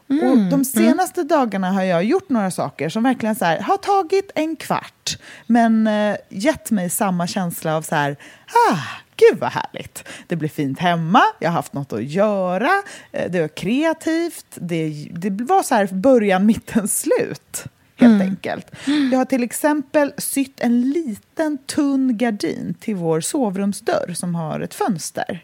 Mm, 0.10 0.32
och 0.32 0.38
de 0.38 0.44
mm. 0.44 0.66
senaste 0.66 1.22
mm. 1.22 1.28
dagarna 1.28 1.72
har 1.72 1.84
jag 1.84 2.04
gjort 2.04 2.30
några 2.30 2.52
saker 2.52 2.90
som 2.90 3.04
verkligen 3.04 3.36
så 3.36 3.46
här, 3.46 3.60
har 3.60 3.78
tagit 3.78 4.32
en 4.36 4.56
kvart 4.56 5.18
men 5.48 5.88
eh, 5.88 6.16
gett 6.30 6.72
mig 6.72 6.90
samma 6.90 7.28
känsla 7.28 7.78
av 7.78 7.82
så 7.82 7.96
här, 7.96 8.18
ah, 8.72 8.80
gud 9.16 9.40
vad 9.40 9.52
härligt. 9.52 10.04
Det 10.28 10.36
blir 10.36 10.50
fint 10.50 10.80
hemma, 10.80 11.22
jag 11.40 11.50
har 11.50 11.56
haft 11.56 11.74
något 11.74 11.94
att 11.94 12.04
göra, 12.04 12.72
eh, 13.12 13.32
det 13.32 13.42
var 13.42 13.48
kreativt, 13.48 14.46
det, 14.56 15.08
det 15.12 15.44
var 15.44 15.64
så 15.64 15.76
här 15.76 15.88
början, 15.88 16.46
mitten, 16.46 16.88
slut. 16.88 17.66
Helt 17.98 18.14
mm. 18.14 18.28
enkelt. 18.28 18.72
Jag 19.12 19.18
har 19.18 19.26
till 19.26 19.44
exempel 19.44 20.14
sytt 20.18 20.60
en 20.60 20.90
liten 20.90 21.58
tunn 21.58 22.18
gardin 22.18 22.76
till 22.80 22.96
vår 22.96 23.22
sovrumsdörr 23.22 24.14
som 24.14 24.36
har 24.36 24.60
ett 24.60 24.74
fönster. 24.74 25.44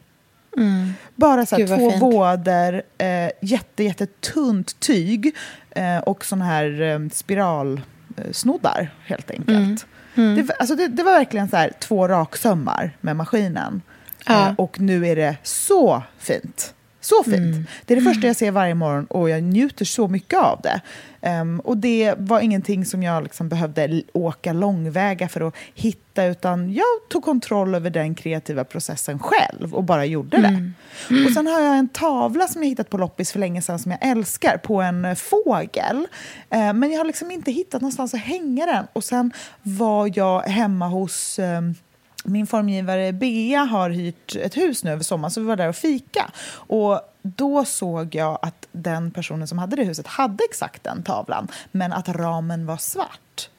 Mm. 0.58 0.94
Bara 1.16 1.46
så 1.46 1.56
här, 1.58 1.68
två 1.68 1.90
fint. 1.90 2.02
våder, 2.02 2.84
eh, 2.98 3.32
jätte, 3.42 3.84
jättetunt 3.84 4.80
tyg 4.80 5.36
eh, 5.70 5.98
och 5.98 6.26
såna 6.26 6.46
här 6.46 6.82
eh, 6.82 7.00
spiralsnoddar, 7.12 8.94
helt 9.06 9.32
enkelt. 9.32 9.50
Mm. 9.50 9.78
Mm. 10.16 10.36
Det, 10.36 10.54
alltså 10.60 10.76
det, 10.76 10.88
det, 10.88 11.04
var 11.04 11.12
verkligen 11.12 11.50
så 11.50 11.58
här, 11.58 11.72
två 11.80 12.08
raksömmar 12.08 12.98
med 13.02 13.16
maskinen. 13.16 13.82
Ja. 14.26 14.48
Eh, 14.48 14.54
och 14.58 14.80
nu 14.80 15.08
är 15.08 15.16
det 15.16 15.38
så 15.44 16.04
fint. 16.20 16.74
Så 17.02 17.24
fint. 17.24 17.36
Mm. 17.36 17.66
Det 17.86 17.94
är 17.94 17.96
det 17.96 18.04
första 18.04 18.28
jag 18.28 18.36
ser 18.36 18.52
varje 18.52 18.76
morgon 18.76 19.06
och 19.06 19.30
jag 19.30 19.44
njuter 19.44 19.86
så 19.86 20.08
mycket 20.08 20.40
av 20.40 20.62
det. 20.62 20.82
Um, 21.42 21.60
och 21.60 21.78
det 21.78 22.14
var 22.18 22.40
ingenting 22.40 22.86
som 22.86 23.04
jag 23.04 23.24
liksom 23.24 23.50
behövde 23.50 24.04
åka 24.14 24.54
långväga 24.54 25.30
för 25.30 25.42
att 25.48 25.56
hitta 25.76 26.26
utan 26.26 26.74
jag 26.74 26.86
tog 27.10 27.24
kontroll 27.24 27.76
över 27.76 27.90
den 27.90 28.16
kreativa 28.16 28.64
processen 28.64 29.20
själv 29.20 29.76
och 29.76 29.84
bara 29.84 30.06
gjorde 30.06 30.38
det. 30.38 30.48
Mm. 30.48 30.74
Mm. 31.10 31.26
Och 31.26 31.32
sen 31.32 31.48
har 31.48 31.60
jag 31.60 31.78
en 31.78 31.88
tavla 31.90 32.48
som 32.48 32.64
jag 32.64 32.70
hittat 32.70 32.90
på 32.90 32.98
loppis 32.98 33.32
för 33.32 33.40
länge 33.40 33.62
sedan 33.62 33.80
som 33.80 33.92
jag 33.92 34.10
älskar 34.10 34.58
på 34.58 34.82
en 34.82 35.06
eh, 35.06 35.16
fågel. 35.16 35.98
Uh, 36.56 36.74
men 36.74 36.92
jag 36.92 36.98
har 36.98 37.06
liksom 37.06 37.32
inte 37.32 37.52
hittat 37.52 37.82
någonstans 37.82 38.14
att 38.14 38.20
hänga 38.20 38.66
den. 38.66 38.86
Och 38.94 39.04
sen 39.04 39.32
var 39.62 40.12
jag 40.16 40.42
hemma 40.42 40.88
hos 40.88 41.40
um, 41.40 41.76
min 42.24 42.48
formgivare 42.48 43.14
Bea 43.14 43.60
har 43.60 43.90
hyrt 43.90 44.36
ett 44.36 44.58
hus 44.58 44.84
nu 44.84 44.92
över 44.92 45.04
sommaren, 45.04 45.32
så 45.32 45.40
vi 45.42 45.48
var 45.48 45.56
där 45.56 45.70
och 45.70 45.76
fika. 45.76 46.32
Och 46.54 47.02
då 47.22 47.66
såg 47.66 48.16
jag 48.16 48.40
att 48.42 48.68
den 48.72 49.12
personen 49.12 49.48
som 49.48 49.58
hade 49.58 49.76
det 49.76 49.84
huset 49.84 50.08
hade 50.08 50.44
exakt 50.50 50.84
den 50.84 51.04
tavlan, 51.04 51.48
men 51.72 51.94
att 51.94 52.10
ramen 52.10 52.66
var 52.66 52.78
svart. 52.78 53.50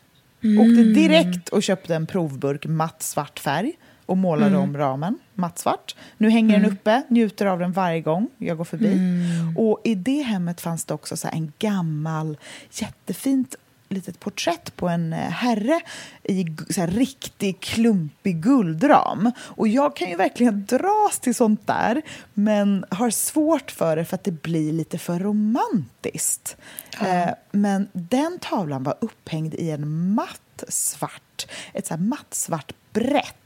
Mm. 0.43 0.61
Åkte 0.61 0.83
direkt 1.01 1.49
och 1.49 1.63
köpte 1.63 1.95
en 1.95 2.07
provburk 2.07 2.67
matt 2.67 3.03
svart 3.03 3.39
färg 3.39 3.73
och 4.07 4.17
målade 4.17 4.51
mm. 4.51 4.61
om 4.61 4.77
ramen 4.77 5.19
mattsvart. 5.35 5.97
Nu 6.17 6.31
hänger 6.31 6.57
mm. 6.57 6.63
den 6.63 6.73
uppe, 6.73 7.03
njuter 7.09 7.47
av 7.47 7.59
den 7.59 7.73
varje 7.73 8.01
gång 8.01 8.29
jag 8.39 8.57
går 8.57 8.65
förbi. 8.65 8.93
Mm. 8.93 9.57
Och 9.59 9.81
i 9.85 9.95
det 9.95 10.23
hemmet 10.23 10.61
fanns 10.61 10.85
det 10.85 10.95
också 10.95 11.17
så 11.17 11.29
en 11.29 11.53
gammal, 11.59 12.39
jättefint 12.71 13.55
litet 13.93 14.21
porträtt 14.21 14.77
på 14.77 14.89
en 14.89 15.13
eh, 15.13 15.19
herre 15.19 15.81
i 16.23 16.47
så 16.71 16.81
här, 16.81 16.89
riktig 16.89 17.61
klumpig 17.61 18.43
guldram. 18.43 19.33
Och 19.39 19.69
jag 19.69 19.97
kan 19.97 20.09
ju 20.09 20.17
verkligen 20.17 20.65
dras 20.65 21.19
till 21.21 21.35
sånt 21.35 21.67
där 21.67 22.03
men 22.35 22.85
har 22.91 23.11
svårt 23.11 23.71
för 23.71 23.97
det 23.97 24.05
för 24.05 24.15
att 24.15 24.25
det 24.25 24.43
blir 24.43 24.73
lite 24.73 24.99
för 24.99 25.19
romantiskt. 25.19 26.57
Ja. 27.01 27.07
Eh, 27.07 27.35
men 27.53 27.89
den 27.93 28.39
tavlan 28.39 28.83
var 28.83 28.95
upphängd 29.01 29.55
i 29.55 29.71
en 29.71 30.15
matt 30.15 30.65
svart, 30.69 31.47
ett 31.73 31.87
så 31.87 31.95
här 31.95 32.01
matt 32.01 32.35
svart 32.35 32.73
brett 32.93 33.37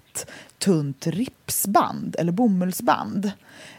tunt 0.58 1.06
ripsband 1.06 2.16
eller 2.18 2.32
bomullsband 2.32 3.32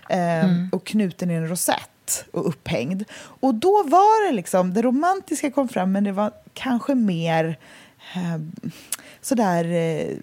eh, 0.09 0.45
mm. 0.45 0.69
och 0.71 0.85
knuten 0.85 1.31
i 1.31 1.33
en 1.33 1.47
rosett 1.47 1.89
och 2.31 2.47
upphängd. 2.47 3.03
Och 3.39 3.55
då 3.55 3.83
var 3.83 4.27
det 4.27 4.35
liksom, 4.35 4.73
det 4.73 4.81
romantiska 4.81 5.51
kom 5.51 5.67
fram 5.67 5.91
men 5.91 6.03
det 6.03 6.11
var 6.11 6.31
kanske 6.53 6.95
mer 6.95 7.59
eh, 8.15 8.41
sådär 9.21 9.65
eh, 9.65 10.15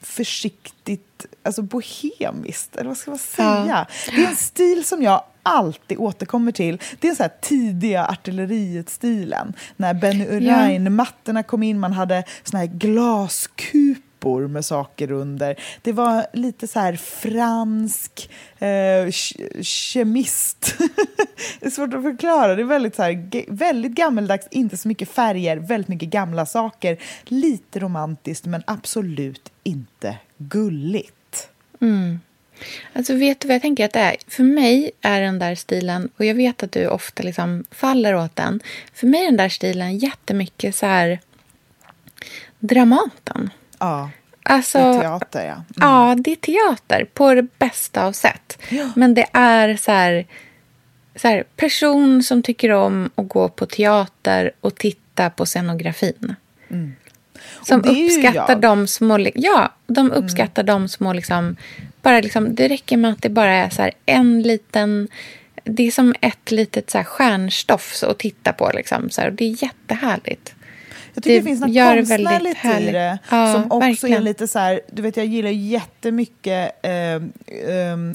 försiktigt, 0.00 1.26
alltså 1.42 1.62
bohemiskt, 1.62 2.76
eller 2.76 2.88
vad 2.88 2.96
ska 2.96 3.10
man 3.10 3.18
säga? 3.18 3.64
Ja. 3.68 3.86
Det 4.14 4.24
är 4.24 4.28
en 4.28 4.36
stil 4.36 4.84
som 4.84 5.02
jag 5.02 5.24
alltid 5.42 5.98
återkommer 5.98 6.52
till. 6.52 6.80
Det 7.00 7.08
är 7.08 7.14
så 7.14 7.22
här 7.22 7.32
tidiga 7.40 8.06
artilleriet-stilen. 8.06 9.54
När 9.76 9.94
Benny 9.94 10.26
Urain-mattorna 10.26 11.42
kom 11.42 11.62
in, 11.62 11.80
man 11.80 11.92
hade 11.92 12.24
såna 12.42 12.58
här 12.58 12.66
glaskupor 12.66 14.03
strumpor 14.24 14.48
med 14.48 14.64
saker 14.64 15.12
under. 15.12 15.56
Det 15.82 15.92
var 15.92 16.26
lite 16.32 16.66
så 16.66 16.80
här 16.80 16.96
fransk 16.96 18.30
eh, 18.58 19.10
kemist. 19.62 20.74
det 21.60 21.66
är 21.66 21.70
svårt 21.70 21.94
att 21.94 22.02
förklara. 22.02 22.54
Det 22.54 22.62
är 22.62 22.66
väldigt, 22.66 22.94
så 22.94 23.02
här, 23.02 23.52
väldigt 23.52 23.92
gammeldags, 23.92 24.48
inte 24.50 24.76
så 24.76 24.88
mycket 24.88 25.08
färger, 25.08 25.56
väldigt 25.56 25.88
mycket 25.88 26.08
gamla 26.08 26.46
saker. 26.46 26.98
Lite 27.24 27.78
romantiskt, 27.78 28.46
men 28.46 28.62
absolut 28.66 29.52
inte 29.64 30.16
gulligt. 30.38 31.48
Mm. 31.80 32.20
Alltså 32.92 33.14
vet 33.14 33.40
du 33.40 33.48
vad 33.48 33.54
jag 33.54 33.62
tänker 33.62 33.84
att 33.84 33.92
det 33.92 34.00
är? 34.00 34.16
För 34.28 34.42
mig 34.42 34.90
är 35.00 35.20
den 35.20 35.38
där 35.38 35.54
stilen, 35.54 36.10
och 36.16 36.24
jag 36.24 36.34
vet 36.34 36.62
att 36.62 36.72
du 36.72 36.86
ofta 36.86 37.22
liksom 37.22 37.64
faller 37.70 38.14
åt 38.14 38.36
den. 38.36 38.60
För 38.94 39.06
mig 39.06 39.20
är 39.20 39.26
den 39.26 39.36
där 39.36 39.48
stilen 39.48 39.98
jättemycket 39.98 40.74
så 40.74 40.86
här 40.86 41.20
Dramaten. 42.58 43.50
Ja. 43.84 44.10
Alltså, 44.42 44.78
det 44.78 44.84
är 44.84 45.00
teater, 45.00 45.46
ja. 45.46 45.52
Mm. 45.52 45.64
Ja, 45.74 46.14
det 46.18 46.32
är 46.32 46.36
teater 46.36 47.06
på 47.14 47.34
det 47.34 47.46
bästa 47.58 48.04
av 48.06 48.12
sätt. 48.12 48.58
Ja. 48.68 48.90
Men 48.96 49.14
det 49.14 49.26
är 49.32 49.76
så 49.76 49.92
här, 49.92 50.26
så 51.16 51.28
här, 51.28 51.44
person 51.56 52.22
som 52.22 52.42
tycker 52.42 52.70
om 52.70 53.10
att 53.14 53.28
gå 53.28 53.48
på 53.48 53.66
teater 53.66 54.50
och 54.60 54.74
titta 54.74 55.30
på 55.30 55.46
scenografin. 55.46 56.34
Mm. 56.70 56.94
Som 57.62 57.84
uppskattar 57.84 58.56
de 58.56 58.86
små... 58.86 59.26
Ja, 59.34 59.72
de 59.86 60.06
mm. 60.06 60.12
uppskattar 60.12 60.62
mm. 60.62 60.82
de 60.82 60.88
små... 60.88 61.12
Liksom, 61.12 61.56
bara 62.02 62.20
liksom, 62.20 62.54
det 62.54 62.68
räcker 62.68 62.96
med 62.96 63.10
att 63.10 63.22
det 63.22 63.30
bara 63.30 63.52
är 63.52 63.70
så 63.70 63.82
här, 63.82 63.92
en 64.06 64.42
liten... 64.42 65.08
Det 65.64 65.86
är 65.86 65.90
som 65.90 66.14
ett 66.20 66.50
litet 66.50 66.90
så 66.90 66.98
här, 66.98 67.04
stjärnstoff 67.04 68.02
att 68.02 68.18
titta 68.18 68.52
på. 68.52 68.70
Liksom, 68.74 69.10
så 69.10 69.20
här, 69.20 69.28
och 69.28 69.34
det 69.34 69.44
är 69.44 69.62
jättehärligt. 69.62 70.53
Jag 71.14 71.22
tycker 71.22 71.34
det, 71.34 71.40
det 71.40 71.44
finns 71.44 71.60
något 71.60 71.96
konstnärligt 71.96 72.64
i 72.64 72.92
det. 72.92 73.18
Ja, 73.30 73.52
som 73.52 73.64
också 73.64 73.78
verkligen. 73.78 74.16
är 74.16 74.22
lite 74.22 74.48
så 74.48 74.58
här, 74.58 74.80
du 74.92 75.02
vet 75.02 75.16
jag 75.16 75.26
gillar 75.26 75.50
jättemycket 75.50 76.72
eh, 76.82 76.92
eh, 76.92 77.20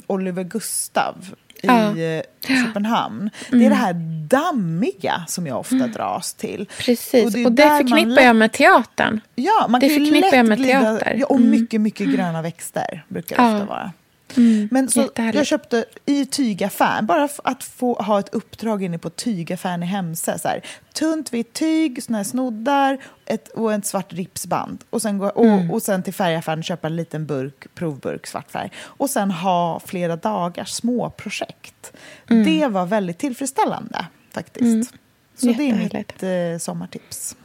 Oliver 0.06 0.44
Gustav 0.44 1.34
i 1.62 1.66
ja. 1.66 1.98
Eh, 1.98 2.22
Köpenhamn. 2.46 3.30
Mm. 3.48 3.60
Det 3.60 3.66
är 3.66 3.70
det 3.70 3.76
här 3.76 3.94
dammiga 4.28 5.24
som 5.28 5.46
jag 5.46 5.58
ofta 5.58 5.74
mm. 5.74 5.92
dras 5.92 6.34
till. 6.34 6.68
Precis, 6.78 7.24
och 7.24 7.32
det, 7.32 7.46
och 7.46 7.52
det 7.52 7.62
förknippar 7.62 8.22
jag 8.22 8.36
med 8.36 8.52
teatern. 8.52 9.20
Ja, 9.34 9.66
man 9.68 9.80
det 9.80 9.88
kan 9.88 10.04
ju 10.04 10.20
lätt 10.20 10.32
jag 10.32 10.48
med 10.48 10.58
glida, 10.58 10.80
teater. 10.80 11.14
Ja, 11.18 11.26
och 11.26 11.36
mm. 11.36 11.50
mycket, 11.50 11.80
mycket 11.80 12.08
gröna 12.08 12.42
växter 12.42 13.04
brukar 13.08 13.36
det 13.36 13.42
ja. 13.42 13.54
ofta 13.54 13.66
vara. 13.66 13.92
Mm, 14.36 14.68
Men 14.70 14.88
så 14.90 15.10
jag 15.16 15.46
köpte 15.46 15.84
i 16.06 16.26
tygaffären, 16.26 17.06
bara 17.06 17.28
att 17.44 17.64
få 17.64 17.94
ha 17.94 18.20
ett 18.20 18.34
uppdrag 18.34 18.82
inne 18.82 18.98
på 18.98 19.10
tygaffären 19.10 19.82
i 19.82 19.86
Hemse. 19.86 20.38
Så 20.38 20.48
här, 20.48 20.64
tunt 20.92 21.32
vitt 21.32 21.52
tyg, 21.52 22.02
såna 22.02 22.18
här 22.18 22.24
snoddar 22.24 22.98
ett, 23.26 23.48
och 23.48 23.72
ett 23.72 23.86
svart 23.86 24.12
ripsband. 24.12 24.84
Och 24.90 25.02
sen, 25.02 25.18
gå, 25.18 25.26
och, 25.26 25.44
mm. 25.44 25.70
och 25.70 25.82
sen 25.82 26.02
till 26.02 26.14
färgaffären 26.14 26.62
köpa 26.62 26.86
en 26.86 26.96
liten 26.96 27.26
burk, 27.26 27.74
provburk 27.74 28.26
svart 28.26 28.50
färg. 28.50 28.70
Och 28.76 29.10
sen 29.10 29.30
ha 29.30 29.80
flera 29.80 30.16
dagars 30.16 30.70
små 30.70 31.10
projekt. 31.10 31.92
Mm. 32.30 32.44
Det 32.44 32.66
var 32.66 32.86
väldigt 32.86 33.18
tillfredsställande 33.18 34.06
faktiskt. 34.30 34.64
Mm. 34.64 34.86
Så 35.34 35.46
det 35.46 35.70
är 35.70 35.74
mitt 35.74 36.22
eh, 36.22 36.58
sommartips. 36.58 37.36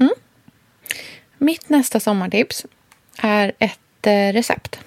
Mm. 0.00 0.12
Mitt 1.38 1.68
nästa 1.68 2.00
sommartips 2.00 2.66
är 3.18 3.52
ett 3.58 4.06
eh, 4.06 4.32
recept. 4.32 4.78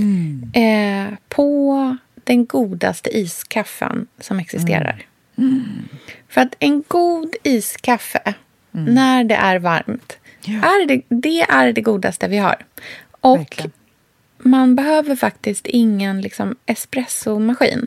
Mm. 0.00 0.50
Eh, 0.52 1.14
på 1.28 1.96
den 2.24 2.46
godaste 2.46 3.18
iskaffen 3.18 4.06
som 4.20 4.38
existerar. 4.38 5.06
Mm. 5.38 5.88
För 6.28 6.40
att 6.40 6.56
en 6.58 6.84
god 6.88 7.36
iskaffe, 7.42 8.34
mm. 8.74 8.94
när 8.94 9.24
det 9.24 9.34
är 9.34 9.58
varmt, 9.58 10.16
ja. 10.44 10.54
är 10.54 10.86
det, 10.86 11.02
det 11.08 11.40
är 11.40 11.72
det 11.72 11.80
godaste 11.80 12.28
vi 12.28 12.38
har. 12.38 12.56
Och 13.20 13.38
Verkligen. 13.38 13.72
man 14.38 14.76
behöver 14.76 15.16
faktiskt 15.16 15.66
ingen 15.66 16.20
liksom, 16.20 16.56
espressomaskin. 16.66 17.86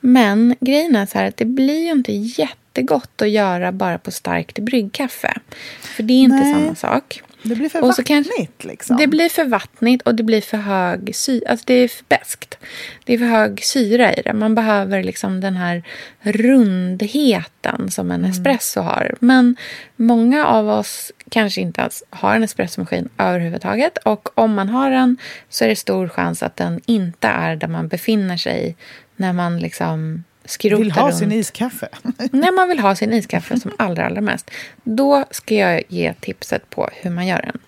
Men 0.00 0.56
grejen 0.60 0.96
är 0.96 1.06
så 1.06 1.18
här 1.18 1.28
att 1.28 1.36
det 1.36 1.44
blir 1.44 1.84
ju 1.84 1.90
inte 1.90 2.12
jättegott 2.12 3.22
att 3.22 3.30
göra 3.30 3.72
bara 3.72 3.98
på 3.98 4.10
starkt 4.10 4.58
bryggkaffe. 4.58 5.34
För 5.80 6.02
det 6.02 6.14
är 6.14 6.22
inte 6.22 6.36
Nej. 6.36 6.54
samma 6.54 6.74
sak. 6.74 7.22
Det 7.42 7.54
blir 7.54 7.68
för 7.68 7.80
Och 7.82 7.88
vattnigt 7.88 8.08
kanske- 8.08 8.46
liksom. 8.68 8.96
Det 8.96 9.06
blir 9.06 9.28
för 9.28 9.44
vattnigt 9.44 10.02
och 10.06 10.14
det 10.14 10.22
blir 10.22 10.40
för 10.40 10.56
hög 10.56 11.16
syra. 11.16 11.50
Alltså 11.50 11.64
det 11.66 11.74
är 11.74 11.88
för 11.88 12.04
beskt. 12.08 12.58
Det 13.04 13.14
är 13.14 13.18
för 13.18 13.24
hög 13.24 13.64
syra 13.64 14.14
i 14.14 14.22
det. 14.22 14.32
Man 14.32 14.54
behöver 14.54 15.02
liksom 15.02 15.40
den 15.40 15.56
här 15.56 15.82
rundheten 16.20 17.90
som 17.90 18.10
en 18.10 18.24
espresso 18.24 18.80
har. 18.80 19.14
Men 19.20 19.56
många 19.96 20.46
av 20.46 20.68
oss 20.68 21.12
kanske 21.28 21.60
inte 21.60 21.80
ens 21.80 22.02
har 22.10 22.34
en 22.36 22.42
espressomaskin 22.42 23.08
överhuvudtaget. 23.18 23.98
Och 23.98 24.38
om 24.38 24.54
man 24.54 24.68
har 24.68 24.90
en 24.90 25.16
så 25.48 25.64
är 25.64 25.68
det 25.68 25.76
stor 25.76 26.08
chans 26.08 26.42
att 26.42 26.56
den 26.56 26.80
inte 26.86 27.28
är 27.28 27.56
där 27.56 27.68
man 27.68 27.88
befinner 27.88 28.36
sig 28.36 28.76
när 29.16 29.32
man 29.32 29.58
liksom 29.58 30.24
skrotar 30.50 30.76
Vill 30.78 30.92
ha 30.92 31.06
runt. 31.06 31.18
sin 31.18 31.32
iskaffe. 31.32 31.88
När 32.32 32.52
man 32.52 32.68
vill 32.68 32.78
ha 32.78 32.94
sin 32.96 33.12
iskaffe 33.12 33.60
som 33.60 33.72
allra, 33.78 34.06
allra 34.06 34.20
mest. 34.20 34.50
Då 34.82 35.24
ska 35.30 35.54
jag 35.54 35.82
ge 35.88 36.14
tipset 36.14 36.70
på 36.70 36.88
hur 36.92 37.10
man 37.10 37.26
gör 37.26 37.42
den. 37.42 37.58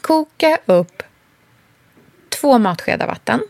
Koka 0.00 0.58
upp 0.66 1.02
två 2.28 2.58
matskedar 2.58 3.06
vatten. 3.06 3.40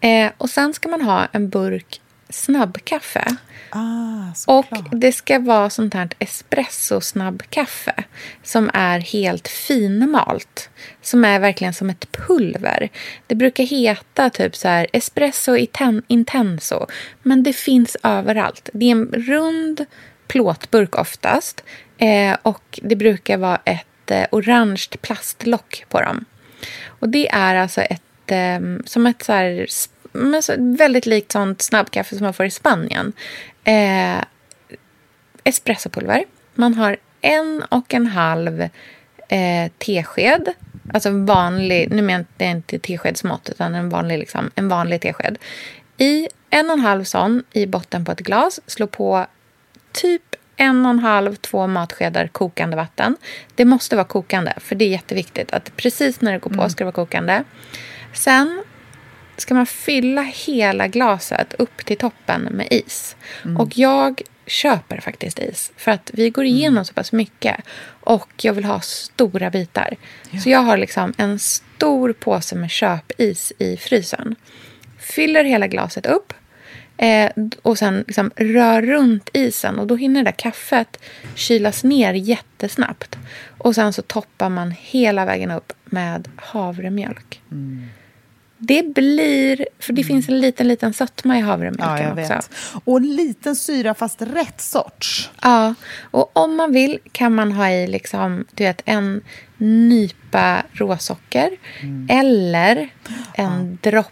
Eh, 0.00 0.30
och 0.36 0.50
sen 0.50 0.74
ska 0.74 0.88
man 0.88 1.02
ha 1.02 1.26
en 1.32 1.48
burk 1.48 2.00
snabbkaffe. 2.28 3.36
Ah, 3.70 4.34
Och 4.46 4.66
det 4.90 5.12
ska 5.12 5.38
vara 5.38 5.70
sånt 5.70 5.94
här 5.94 6.08
espresso 6.18 7.00
snabbkaffe 7.00 8.04
som 8.42 8.70
är 8.74 9.00
helt 9.00 9.48
finmalt. 9.48 10.70
Som 11.02 11.24
är 11.24 11.40
verkligen 11.40 11.74
som 11.74 11.90
ett 11.90 12.12
pulver. 12.12 12.88
Det 13.26 13.34
brukar 13.34 13.64
heta 13.64 14.30
typ 14.30 14.56
så 14.56 14.68
här 14.68 14.86
espresso 14.92 15.56
intenso. 16.06 16.86
Men 17.22 17.42
det 17.42 17.52
finns 17.52 17.96
överallt. 18.02 18.70
Det 18.72 18.86
är 18.86 18.90
en 18.92 19.06
rund 19.12 19.84
plåtburk 20.26 20.98
oftast. 20.98 21.64
Eh, 21.98 22.36
och 22.42 22.80
det 22.82 22.96
brukar 22.96 23.36
vara 23.38 23.60
ett 23.64 24.10
eh, 24.10 24.26
orange 24.32 24.86
plastlock 25.00 25.84
på 25.88 26.00
dem. 26.00 26.24
Och 26.86 27.08
det 27.08 27.28
är 27.28 27.54
alltså 27.54 27.80
ett, 27.80 28.30
eh, 28.30 28.60
som 28.84 29.06
ett 29.06 29.22
så 29.22 29.32
här, 29.32 29.66
men 30.16 30.42
så, 30.42 30.54
väldigt 30.58 31.06
likt 31.06 31.32
sånt 31.32 31.62
snabbkaffe 31.62 32.16
som 32.16 32.24
man 32.24 32.34
får 32.34 32.46
i 32.46 32.50
Spanien. 32.50 33.12
Eh, 33.64 34.24
espressopulver. 35.44 36.24
Man 36.54 36.74
har 36.74 36.96
en 37.20 37.64
och 37.68 37.94
en 37.94 38.06
halv 38.06 38.60
eh, 39.28 39.70
tesked. 39.78 40.52
Alltså 40.94 41.08
en 41.08 41.26
vanlig, 41.26 41.90
nu 41.90 42.02
menar 42.02 42.24
jag 42.38 42.50
inte 42.50 42.78
teskedsmått 42.78 43.48
utan 43.48 43.74
en 43.74 43.88
vanlig, 43.88 44.18
liksom, 44.18 44.50
en 44.54 44.68
vanlig 44.68 45.00
tesked. 45.00 45.38
I 45.96 46.28
en 46.50 46.66
och 46.66 46.72
en 46.72 46.80
halv 46.80 47.04
sån 47.04 47.42
i 47.52 47.66
botten 47.66 48.04
på 48.04 48.12
ett 48.12 48.20
glas. 48.20 48.60
Slå 48.66 48.86
på 48.86 49.26
typ 49.92 50.22
en 50.56 50.86
och 50.86 50.90
en 50.90 50.98
halv, 50.98 51.34
två 51.34 51.66
matskedar 51.66 52.26
kokande 52.26 52.76
vatten. 52.76 53.16
Det 53.54 53.64
måste 53.64 53.96
vara 53.96 54.06
kokande, 54.06 54.52
för 54.56 54.74
det 54.74 54.84
är 54.84 54.88
jätteviktigt 54.88 55.52
att 55.52 55.76
precis 55.76 56.20
när 56.20 56.32
det 56.32 56.38
går 56.38 56.50
på 56.50 56.68
ska 56.68 56.84
det 56.84 56.84
vara 56.84 57.06
kokande. 57.06 57.44
Sen 58.12 58.62
ska 59.36 59.54
man 59.54 59.66
fylla 59.66 60.22
hela 60.22 60.88
glaset 60.88 61.54
upp 61.58 61.84
till 61.84 61.96
toppen 61.96 62.42
med 62.42 62.68
is. 62.70 63.16
Och 63.58 63.78
jag 63.78 64.22
köper 64.46 65.00
faktiskt 65.00 65.38
is. 65.38 65.72
För 65.76 65.90
att 65.90 66.10
vi 66.14 66.30
går 66.30 66.44
igenom 66.44 66.84
så 66.84 66.94
pass 66.94 67.12
mycket. 67.12 67.56
Och 68.00 68.30
jag 68.42 68.52
vill 68.52 68.64
ha 68.64 68.80
stora 68.80 69.50
bitar. 69.50 69.96
Så 70.42 70.50
jag 70.50 70.60
har 70.60 70.76
liksom 70.76 71.14
en 71.16 71.38
stor 71.38 72.12
påse 72.12 72.56
med 72.56 72.70
köpis 72.70 73.52
i 73.58 73.76
frysen. 73.76 74.36
Fyller 74.98 75.44
hela 75.44 75.66
glaset 75.66 76.06
upp. 76.06 76.32
Eh, 76.96 77.30
och 77.62 77.78
sen 77.78 78.04
liksom 78.06 78.30
rör 78.36 78.82
runt 78.82 79.30
isen. 79.32 79.78
Och 79.78 79.86
då 79.86 79.96
hinner 79.96 80.20
det 80.20 80.30
där 80.30 80.36
kaffet 80.38 81.00
kylas 81.34 81.84
ner 81.84 82.14
jättesnabbt. 82.14 83.18
Och 83.58 83.74
sen 83.74 83.92
så 83.92 84.02
toppar 84.02 84.48
man 84.48 84.70
hela 84.70 85.24
vägen 85.24 85.50
upp 85.50 85.72
med 85.84 86.28
havremjölk. 86.36 87.42
Det 88.58 88.94
blir... 88.94 89.66
För 89.78 89.92
det 89.92 90.04
finns 90.04 90.28
en 90.28 90.40
liten, 90.40 90.68
liten 90.68 90.92
sötma 90.92 91.38
i 91.38 91.40
havremjölken 91.40 91.86
Ja, 91.86 92.02
jag 92.02 92.18
också. 92.18 92.34
vet. 92.34 92.50
Och 92.84 92.96
en 92.96 93.16
liten 93.16 93.56
syra, 93.56 93.94
fast 93.94 94.22
rätt 94.22 94.60
sorts. 94.60 95.30
Ja, 95.42 95.74
och 96.10 96.36
om 96.36 96.56
man 96.56 96.72
vill 96.72 96.98
kan 97.12 97.34
man 97.34 97.52
ha 97.52 97.70
i 97.70 97.86
liksom, 97.86 98.44
du 98.54 98.64
vet, 98.64 98.82
en 98.84 99.20
nypa 99.58 100.62
råsocker 100.72 101.50
eller 102.08 102.88
en 103.34 103.78
droppe 103.82 104.10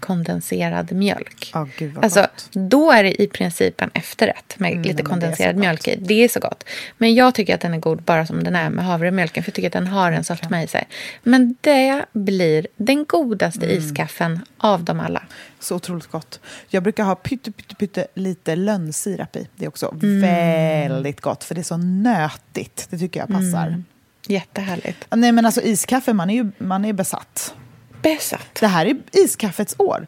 kondenserad 0.00 0.92
mjölk. 0.92 1.50
Ja, 1.54 1.68
gud 1.78 1.94
vad 1.94 2.04
alltså, 2.04 2.20
gott. 2.20 2.48
då 2.52 2.92
är 2.92 3.02
det 3.04 3.22
i 3.22 3.26
princip 3.26 3.80
en 3.80 3.90
efterrätt 3.94 4.54
med 4.58 4.70
Mm, 4.72 4.82
lite 4.82 5.02
kondenserad 5.02 5.56
mjölk 5.56 5.88
i. 5.88 5.96
Det 6.00 6.14
är 6.24 6.28
så 6.28 6.40
gott. 6.40 6.64
Men 6.98 7.14
jag 7.14 7.34
tycker 7.34 7.54
att 7.54 7.60
den 7.60 7.74
är 7.74 7.78
god 7.78 8.02
bara 8.02 8.26
som 8.26 8.44
den 8.44 8.56
är 8.56 8.70
med 8.70 8.84
havremjölken. 8.84 9.42
För 9.44 9.50
jag 9.50 9.54
tycker 9.54 9.68
att 9.68 9.72
den 9.72 9.86
har 9.86 10.12
en 10.12 10.24
sötma 10.24 10.62
i 10.62 10.66
sig. 10.66 10.88
Men 11.22 11.56
det 11.60 12.04
blir 12.12 12.66
den 12.76 13.04
godaste 13.04 13.66
Mm. 13.66 13.78
iskaffen 13.78 14.40
av 14.58 14.84
dem 14.84 15.00
alla. 15.00 15.22
Så 15.60 15.76
otroligt 15.76 16.06
gott. 16.06 16.40
Jag 16.68 16.82
brukar 16.82 17.04
ha 17.04 17.14
pytte, 17.14 17.52
pytte, 17.52 17.74
pytte 17.74 18.06
lite 18.14 18.56
lönnsirap 18.56 19.36
i. 19.36 19.48
Det 19.56 19.64
är 19.64 19.68
också 19.68 19.94
Mm. 20.02 20.20
väldigt 20.20 21.20
gott, 21.20 21.44
för 21.44 21.54
det 21.54 21.60
är 21.60 21.62
så 21.62 21.76
nötigt. 21.76 22.86
Det 22.90 22.98
tycker 22.98 23.20
jag 23.20 23.28
passar. 23.28 23.66
Mm. 23.66 23.84
Jättehärligt. 24.26 25.06
Nej, 25.10 25.32
men 25.32 25.46
alltså 25.46 25.60
iskaffe, 25.62 26.12
man 26.12 26.30
är 26.30 26.34
ju 26.34 26.50
man 26.58 26.84
är 26.84 26.92
besatt. 26.92 27.54
Besatt. 28.02 28.54
Det 28.60 28.66
här 28.66 28.86
är 28.86 28.96
iskaffets 29.12 29.74
år. 29.78 30.06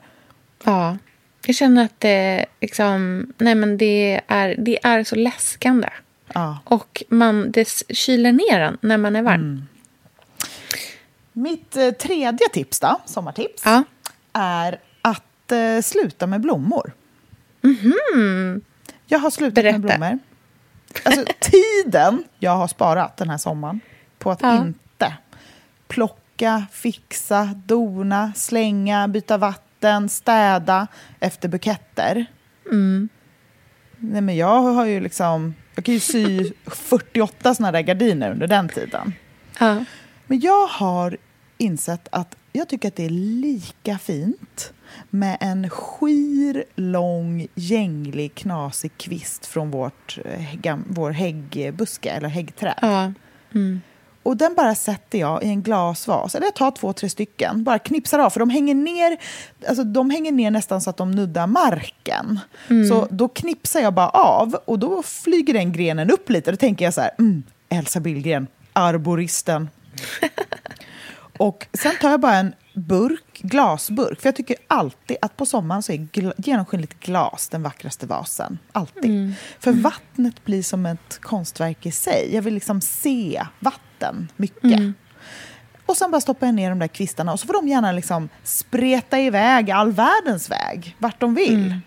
Ja. 0.65 0.97
Jag 1.47 1.55
känner 1.55 1.85
att 1.85 2.01
det, 2.01 2.47
liksom, 2.61 3.27
nej 3.39 3.55
men 3.55 3.79
det, 3.79 4.21
är, 4.27 4.55
det 4.59 4.87
är 4.87 5.05
så 5.05 5.17
läskande. 5.17 5.89
Ja. 6.35 6.59
Och 6.65 7.03
man, 7.09 7.51
det 7.51 7.85
kyler 7.89 8.33
ner 8.33 8.61
en 8.61 8.79
när 8.81 8.97
man 8.97 9.17
är 9.17 9.23
varm. 9.23 9.41
Mm. 9.41 9.63
Mitt 11.33 11.77
eh, 11.77 11.91
tredje 11.91 12.49
tips, 12.53 12.81
då, 12.81 13.01
sommartips, 13.05 13.63
Ja. 13.65 13.83
är 14.33 14.79
att 15.03 15.53
eh, 15.53 15.81
sluta 15.83 16.27
med 16.27 16.41
blommor. 16.41 16.93
Jag 19.07 19.19
har 19.19 19.31
slutat 19.31 19.55
Berätta. 19.55 19.79
med 19.79 19.81
blommor. 19.99 20.19
Alltså, 21.05 21.25
tiden 21.41 22.25
jag 22.39 22.57
har 22.57 22.69
sparat 22.69 23.17
den 23.17 23.31
här 23.31 23.39
sommaren 23.39 23.81
på 24.19 24.31
att 24.31 24.43
Ja. 24.43 24.61
inte 24.61 25.15
plocka, 25.89 26.22
fixa, 26.73 27.45
dona, 27.67 28.33
slänga, 28.37 29.09
byta 29.09 29.39
vatten, 29.39 30.09
städa 30.09 30.87
efter 31.21 31.49
buketter. 31.49 32.27
Nej, 33.99 34.23
men 34.23 34.37
jag 34.37 34.61
har 34.61 34.87
ju 34.87 35.01
liksom... 35.01 35.55
Jag 35.75 35.85
kan 35.85 35.95
ju 35.95 36.01
sy 36.01 36.53
48 36.67 37.55
såna 37.55 37.73
där 37.73 37.81
gardiner 37.81 38.31
under 38.31 38.47
den 38.47 38.69
tiden. 38.69 39.13
Ja. 39.59 39.85
Men 40.27 40.41
jag 40.41 40.67
har 40.67 41.17
insett 41.59 42.09
att 42.13 42.37
jag 42.53 42.69
tycker 42.69 42.89
att 42.89 42.97
det 42.97 43.05
är 43.05 43.11
lika 43.11 43.99
fint 43.99 44.73
med 45.11 45.37
en 45.41 45.71
skir, 45.71 46.65
lång, 46.75 47.47
gänglig, 47.55 48.35
knasig 48.35 48.93
kvist 48.97 49.47
från 49.47 49.71
vårt, 49.71 50.19
eh, 50.25 50.77
vår 50.87 51.11
häggbuske 51.11 52.11
eller 52.11 52.29
häggträd. 52.29 52.79
Ja. 52.83 53.13
Och 54.23 54.37
den 54.37 54.55
bara 54.55 54.75
sätter 54.75 55.19
jag 55.19 55.43
i 55.43 55.47
en 55.49 55.63
glasvas, 55.63 56.35
eller 56.35 56.47
jag 56.47 56.55
tar 56.55 56.71
två, 56.71 56.93
tre 56.93 57.09
stycken, 57.09 57.65
bara 57.65 57.79
knipsar 57.79 58.19
av, 58.19 58.31
för 58.31 58.41
de 58.41 58.51
hänger 58.51 58.75
ner, 58.75 59.17
alltså 59.69 59.85
de 59.85 60.11
hänger 60.11 60.33
ner 60.33 60.51
nästan 60.51 60.81
så 60.81 60.91
att 60.91 60.97
de 60.97 61.11
nuddar 61.11 61.47
marken. 61.47 62.41
Så 62.89 63.07
då 63.11 63.29
knipsar 63.29 63.81
jag 63.81 63.95
bara 63.95 64.09
av 64.09 64.55
och 64.65 64.79
då 64.79 65.03
flyger 65.03 65.55
den 65.55 65.73
grenen 65.73 66.11
upp 66.11 66.31
lite. 66.31 66.51
Då 66.51 66.57
tänker 66.57 66.85
jag 66.85 66.95
så 66.95 67.01
här, 67.01 67.11
mm, 67.19 67.43
Elsa 67.69 68.01
Billgren, 68.01 68.47
arboristen. 68.73 69.71
och 71.39 71.67
sen 71.73 71.93
tar 72.01 72.11
jag 72.11 72.21
bara 72.21 72.35
en 72.37 72.55
burk, 72.75 73.41
glasburk, 73.43 74.21
för 74.21 74.29
jag 74.29 74.37
tycker 74.37 74.57
alltid 74.69 75.17
att 75.23 75.37
på 75.37 75.47
sommaren 75.47 75.83
så 75.83 75.93
är 75.93 75.97
gl- 75.97 76.35
genomskinligt 76.37 77.01
glas 77.01 77.49
den 77.49 77.63
vackraste 77.63 78.07
vasen. 78.07 78.59
Alltid. 78.73 79.11
För 79.59 79.73
vattnet 79.73 80.45
blir 80.45 80.63
som 80.63 80.87
ett 80.87 81.19
konstverk 81.21 81.87
i 81.87 81.91
sig. 81.93 82.31
Jag 82.35 82.43
vill 82.43 82.55
liksom 82.55 82.81
se 82.81 83.43
vatten 84.03 84.29
mycket. 84.37 84.95
Och 85.87 85.97
sen 85.97 86.11
bara 86.11 86.21
stoppar 86.21 86.47
jag 86.47 86.55
ner 86.55 86.71
de 86.71 86.79
där 86.79 86.89
kvistarna 86.89 87.33
och 87.33 87.41
så 87.41 87.47
får 87.47 87.55
de 87.55 87.69
gärna 87.69 87.93
liksom 87.93 88.29
spreta 88.43 89.21
iväg 89.21 89.71
all 89.71 89.93
världens 89.93 90.51
väg, 90.51 90.97
vart 90.99 91.21
de 91.21 91.35
vill. 91.35 91.81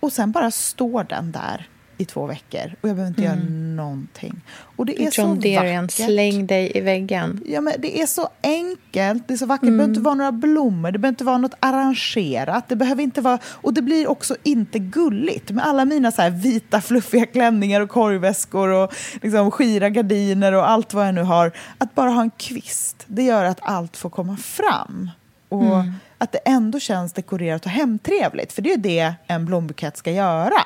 Och 0.00 0.12
sen 0.12 0.32
bara 0.32 0.50
står 0.50 1.04
den 1.04 1.32
där 1.32 1.68
i 1.98 2.04
två 2.04 2.26
veckor 2.26 2.74
och 2.80 2.88
jag 2.88 2.96
behöver 2.96 3.08
inte 3.08 3.22
göra 3.22 3.38
någonting. 3.76 4.40
Och 4.76 4.86
det 4.86 5.02
är 5.02 5.04
John 5.04 5.12
så 5.12 5.34
Derian, 5.34 5.84
vackert. 5.84 6.06
släng 6.06 6.46
dig 6.46 6.72
i 6.74 6.80
väggen. 6.80 7.40
Ja, 7.46 7.60
men 7.60 7.72
det 7.78 8.00
är 8.00 8.06
så 8.06 8.28
enkelt, 8.42 9.28
det 9.28 9.34
är 9.34 9.38
så 9.38 9.46
vackert. 9.46 9.66
Det 9.66 9.70
behöver 9.70 9.88
inte 9.88 10.00
vara 10.00 10.14
några 10.14 10.32
blommor, 10.32 10.90
det 10.90 10.98
behöver 10.98 11.12
inte 11.12 11.24
vara 11.24 11.38
något 11.38 11.54
arrangerat. 11.60 12.68
Det 12.68 12.76
behöver 12.76 13.02
inte 13.02 13.20
vara, 13.20 13.38
och 13.44 13.74
det 13.74 13.82
blir 13.82 14.10
också 14.10 14.36
inte 14.42 14.78
gulligt. 14.78 15.50
Med 15.50 15.66
alla 15.66 15.84
mina 15.84 16.12
så 16.12 16.30
vita 16.30 16.80
fluffiga 16.80 17.26
klänningar 17.26 17.80
och 17.80 17.90
korgväskor 17.90 18.68
och 18.68 18.94
liksom 19.22 19.50
skira 19.50 19.90
gardiner 19.90 20.52
och 20.52 20.70
allt 20.70 20.94
vad 20.94 21.06
jag 21.06 21.14
nu 21.14 21.22
har. 21.22 21.52
Att 21.78 21.94
bara 21.94 22.10
ha 22.10 22.22
en 22.22 22.30
kvist, 22.30 23.04
det 23.06 23.22
gör 23.22 23.44
att 23.44 23.58
allt 23.62 23.96
får 23.96 24.10
komma 24.10 24.36
fram. 24.36 25.10
Och 25.48 25.84
att 26.18 26.32
det 26.32 26.38
ändå 26.38 26.80
känns 26.80 27.12
dekorerat 27.12 27.64
och 27.64 27.70
hemtrevligt. 27.70 28.52
För 28.52 28.62
det 28.62 28.68
är 28.72 28.76
ju 28.76 28.82
det 28.82 29.14
en 29.26 29.44
blombukett 29.44 29.96
ska 29.96 30.10
göra. 30.10 30.64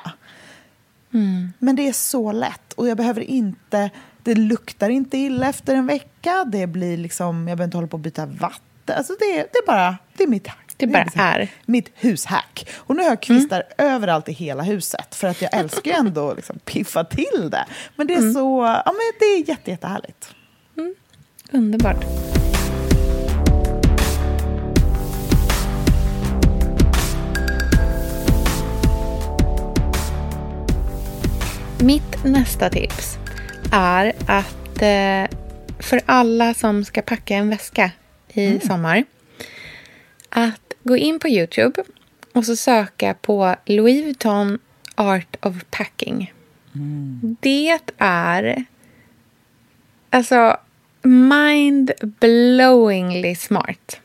Men 1.59 1.75
det 1.75 1.87
är 1.87 1.93
så 1.93 2.31
lätt 2.31 2.73
och 2.73 2.87
jag 2.87 2.97
behöver 2.97 3.21
inte, 3.21 3.89
det 4.23 4.35
luktar 4.35 4.89
inte 4.89 5.17
illa 5.17 5.49
efter 5.49 5.75
en 5.75 5.87
vecka. 5.87 6.45
Det 6.47 6.67
blir 6.67 6.97
liksom, 6.97 7.47
jag 7.47 7.57
behöver 7.57 7.63
inte 7.63 7.77
hålla 7.77 7.87
på 7.87 7.97
att 7.97 8.03
byta 8.03 8.25
vatten. 8.25 8.97
Alltså 8.97 9.13
det, 9.19 9.35
det 9.35 9.57
är 9.57 9.67
bara, 9.67 9.97
det 10.17 10.23
är 10.23 10.27
mitt 10.27 10.47
hack. 10.47 10.73
Det 10.77 10.87
bara 10.87 11.03
liksom 11.03 11.21
är. 11.21 11.51
Mitt 11.65 11.91
hushack. 11.95 12.69
Och 12.75 12.95
nu 12.95 13.01
har 13.01 13.09
jag 13.09 13.21
kvistar 13.21 13.63
överallt 13.77 14.29
i 14.29 14.31
hela 14.31 14.63
huset 14.63 15.15
för 15.15 15.27
att 15.27 15.41
jag 15.41 15.53
älskar 15.53 15.91
ju 15.91 15.97
ändå 15.97 16.33
liksom 16.33 16.59
piffa 16.65 17.03
till 17.03 17.49
det. 17.51 17.65
Men 17.95 18.07
det 18.07 18.13
är 18.13 18.31
så, 18.33 18.81
ja 18.85 18.91
men 18.91 19.13
det 19.19 19.25
är 19.25 19.49
jätte, 19.49 19.71
jättehärligt. 19.71 20.35
Underbart. 21.51 22.05
Mitt 31.83 32.23
nästa 32.23 32.69
tips 32.69 33.17
är 33.71 34.13
att 34.27 34.81
eh, 34.81 35.37
för 35.79 36.01
alla 36.05 36.53
som 36.53 36.85
ska 36.85 37.01
packa 37.01 37.35
en 37.35 37.49
väska 37.49 37.91
i 38.33 38.59
sommar 38.59 39.03
att 40.29 40.73
gå 40.83 40.97
in 40.97 41.19
på 41.19 41.27
Youtube 41.27 41.83
och 42.33 42.45
så 42.45 42.55
söka 42.55 43.13
på 43.13 43.55
Louis 43.65 44.03
Vuitton 44.03 44.59
Art 44.95 45.35
of 45.41 45.55
Packing. 45.69 46.33
Det 47.41 47.79
är 47.97 48.63
alltså 50.09 50.57
mind-blowingly 51.03 53.35
smart. 53.35 53.99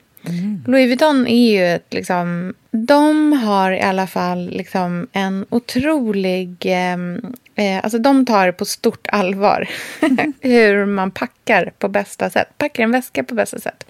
Louis 0.66 0.88
Vuitton 0.88 1.26
är 1.26 1.52
ju 1.52 1.66
ett 1.66 1.94
liksom... 1.94 2.54
De 2.70 3.32
har 3.32 3.72
i 3.72 3.80
alla 3.80 4.06
fall 4.06 4.50
liksom 4.50 5.06
en 5.12 5.46
otrolig... 5.50 6.56
ehm, 6.60 7.34
Eh, 7.54 7.80
alltså 7.84 7.98
de 7.98 8.26
tar 8.26 8.52
på 8.52 8.64
stort 8.64 9.06
allvar 9.12 9.68
hur 10.40 10.86
man 10.86 11.10
packar 11.10 11.72
på 11.78 11.88
bästa 11.88 12.30
sätt. 12.30 12.48
Packar 12.58 12.82
en 12.84 12.90
väska 12.90 13.24
på 13.24 13.34
bästa 13.34 13.58
sätt. 13.58 13.86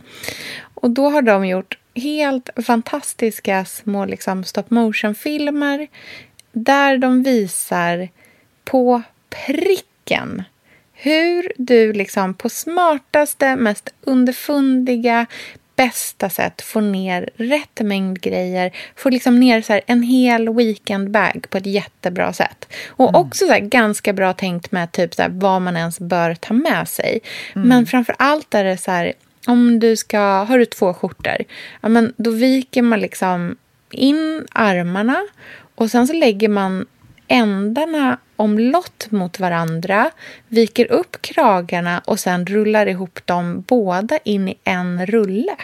Och 0.75 0.91
då 0.91 1.11
har 1.11 1.23
de 1.23 1.47
gjort 1.47 1.79
helt 1.95 2.51
fantastiska 2.67 3.65
små 3.65 4.05
liksom, 4.05 4.45
stop 4.45 4.65
motion-filmer 4.69 5.87
där 6.53 6.99
de 6.99 7.23
visar 7.23 8.09
på 8.65 9.03
pricken 9.47 10.43
hur 10.93 11.53
du 11.57 11.93
liksom 11.93 12.35
på 12.35 12.49
smartaste, 12.49 13.57
mest 13.57 13.95
underfundiga, 14.01 15.27
bästa 15.77 16.31
sätt 16.31 16.63
får 16.63 16.81
ner 16.81 17.31
rätt 17.37 17.81
mängd 17.81 18.21
grejer. 18.21 18.73
Får 18.97 19.11
liksom 19.11 19.41
ner 19.41 19.63
så 19.63 19.81
en 19.87 20.03
hel 20.03 20.55
weekendbag 20.55 21.47
på 21.51 21.59
ett 21.59 21.67
jättebra 21.67 22.33
sätt. 22.33 22.69
Och 22.89 23.15
också 23.15 23.47
så 23.47 23.53
här 23.53 23.61
ganska 23.61 24.13
bra 24.13 24.33
tänkt 24.33 24.73
med 24.73 24.93
typ 24.93 25.15
så 25.15 25.27
vad 25.29 25.63
man 25.63 25.77
ens 25.77 26.01
bör 26.01 26.35
ta 26.35 26.55
med 26.55 26.89
sig. 26.89 27.21
Men 27.55 27.87
framför 27.87 28.15
allt 28.19 28.55
är 28.55 28.65
det 28.65 28.77
så 28.77 28.91
här, 28.91 29.13
om 29.47 29.81
du 29.81 29.97
ska, 29.97 30.19
har 30.21 30.59
du 30.59 30.65
två 30.65 30.95
skjortor, 30.95 31.37
ja, 31.81 31.89
men 31.89 32.13
då 32.17 32.31
viker 32.31 32.83
man 32.83 33.01
liksom 33.01 33.57
in 33.91 34.47
armarna 34.53 35.27
och 35.75 35.91
sen 35.91 36.07
så 36.07 36.13
lägger 36.13 36.49
man 36.49 36.87
ändarna 37.35 38.19
omlott 38.37 39.07
mot 39.11 39.41
varandra, 39.41 40.11
viker 40.49 40.93
upp 40.93 41.23
kragarna 41.23 42.03
och 42.05 42.21
sen 42.21 42.47
rullar 42.47 42.87
ihop 42.87 43.21
dem 43.25 43.65
båda 43.67 44.19
in 44.25 44.49
i 44.49 44.59
en 44.65 45.07
rulle. 45.07 45.57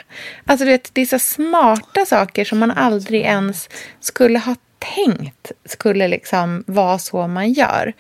Alltså 0.45 0.65
du 0.65 0.71
vet, 0.71 0.91
det 0.95 1.01
är 1.01 1.07
så 1.07 1.19
smarta 1.19 2.07
saker 2.07 2.45
som 2.45 2.59
man 2.59 2.71
aldrig 2.71 3.21
ens 3.21 3.69
skulle 4.01 4.39
ha 4.39 4.57
tänkt 4.95 5.53
skulle 5.65 6.09
liksom 6.09 6.65
vara 6.67 6.99
så 6.99 7.27
man 7.27 7.53
gör. 7.53 7.93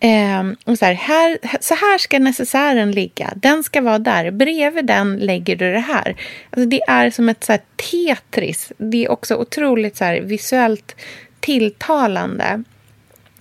Ehm, 0.00 0.56
och 0.64 0.78
så, 0.78 0.84
här, 0.84 0.94
här, 0.94 1.38
så 1.60 1.74
här 1.74 1.98
ska 1.98 2.18
necessären 2.18 2.92
ligga. 2.92 3.32
Den 3.36 3.62
ska 3.62 3.80
vara 3.80 3.98
där. 3.98 4.30
Bredvid 4.30 4.86
den 4.86 5.16
lägger 5.16 5.56
du 5.56 5.72
det 5.72 5.78
här. 5.78 6.16
Alltså 6.50 6.68
det 6.68 6.82
är 6.88 7.10
som 7.10 7.28
ett 7.28 7.44
så 7.44 7.52
här, 7.52 7.60
Tetris. 7.76 8.72
Det 8.76 9.04
är 9.04 9.10
också 9.10 9.36
otroligt 9.36 9.96
så 9.96 10.04
här, 10.04 10.20
visuellt 10.20 10.96
tilltalande. 11.40 12.62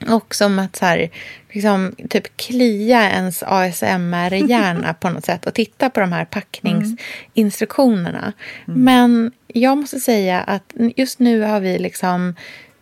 Och 0.09 0.35
som 0.35 0.59
att 0.59 0.75
så 0.75 0.85
här, 0.85 1.09
liksom, 1.51 1.95
typ 2.09 2.37
klia 2.37 3.11
ens 3.11 3.43
ASMR-hjärna 3.43 4.93
på 4.99 5.09
något 5.09 5.25
sätt 5.25 5.45
och 5.45 5.53
titta 5.53 5.89
på 5.89 5.99
de 5.99 6.11
här 6.11 6.25
packningsinstruktionerna. 6.25 8.33
Men 8.65 9.31
jag 9.47 9.77
måste 9.77 9.99
säga 9.99 10.41
att 10.41 10.73
just 10.95 11.19
nu 11.19 11.41
har 11.41 11.59
vi 11.59 11.79
liksom 11.79 12.35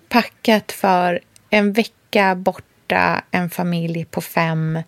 packat 0.10 0.72
för 0.72 1.20
en 1.50 1.74
vecka 1.74 2.36
borta, 2.36 3.24
en 3.32 3.50
familj 3.50 4.06
på 4.06 4.22
fem. 4.22 4.80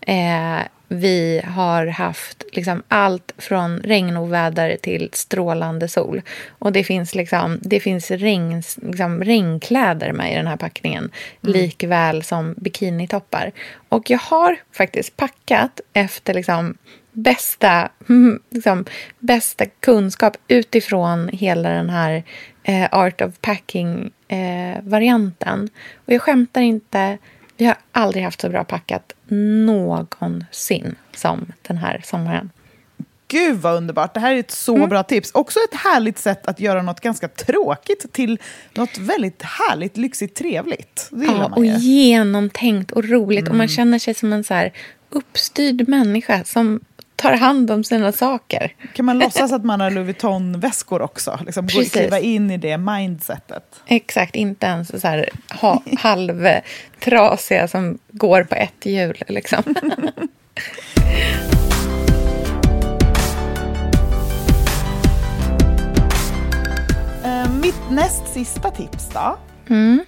Eh, 0.00 0.60
vi 0.88 1.42
har 1.44 1.86
haft 1.86 2.44
liksom 2.52 2.82
allt 2.88 3.32
från 3.38 3.78
regnoväder 3.78 4.76
till 4.82 5.10
strålande 5.12 5.88
sol. 5.88 6.22
Och 6.48 6.72
det 6.72 6.84
finns, 6.84 7.14
liksom, 7.14 7.58
det 7.62 7.80
finns 7.80 8.10
regn, 8.10 8.62
liksom 8.82 9.24
regnkläder 9.24 10.12
med 10.12 10.32
i 10.32 10.36
den 10.36 10.46
här 10.46 10.56
packningen. 10.56 11.10
Likväl 11.40 12.22
som 12.22 12.54
bikinitoppar. 12.56 13.52
Och 13.88 14.10
jag 14.10 14.18
har 14.18 14.56
faktiskt 14.72 15.16
packat 15.16 15.80
efter 15.92 16.34
liksom 16.34 16.76
bästa, 17.12 17.88
liksom, 18.50 18.84
bästa 19.18 19.66
kunskap 19.66 20.36
utifrån 20.48 21.28
hela 21.32 21.68
den 21.68 21.90
här 21.90 22.22
eh, 22.62 22.88
Art 22.92 23.20
of 23.20 23.38
Packing-varianten. 23.40 25.68
och 25.94 26.12
jag 26.12 26.22
skämtar 26.22 26.60
inte. 26.60 27.18
Vi 27.56 27.64
har 27.66 27.76
aldrig 27.92 28.24
haft 28.24 28.40
så 28.40 28.48
bra 28.48 28.64
packat 28.64 29.12
någonsin 29.28 30.94
som 31.14 31.52
den 31.62 31.76
här 31.76 32.00
sommaren. 32.04 32.50
Gud 33.28 33.56
vad 33.56 33.74
underbart, 33.76 34.14
det 34.14 34.20
här 34.20 34.34
är 34.34 34.38
ett 34.40 34.50
så 34.50 34.76
Mm. 34.76 34.88
bra 34.88 35.02
tips. 35.02 35.30
Också 35.34 35.58
ett 35.72 35.78
härligt 35.78 36.18
sätt 36.18 36.46
att 36.46 36.60
göra 36.60 36.82
något 36.82 37.00
ganska 37.00 37.28
tråkigt 37.28 38.12
till 38.12 38.38
något 38.74 38.98
väldigt 38.98 39.42
härligt, 39.42 39.96
lyxigt, 39.96 40.34
trevligt. 40.36 41.08
Det 41.10 41.24
Ja, 41.24 41.52
och 41.56 41.64
genomtänkt 41.66 42.90
och 42.90 43.04
roligt. 43.04 43.48
Och 43.48 43.54
man 43.54 43.68
känner 43.68 43.98
sig 43.98 44.14
som 44.14 44.32
en 44.32 44.44
så 44.44 44.54
här 44.54 44.72
uppstyrd 45.10 45.88
människa 45.88 46.44
som 46.44 46.80
tar 47.16 47.32
hand 47.32 47.70
om 47.70 47.84
sina 47.84 48.12
saker. 48.12 48.74
Kan 48.94 49.04
man 49.04 49.18
låtsas 49.18 49.52
att 49.52 49.64
man 49.64 49.80
har 49.80 49.90
Louis 49.90 50.06
Vuitton-väskor 50.06 51.02
också? 51.02 51.38
Liksom 51.46 51.66
gå, 51.66 51.84
kliva 51.84 52.20
in 52.20 52.50
i 52.50 52.56
det 52.56 52.78
mindsetet. 52.78 53.64
Exakt, 53.86 54.34
inte 54.34 54.66
ens 54.66 55.00
så 55.00 55.08
här 55.08 55.28
ha, 55.60 55.82
halvtrasiga 55.98 57.68
som 57.68 57.98
går 58.10 58.42
på 58.42 58.54
ett 58.54 58.86
hjul. 58.86 59.22
Liksom. 59.28 59.62
Eh, 67.24 67.50
mitt 67.50 67.90
näst 67.90 68.32
sista 68.32 68.70
tips 68.70 69.08
då, 69.14 69.38
Mm. 69.68 70.04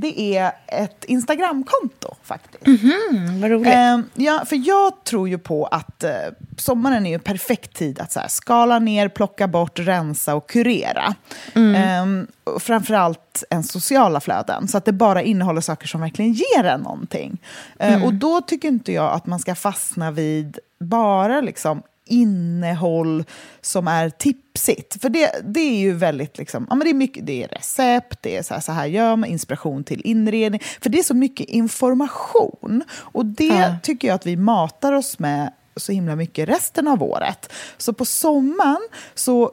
Det 0.00 0.36
är 0.36 0.52
ett 0.66 1.04
Instagramkonto 1.04 2.14
faktiskt. 2.22 2.66
Mm, 2.66 3.40
vad 3.40 3.50
roligt. 3.50 3.66
Eh, 3.74 3.98
ja, 4.14 4.44
för 4.46 4.56
jag 4.68 5.04
tror 5.04 5.28
ju 5.28 5.38
på 5.38 5.66
att 5.66 6.04
eh, 6.04 6.10
sommaren 6.56 7.06
är 7.06 7.10
ju 7.10 7.14
en 7.14 7.20
perfekt 7.20 7.76
tid 7.76 8.00
att 8.00 8.12
så 8.12 8.20
här, 8.20 8.28
skala 8.28 8.78
ner, 8.78 9.08
plocka 9.08 9.48
bort, 9.48 9.78
rensa 9.78 10.34
och 10.34 10.48
kurera. 10.48 11.14
Eh, 11.54 12.06
och 12.44 12.62
framförallt 12.62 13.44
ens 13.50 13.70
sociala 13.72 14.20
flöden, 14.20 14.68
så 14.68 14.78
att 14.78 14.84
det 14.84 14.92
bara 14.92 15.22
innehåller 15.22 15.60
saker 15.60 15.86
som 15.86 16.00
verkligen 16.00 16.32
ger 16.32 16.64
en 16.64 16.80
någonting. 16.80 17.38
Eh, 17.78 18.04
Och 18.04 18.14
då 18.14 18.40
tycker 18.40 18.68
inte 18.68 18.92
jag 18.92 19.12
att 19.12 19.26
man 19.26 19.38
ska 19.38 19.54
fastna 19.54 20.10
vid 20.10 20.58
bara 20.80 21.40
liksom 21.40 21.82
innehåll 22.10 23.24
som 23.60 23.88
är 23.88 24.10
tipsigt. 24.10 25.00
För 25.02 25.08
det, 25.08 25.30
det 25.44 25.60
är 25.60 25.78
ju 25.78 25.92
väldigt, 25.92 26.38
liksom, 26.38 26.66
ja, 26.70 26.74
men 26.74 26.84
det 26.84 26.90
är 26.90 26.94
mycket, 26.94 27.26
det 27.26 27.42
är 27.44 27.48
recept, 27.48 28.18
det 28.22 28.36
är 28.36 28.42
så 28.42 28.54
här, 28.54 28.60
så 28.60 28.72
här 28.72 28.86
gör 28.86 29.16
man, 29.16 29.28
inspiration 29.28 29.84
till 29.84 30.00
inredning. 30.04 30.60
För 30.80 30.90
det 30.90 30.98
är 30.98 31.02
så 31.02 31.14
mycket 31.14 31.48
information. 31.48 32.82
Och 32.92 33.26
det 33.26 33.44
Ja. 33.46 33.74
tycker 33.82 34.08
jag 34.08 34.14
att 34.14 34.26
vi 34.26 34.36
matar 34.36 34.92
oss 34.92 35.18
med 35.18 35.52
så 35.76 35.92
himla 35.92 36.16
mycket 36.16 36.48
resten 36.48 36.88
av 36.88 37.02
året. 37.02 37.52
Så 37.78 37.92
på 37.92 38.04
sommaren 38.04 38.88
så 39.14 39.52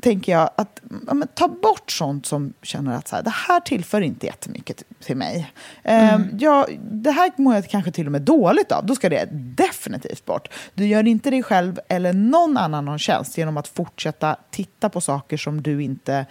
tänker 0.00 0.32
jag 0.32 0.50
att 0.56 0.80
ja, 1.06 1.14
ta 1.34 1.48
bort 1.48 1.90
sånt 1.90 2.26
som 2.26 2.52
känner 2.62 2.96
att 2.96 3.08
så 3.08 3.16
här, 3.16 3.22
det 3.22 3.30
här 3.30 3.60
tillför 3.60 4.00
inte 4.00 4.26
jättemycket 4.26 4.82
till 5.04 5.16
mig. 5.16 5.52
Mm. 5.82 6.22
Uh, 6.22 6.28
ja, 6.38 6.66
det 6.90 7.10
här 7.10 7.30
mår 7.36 7.54
jag 7.54 7.68
kanske 7.68 7.92
till 7.92 8.06
och 8.06 8.12
med 8.12 8.22
dåligt 8.22 8.72
av. 8.72 8.86
Då 8.86 8.94
ska 8.94 9.08
det 9.08 9.28
definitivt 9.32 10.24
bort. 10.24 10.48
Du 10.74 10.86
gör 10.86 11.06
inte 11.06 11.30
dig 11.30 11.42
själv 11.42 11.80
eller 11.88 12.12
någon 12.12 12.56
annan 12.56 12.84
någon 12.84 12.98
tjänst 12.98 13.38
genom 13.38 13.56
att 13.56 13.68
fortsätta 13.68 14.36
titta 14.50 14.88
på 14.88 15.00
saker 15.00 15.36
som 15.36 15.62
du 15.62 15.82
inte 15.82 16.26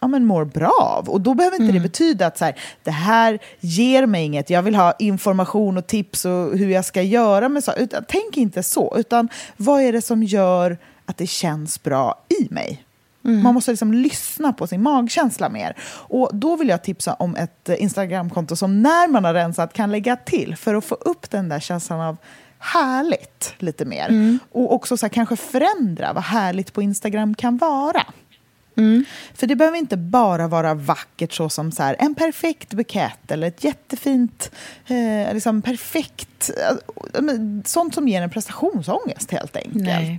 ja, 0.00 0.08
men 0.08 0.24
mår 0.24 0.44
bra 0.44 0.72
av. 0.80 1.08
Och 1.08 1.20
då 1.20 1.34
behöver 1.34 1.54
inte 1.56 1.64
mm. 1.64 1.74
det 1.74 1.88
betyda 1.88 2.26
att 2.26 2.38
så 2.38 2.44
här, 2.44 2.54
det 2.82 2.90
här 2.90 3.38
ger 3.60 4.06
mig 4.06 4.24
inget, 4.24 4.50
jag 4.50 4.62
vill 4.62 4.74
ha 4.74 4.92
information 4.98 5.76
och 5.76 5.86
tips 5.86 6.24
och 6.24 6.58
hur 6.58 6.68
jag 6.68 6.84
ska 6.84 7.02
göra 7.02 7.48
med 7.48 7.64
saker. 7.64 8.04
Tänk 8.08 8.36
inte 8.36 8.62
så, 8.62 8.96
utan 8.98 9.28
vad 9.56 9.80
är 9.82 9.92
det 9.92 10.02
som 10.02 10.22
gör 10.22 10.78
att 11.06 11.16
det 11.16 11.26
känns 11.26 11.82
bra 11.82 12.24
i 12.40 12.54
mig? 12.54 12.84
Mm. 13.24 13.42
Man 13.42 13.54
måste 13.54 13.70
liksom 13.70 13.92
lyssna 13.92 14.52
på 14.52 14.66
sin 14.66 14.82
magkänsla 14.82 15.48
mer. 15.48 15.76
Och 15.86 16.30
Då 16.32 16.56
vill 16.56 16.68
jag 16.68 16.82
tipsa 16.82 17.14
om 17.14 17.36
ett 17.36 17.68
Instagramkonto 17.68 18.56
som 18.56 18.82
när 18.82 19.08
man 19.08 19.24
har 19.24 19.34
rensat 19.34 19.72
kan 19.72 19.90
lägga 19.90 20.16
till 20.16 20.56
för 20.56 20.74
att 20.74 20.84
få 20.84 20.94
upp 20.94 21.30
den 21.30 21.48
där 21.48 21.60
känslan 21.60 22.00
av 22.00 22.16
härligt 22.58 23.54
lite 23.58 23.84
mer. 23.84 24.08
Mm. 24.08 24.38
Och 24.52 24.74
också 24.74 24.96
så 24.96 25.06
här, 25.06 25.10
kanske 25.10 25.36
förändra 25.36 26.12
vad 26.12 26.24
härligt 26.24 26.72
på 26.72 26.82
Instagram 26.82 27.34
kan 27.34 27.56
vara. 27.56 28.02
Mm. 28.76 29.04
För 29.34 29.46
det 29.46 29.56
behöver 29.56 29.78
inte 29.78 29.96
bara 29.96 30.48
vara 30.48 30.74
vackert 30.74 31.32
så 31.32 31.48
som 31.48 31.72
så 31.72 31.82
här, 31.82 31.96
en 31.98 32.14
perfekt 32.14 32.74
bukett 32.74 33.30
eller 33.30 33.48
ett 33.48 33.64
jättefint, 33.64 34.50
eh, 34.86 35.34
liksom 35.34 35.62
perfekt, 35.62 36.50
eh, 37.14 37.22
sånt 37.64 37.94
som 37.94 38.08
ger 38.08 38.22
en 38.22 38.30
prestationsångest 38.30 39.30
helt 39.30 39.56
enkelt. 39.56 39.84
Nej, 39.84 40.18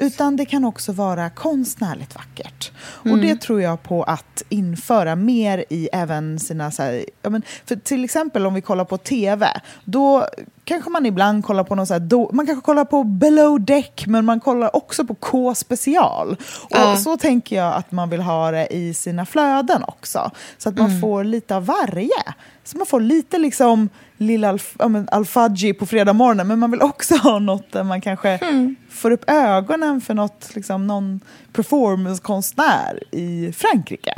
Utan 0.00 0.36
det 0.36 0.44
kan 0.44 0.64
också 0.64 0.92
vara 0.92 1.30
konstnärligt 1.30 2.14
vackert. 2.14 2.72
Mm. 3.04 3.14
Och 3.14 3.24
det 3.24 3.40
tror 3.40 3.62
jag 3.62 3.82
på 3.82 4.02
att 4.02 4.42
införa 4.48 5.16
mer 5.16 5.64
i 5.70 5.88
även 5.92 6.38
sina, 6.38 6.70
så 6.70 6.82
här, 6.82 7.04
ja, 7.22 7.30
men, 7.30 7.42
för 7.64 7.76
till 7.76 8.04
exempel 8.04 8.46
om 8.46 8.54
vi 8.54 8.60
kollar 8.60 8.84
på 8.84 8.98
tv, 8.98 9.60
då 9.84 10.26
kanske 10.66 10.90
man 10.90 11.06
ibland 11.06 11.44
kollar 11.44 11.64
på 11.64 11.74
någon 11.74 11.86
så 11.86 11.98
do, 11.98 12.30
man 12.32 12.46
kanske 12.46 12.64
kollar 12.64 12.84
på 12.84 13.04
below 13.04 13.60
deck 13.60 14.04
men 14.06 14.24
man 14.24 14.40
kollar 14.40 14.76
också 14.76 15.04
på 15.04 15.14
K 15.14 15.54
special. 15.54 16.36
Och 16.70 16.76
uh. 16.76 16.96
så 16.96 17.16
tänker 17.16 17.56
jag 17.56 17.74
att 17.74 17.92
man 17.92 18.10
vill 18.10 18.20
ha 18.20 18.50
det 18.50 18.66
i 18.70 18.94
sina 18.94 19.26
flöden 19.26 19.84
också. 19.88 20.30
Så 20.58 20.68
att 20.68 20.78
man 20.78 20.90
mm. 20.90 21.00
får 21.00 21.24
lite 21.24 21.56
av 21.56 21.66
varje. 21.66 22.34
Så 22.64 22.78
man 22.78 22.86
får 22.86 23.00
lite 23.00 23.38
liksom 23.38 23.88
lilla 24.16 24.48
alf, 24.48 24.76
alfaggi 25.08 25.72
på 25.72 25.86
fredag 25.86 26.12
morgonen 26.12 26.48
men 26.48 26.58
man 26.58 26.70
vill 26.70 26.82
också 26.82 27.14
ha 27.22 27.38
något 27.38 27.72
där 27.72 27.84
man 27.84 28.00
kanske 28.00 28.28
mm. 28.28 28.76
får 28.90 29.10
upp 29.10 29.30
ögonen 29.30 30.00
för 30.00 30.14
något, 30.14 30.50
liksom, 30.54 30.86
någon 30.86 31.20
performancekonstnär 31.52 33.14
i 33.14 33.52
Frankrike. 33.52 34.14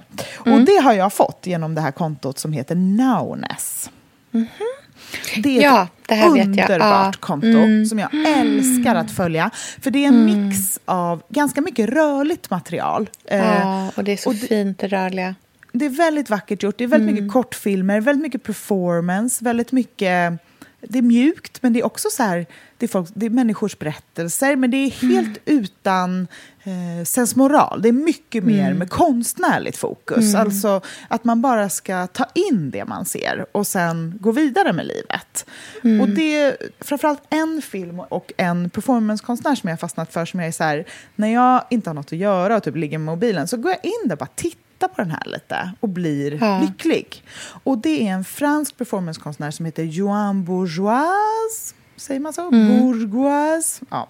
Mm. 0.46 0.58
Och 0.58 0.66
det 0.66 0.76
har 0.76 0.92
jag 0.92 1.12
fått 1.12 1.46
genom 1.46 1.74
det 1.74 1.80
här 1.80 1.92
kontot 1.92 2.38
som 2.38 2.52
heter 2.52 2.74
Nowness. 2.74 3.90
Mm 4.32 4.46
-hmm. 4.46 5.42
Det 5.42 5.58
är 5.58 5.62
ja, 5.62 5.86
det 6.08 6.24
underbart 6.24 6.80
ja. 6.80 7.12
konto 7.20 7.46
mm. 7.46 7.86
som 7.86 7.98
jag 7.98 8.10
älskar 8.38 8.94
att 8.94 9.10
följa. 9.10 9.50
För 9.80 9.90
det 9.90 10.04
är 10.04 10.08
en 10.08 10.28
mm. 10.28 10.48
mix 10.48 10.80
av 10.84 11.22
ganska 11.28 11.60
mycket 11.60 11.88
rörligt 11.88 12.50
material. 12.50 13.10
Ja, 13.30 13.36
eh, 13.36 13.88
och 13.96 14.04
det 14.04 14.12
är 14.12 14.16
så 14.16 14.32
det, 14.32 14.38
fint 14.38 14.78
det 14.78 14.88
rörliga. 14.88 15.34
Det 15.72 15.86
är 15.86 15.90
väldigt 15.90 16.30
vackert 16.30 16.62
gjort. 16.62 16.78
Det 16.78 16.84
är 16.84 16.88
väldigt 16.88 17.10
mm. 17.10 17.24
mycket 17.24 17.32
kortfilmer, 17.32 18.00
väldigt 18.00 18.22
mycket 18.22 18.42
performance, 18.42 19.44
väldigt 19.44 19.72
mycket... 19.72 20.32
Det 20.80 20.98
är 20.98 21.02
mjukt, 21.02 21.62
men 21.62 21.72
det 21.72 21.80
är 21.80 21.86
också 21.86 22.08
så 22.10 22.22
här 22.22 22.46
det 22.78 22.86
är, 22.86 22.88
folk, 22.88 23.08
det 23.14 23.26
är 23.26 23.30
människors 23.30 23.78
berättelser, 23.78 24.56
men 24.56 24.70
det 24.70 24.76
är 24.76 24.90
helt 24.90 25.48
mm. 25.48 25.64
utan 25.64 26.28
eh, 26.62 27.04
sensmoral. 27.04 27.82
Det 27.82 27.88
är 27.88 27.92
mycket 27.92 28.44
mer 28.44 28.66
mm. 28.66 28.78
med 28.78 28.90
konstnärligt 28.90 29.76
fokus. 29.76 30.34
Mm. 30.34 30.40
Alltså 30.40 30.80
att 31.08 31.24
man 31.24 31.42
bara 31.42 31.68
ska 31.68 32.06
ta 32.06 32.26
in 32.34 32.70
det 32.70 32.84
man 32.84 33.04
ser 33.04 33.46
och 33.52 33.66
sen 33.66 34.18
gå 34.20 34.32
vidare 34.32 34.72
med 34.72 34.86
livet. 34.86 35.46
Mm. 35.84 36.00
Och 36.00 36.08
det 36.08 36.36
är 36.38 36.56
framförallt 36.80 37.22
en 37.30 37.62
film 37.62 38.00
och 38.00 38.32
en 38.36 38.70
performancekonstnär 38.70 39.54
som 39.54 39.68
jag 39.68 39.72
har 39.72 39.78
fastnat 39.78 40.12
för 40.12 40.24
som 40.24 40.40
jag 40.40 40.48
är 40.48 40.52
så 40.52 40.64
här, 40.64 40.84
när 41.16 41.28
jag 41.28 41.64
inte 41.70 41.90
har 41.90 41.94
något 41.94 42.12
att 42.12 42.18
göra 42.18 42.56
och 42.56 42.62
typ 42.62 42.76
ligger 42.76 42.98
med 42.98 43.06
mobilen 43.06 43.48
så 43.48 43.56
går 43.56 43.70
jag 43.70 43.84
in 43.84 44.08
där 44.08 44.12
och 44.12 44.18
bara 44.18 44.28
tittar 44.34 44.67
på 44.86 44.94
den 45.02 45.10
här 45.10 45.22
lite 45.26 45.72
och 45.80 45.88
blir 45.88 46.38
ja. 46.42 46.60
lycklig. 46.60 47.24
Och 47.64 47.78
det 47.78 48.08
är 48.08 48.12
en 48.12 48.24
fransk 48.24 48.76
performancekonstnär 48.76 49.50
som 49.50 49.66
heter 49.66 49.82
Joan 49.82 50.44
Bourgeois 50.44 51.74
Säger 52.00 52.20
man 52.20 52.32
så? 52.32 52.48
Mm. 52.48 52.68
Bourgeois. 52.68 53.80
Ja. 53.90 54.08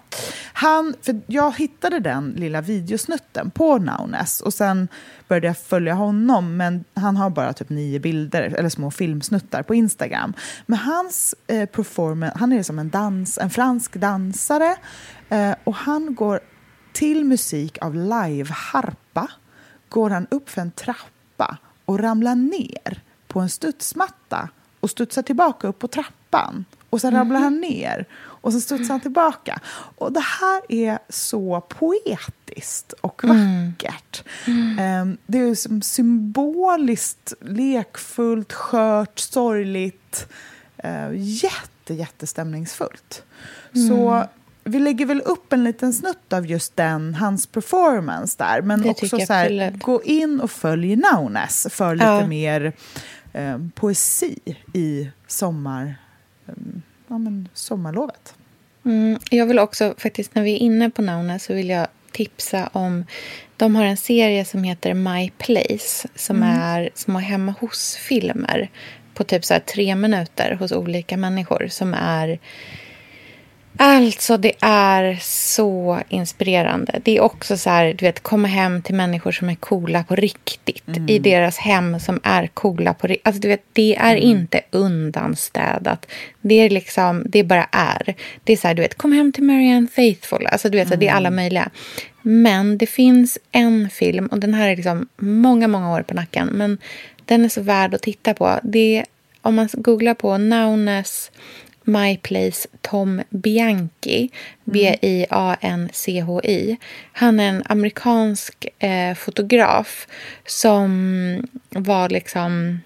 Han, 0.53 0.95
för 1.01 1.21
jag 1.27 1.57
hittade 1.57 1.99
den 1.99 2.33
lilla 2.37 2.61
videosnutten 2.61 3.51
på 3.51 3.77
Nauness 3.77 4.41
och 4.41 4.53
sen 4.53 4.87
började 5.27 5.47
jag 5.47 5.57
följa 5.57 5.93
honom 5.93 6.57
men 6.57 6.83
han 6.93 7.17
har 7.17 7.29
bara 7.29 7.53
typ 7.53 7.69
nio 7.69 7.99
bilder, 7.99 8.41
eller 8.41 8.69
små 8.69 8.91
filmsnuttar 8.91 9.63
på 9.63 9.75
Instagram. 9.75 10.33
Men 10.65 10.79
hans 10.79 11.35
eh, 11.47 11.65
performance, 11.65 12.37
han 12.39 12.53
är 12.53 12.63
som 12.63 12.79
en, 12.79 12.89
dans, 12.89 13.37
en 13.37 13.49
fransk 13.49 13.95
dansare 13.95 14.75
eh, 15.29 15.53
och 15.63 15.75
han 15.75 16.15
går 16.15 16.39
till 16.93 17.25
musik 17.25 17.77
av 17.81 17.95
live-harpa 17.95 19.27
går 19.89 20.09
han 20.09 20.27
upp 20.31 20.49
för 20.49 20.61
en 20.61 20.71
trappa 20.71 21.57
och 21.85 21.99
ramlar 21.99 22.35
ner 22.35 23.01
på 23.27 23.39
en 23.39 23.49
studsmatta 23.49 24.49
och 24.79 24.89
studsar 24.89 25.21
tillbaka 25.21 25.67
upp 25.67 25.79
på 25.79 25.87
trappan. 25.87 26.65
Och 26.89 27.01
sen 27.01 27.11
ramlar 27.11 27.39
han 27.39 27.61
ner 27.61 28.05
och 28.15 28.53
så 28.53 28.61
studsar 28.61 28.93
han 28.93 29.01
tillbaka. 29.01 29.59
Och 29.71 30.11
det 30.11 30.23
här 30.41 30.61
är 30.69 30.99
så 31.09 31.61
poetiskt 31.61 32.93
och 32.93 33.23
mm. 33.23 33.67
vackert. 33.67 34.23
Mm. 34.47 34.79
Mm. 34.79 35.17
Det 35.25 35.39
är 35.39 35.55
som 35.55 35.81
symboliskt, 35.81 37.33
lekfullt, 37.41 38.53
skört, 38.53 39.19
sorgligt. 39.19 40.27
Uh, 40.85 41.11
jätte, 41.15 41.93
jättestämningsfullt. 41.93 43.23
Mm. 43.75 43.87
Så 43.87 44.27
vi 44.63 44.79
lägger 44.79 45.05
väl 45.05 45.21
upp 45.21 45.53
en 45.53 45.63
liten 45.63 45.93
snutt 45.93 46.33
av 46.33 46.45
just 46.45 46.75
den, 46.75 47.15
hans 47.15 47.47
performance 47.47 48.35
där. 48.37 48.61
Men 48.61 48.81
det 48.81 48.89
också 48.89 49.19
så 49.19 49.33
här, 49.33 49.71
gå 49.77 50.03
in 50.03 50.41
och 50.41 50.51
följ 50.51 50.95
Naunes 50.95 51.67
för 51.69 51.95
lite 51.95 52.05
ja. 52.05 52.27
mer 52.27 52.73
eh, 53.33 53.57
poesi 53.75 54.37
i 54.73 55.09
sommar 55.27 55.95
ja, 57.07 57.17
men 57.17 57.49
sommarlovet. 57.53 58.35
Mm, 58.85 59.19
jag 59.29 59.45
vill 59.45 59.59
också, 59.59 59.93
faktiskt 59.97 60.35
när 60.35 60.43
vi 60.43 60.53
är 60.53 60.57
inne 60.57 60.89
på 60.89 61.01
Nauna 61.01 61.39
så 61.39 61.53
vill 61.53 61.69
jag 61.69 61.87
tipsa 62.11 62.69
om... 62.73 63.05
De 63.57 63.75
har 63.75 63.85
en 63.85 63.97
serie 63.97 64.45
som 64.45 64.63
heter 64.63 64.93
My 64.93 65.29
Place 65.37 66.07
som 66.15 66.35
mm. 66.35 66.59
är 66.59 66.89
små 66.95 67.19
hemma 67.19 67.53
hos-filmer 67.59 68.69
på 69.13 69.23
typ 69.23 69.45
så 69.45 69.59
tre 69.73 69.95
minuter 69.95 70.51
hos 70.59 70.71
olika 70.71 71.17
människor 71.17 71.67
som 71.67 71.93
är 71.93 72.39
Alltså, 73.81 74.37
det 74.37 74.53
är 74.61 75.17
så 75.21 75.99
inspirerande. 76.09 77.01
Det 77.03 77.17
är 77.17 77.21
också 77.21 77.57
så 77.57 77.69
här, 77.69 77.93
du 77.93 78.05
vet, 78.05 78.23
komma 78.23 78.47
hem 78.47 78.81
till 78.81 78.95
människor 78.95 79.31
som 79.31 79.49
är 79.49 79.55
coola 79.55 80.03
på 80.03 80.15
riktigt. 80.15 80.87
Mm. 80.87 81.09
I 81.09 81.19
deras 81.19 81.57
hem 81.57 81.99
som 81.99 82.19
är 82.23 82.47
coola 82.47 82.93
på 82.93 83.07
riktigt. 83.07 83.27
Alltså, 83.27 83.41
du 83.41 83.47
vet, 83.47 83.63
det 83.73 83.95
är 83.95 84.15
mm. 84.15 84.29
inte 84.29 84.61
undanstädat. 84.71 86.05
Det 86.41 86.55
är 86.55 86.69
liksom, 86.69 87.23
det 87.25 87.43
bara 87.43 87.67
är. 87.71 88.15
Det 88.43 88.53
är 88.53 88.57
så 88.57 88.67
här, 88.67 88.75
du 88.75 88.81
vet, 88.81 88.97
kom 88.97 89.11
hem 89.11 89.31
till 89.31 89.43
Marianne 89.43 89.87
Faithful. 89.95 90.45
Alltså, 90.45 90.69
du 90.69 90.77
vet, 90.77 90.87
mm. 90.87 90.95
så 90.95 90.99
det 90.99 91.07
är 91.07 91.13
alla 91.13 91.27
mm. 91.27 91.35
möjliga. 91.35 91.69
Men 92.21 92.77
det 92.77 92.87
finns 92.87 93.37
en 93.51 93.89
film, 93.89 94.27
och 94.27 94.39
den 94.39 94.53
här 94.53 94.67
är 94.69 94.75
liksom 94.75 95.07
många, 95.17 95.67
många 95.67 95.93
år 95.93 96.01
på 96.01 96.13
nacken. 96.13 96.47
Men 96.47 96.77
den 97.25 97.45
är 97.45 97.49
så 97.49 97.61
värd 97.61 97.93
att 97.93 98.01
titta 98.01 98.33
på. 98.33 98.59
Det 98.63 99.05
om 99.41 99.55
man 99.55 99.69
googlar 99.73 100.13
på 100.13 100.37
Naunes 100.37 101.31
My 101.89 102.17
Place 102.17 102.67
Tom 102.81 103.21
Bianchi, 103.29 104.29
B-I-A-N-C-H-I. 104.63 105.17
Han 107.11 107.39
är 107.39 107.49
en 107.49 107.63
amerikansk 107.65 108.67
eh, 108.79 109.15
fotograf 109.15 110.07
som 110.45 111.47
var 111.69 112.09
liksom 112.09 112.81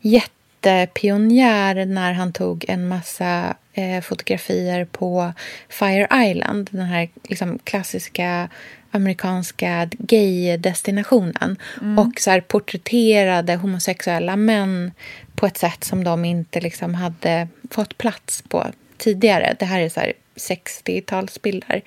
jättepionjär 0.00 1.86
när 1.86 2.12
han 2.12 2.32
tog 2.32 2.64
en 2.68 2.88
massa 2.88 3.54
eh, 3.72 4.00
fotografier 4.00 4.84
på 4.84 5.32
Fire 5.68 6.08
Island, 6.30 6.68
den 6.72 6.86
här 6.86 7.08
liksom, 7.28 7.58
klassiska 7.64 8.48
amerikanska 8.92 9.88
gay-destinationen 9.98 11.56
mm. 11.80 11.98
och 11.98 12.20
så 12.20 12.40
porträtterade 12.40 13.56
homosexuella 13.56 14.36
män 14.36 14.92
på 15.34 15.46
ett 15.46 15.58
sätt 15.58 15.84
som 15.84 16.04
de 16.04 16.24
inte 16.24 16.60
liksom 16.60 16.94
hade 16.94 17.48
fått 17.70 17.98
plats 17.98 18.42
på 18.42 18.66
tidigare. 18.96 19.56
Det 19.58 19.64
här 19.64 19.80
är 19.80 19.88
så 19.88 20.00
60-talsbilder. 20.36 21.82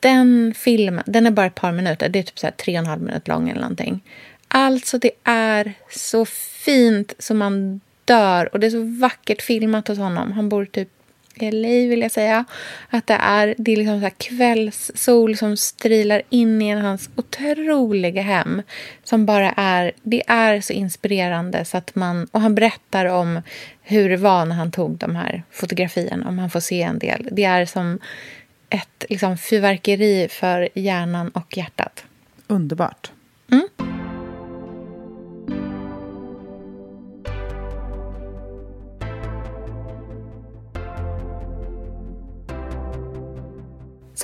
Den 0.00 0.54
filmen, 0.56 1.04
den 1.06 1.26
är 1.26 1.30
bara 1.30 1.46
ett 1.46 1.54
par 1.54 1.72
minuter. 1.72 2.08
Det 2.08 2.18
är 2.18 2.22
typ 2.22 2.38
så 2.38 2.46
här 2.46 2.54
tre 2.54 2.74
och 2.74 2.78
en 2.78 2.86
halv 2.86 3.02
minut 3.02 3.28
lång 3.28 3.48
eller 3.48 3.60
någonting. 3.60 4.00
Alltså, 4.48 4.98
det 4.98 5.10
är 5.24 5.72
så 5.90 6.24
fint 6.64 7.12
som 7.18 7.38
man 7.38 7.80
dör. 8.04 8.48
Och 8.52 8.60
det 8.60 8.66
är 8.66 8.70
så 8.70 9.00
vackert 9.00 9.42
filmat 9.42 9.88
hos 9.88 9.98
honom. 9.98 10.32
Han 10.32 10.48
bor 10.48 10.64
typ 10.64 10.88
LA 11.40 11.88
vill 11.88 12.00
jag 12.00 12.10
säga. 12.10 12.44
Att 12.90 13.06
det 13.06 13.14
är, 13.14 13.54
det 13.58 13.72
är 13.72 13.76
liksom 13.76 14.00
så 14.00 14.10
kvällssol 14.18 15.36
som 15.36 15.56
strilar 15.56 16.22
in 16.30 16.62
i 16.62 16.70
hans 16.70 17.10
otroliga 17.16 18.22
hem. 18.22 18.62
Som 19.04 19.26
bara 19.26 19.52
är, 19.56 19.92
det 20.02 20.22
är 20.26 20.60
så 20.60 20.72
inspirerande. 20.72 21.64
Så 21.64 21.76
att 21.76 21.94
man, 21.94 22.26
och 22.32 22.40
han 22.40 22.54
berättar 22.54 23.04
om 23.06 23.42
hur 23.82 24.08
det 24.08 24.16
var 24.16 24.44
när 24.44 24.56
han 24.56 24.70
tog 24.70 24.98
de 24.98 25.16
här 25.16 25.42
fotografierna. 25.50 26.28
Om 26.28 26.36
man 26.36 26.50
får 26.50 26.60
se 26.60 26.82
en 26.82 26.98
del. 26.98 27.28
Det 27.32 27.44
är 27.44 27.66
som 27.66 27.98
ett 28.70 29.04
liksom, 29.08 29.38
fyrverkeri 29.38 30.28
för 30.30 30.68
hjärnan 30.74 31.28
och 31.28 31.56
hjärtat. 31.56 32.04
Underbart. 32.46 33.10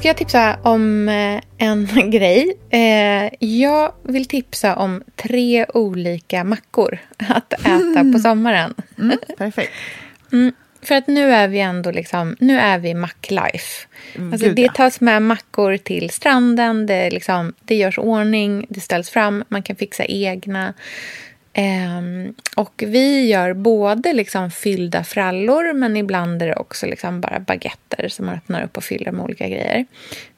Ska 0.02 0.08
jag 0.08 0.16
tipsa 0.16 0.56
om 0.62 1.08
eh, 1.08 1.40
en 1.58 1.86
grej? 2.10 2.56
Eh, 2.70 3.30
jag 3.38 3.92
vill 4.02 4.24
tipsa 4.24 4.76
om 4.76 5.02
tre 5.16 5.66
olika 5.74 6.44
mackor 6.44 6.98
att 7.16 7.52
äta 7.52 8.12
på 8.12 8.18
sommaren. 8.18 8.74
Mm, 8.98 9.18
perfekt. 9.38 9.72
Mm, 10.32 10.52
för 10.82 10.94
att 10.94 11.06
nu 11.06 11.32
är 11.32 11.48
vi 11.48 11.60
ändå 11.60 11.90
liksom, 11.90 12.36
nu 12.40 12.58
är 12.58 12.78
vi 12.78 12.94
macklife. 12.94 13.88
Mm, 14.14 14.32
Alltså 14.32 14.46
gud, 14.46 14.56
det 14.56 14.62
ja. 14.62 14.72
tas 14.72 15.00
med 15.00 15.22
mackor 15.22 15.76
till 15.76 16.10
stranden, 16.10 16.86
det, 16.86 17.10
liksom, 17.10 17.52
det 17.60 17.74
görs 17.74 17.98
ordning, 17.98 18.66
det 18.68 18.80
ställs 18.80 19.10
fram, 19.10 19.44
man 19.48 19.62
kan 19.62 19.76
fixa 19.76 20.04
egna. 20.04 20.74
Ehm, 21.52 22.34
och 22.56 22.84
vi 22.86 23.26
gör 23.26 23.52
både 23.52 24.12
liksom 24.12 24.50
fyllda 24.50 25.04
frallor 25.04 25.72
men 25.72 25.96
ibland 25.96 26.42
är 26.42 26.46
det 26.46 26.56
också 26.56 26.86
liksom 26.86 27.20
bara 27.20 27.40
baguetter 27.40 28.08
som 28.08 28.26
man 28.26 28.34
öppnar 28.34 28.64
upp 28.64 28.76
och 28.76 28.84
fyller 28.84 29.12
med 29.12 29.24
olika 29.24 29.48
grejer. 29.48 29.86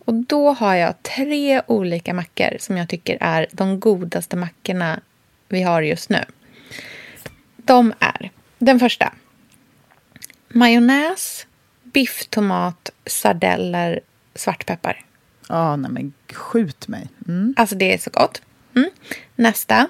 Och 0.04 0.14
då 0.14 0.52
har 0.52 0.74
jag 0.74 1.02
tre 1.02 1.62
olika 1.66 2.14
mackor 2.14 2.56
som 2.60 2.76
jag 2.76 2.88
tycker 2.88 3.18
är 3.20 3.46
de 3.52 3.80
godaste 3.80 4.36
mackorna 4.36 5.00
vi 5.48 5.62
har 5.62 5.82
just 5.82 6.10
nu. 6.10 6.24
De 7.56 7.94
är 7.98 8.30
den 8.58 8.80
första. 8.80 9.12
Majonnäs, 10.48 11.46
biff, 11.82 12.26
tomat, 12.30 12.90
sardeller, 13.06 14.00
svartpeppar. 14.34 15.04
Ja, 15.48 15.76
nej 15.76 15.90
men 15.90 16.12
skjut 16.32 16.88
mig. 16.88 17.08
Mm. 17.28 17.54
Alltså 17.56 17.76
det 17.76 17.94
är 17.94 17.98
så 17.98 18.10
gott. 18.10 18.42
Mm. 18.76 18.90
Nästa. 19.36 19.88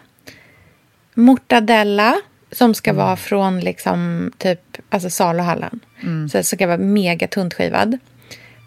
Mortadella 1.14 2.20
som 2.52 2.74
ska 2.74 2.92
vara 2.92 3.16
från 3.16 3.60
liksom 3.60 4.32
typ 4.38 4.60
alltså 4.90 5.10
saluhallen. 5.10 5.80
Så 6.30 6.38
det 6.38 6.44
ska 6.44 6.66
vara 6.66 6.78
mega 6.78 7.28
tunt 7.28 7.54
skivad. 7.54 7.98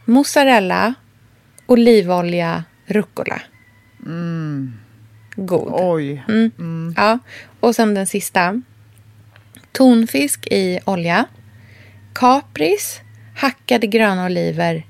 Mozzarella, 0.05 0.93
olivolja, 1.65 2.63
rucola. 2.85 3.41
God. 5.35 5.69
Oj. 5.73 6.23
Mm. 6.27 6.93
Ja. 6.97 7.19
Och 7.59 7.75
sen 7.75 7.93
den 7.93 8.07
sista. 8.07 8.61
Tonfisk 9.71 10.47
i 10.51 10.79
olja. 10.85 11.25
Kapris, 12.13 13.01
hackade 13.35 13.87
gröna 13.87 14.25
oliver, 14.25 14.85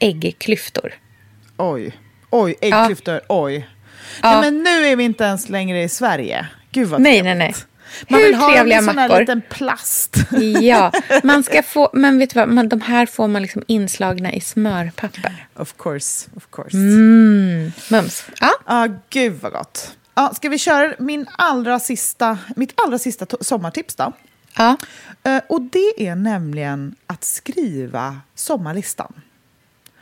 äggklyftor. 0.00 0.92
Oj. 1.56 1.92
Oj, 2.30 2.54
äggklyftor. 2.60 3.20
Oj. 3.28 3.68
Ja. 4.22 4.30
Nej, 4.30 4.40
men 4.40 4.62
nu 4.62 4.86
är 4.86 4.96
vi 4.96 5.04
inte 5.04 5.24
ens 5.24 5.48
längre 5.48 5.82
i 5.82 5.88
Sverige. 5.88 6.48
Gud 6.72 6.88
vad 6.88 7.00
Nej, 7.00 7.22
nej, 7.22 7.34
nej. 7.34 7.54
Man 8.08 8.20
Hur 8.20 8.26
vill 8.26 8.34
ha 8.36 8.52
trevliga 8.52 8.82
sån 8.82 8.98
här 8.98 9.08
mackor. 9.08 9.20
liten 9.20 9.42
plast. 9.50 10.16
Ja, 10.60 10.92
man 11.22 11.42
ska 11.42 11.62
få, 11.62 11.90
men 11.92 12.18
vet 12.18 12.30
du 12.30 12.40
vad, 12.40 12.48
man, 12.48 12.68
de 12.68 12.80
här 12.80 13.06
får 13.06 13.28
man 13.28 13.42
liksom 13.42 13.62
inslagna 13.66 14.32
i 14.32 14.40
smörpapper. 14.40 15.46
of 15.56 15.74
course, 15.76 16.28
of 16.36 16.46
course. 16.50 16.76
Mm, 16.76 17.72
mums. 17.90 18.24
Ja, 18.40 18.50
Ja, 18.66 18.88
gud 19.10 19.40
vad 19.40 19.52
gott. 19.52 19.96
Ja, 20.14 20.32
ska 20.36 20.48
vi 20.48 20.58
köra 20.58 20.94
min 20.98 21.26
allra 21.38 21.80
sista, 21.80 22.38
mitt 22.56 22.72
allra 22.86 22.98
sista 22.98 23.26
sommartips 23.40 23.94
då? 23.94 24.12
ja. 24.56 24.76
Eh, 25.24 25.40
och 25.48 25.62
det 25.62 25.92
är 26.08 26.14
nämligen 26.14 26.94
att 27.06 27.24
skriva 27.24 28.20
sommarlistan. 28.34 29.12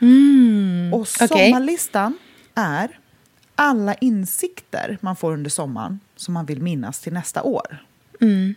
Mm, 0.01 0.93
Och 0.93 1.07
sommarlistan 1.07 2.17
är 2.55 2.89
alla 3.59 3.93
insikter 3.93 4.97
man 5.01 5.15
får 5.15 5.33
under 5.33 5.49
sommaren 5.49 5.99
som 6.15 6.33
man 6.33 6.45
vill 6.45 6.61
minnas 6.61 6.99
till 6.99 7.13
nästa 7.13 7.43
år. 7.43 7.83
Mm. 8.21 8.55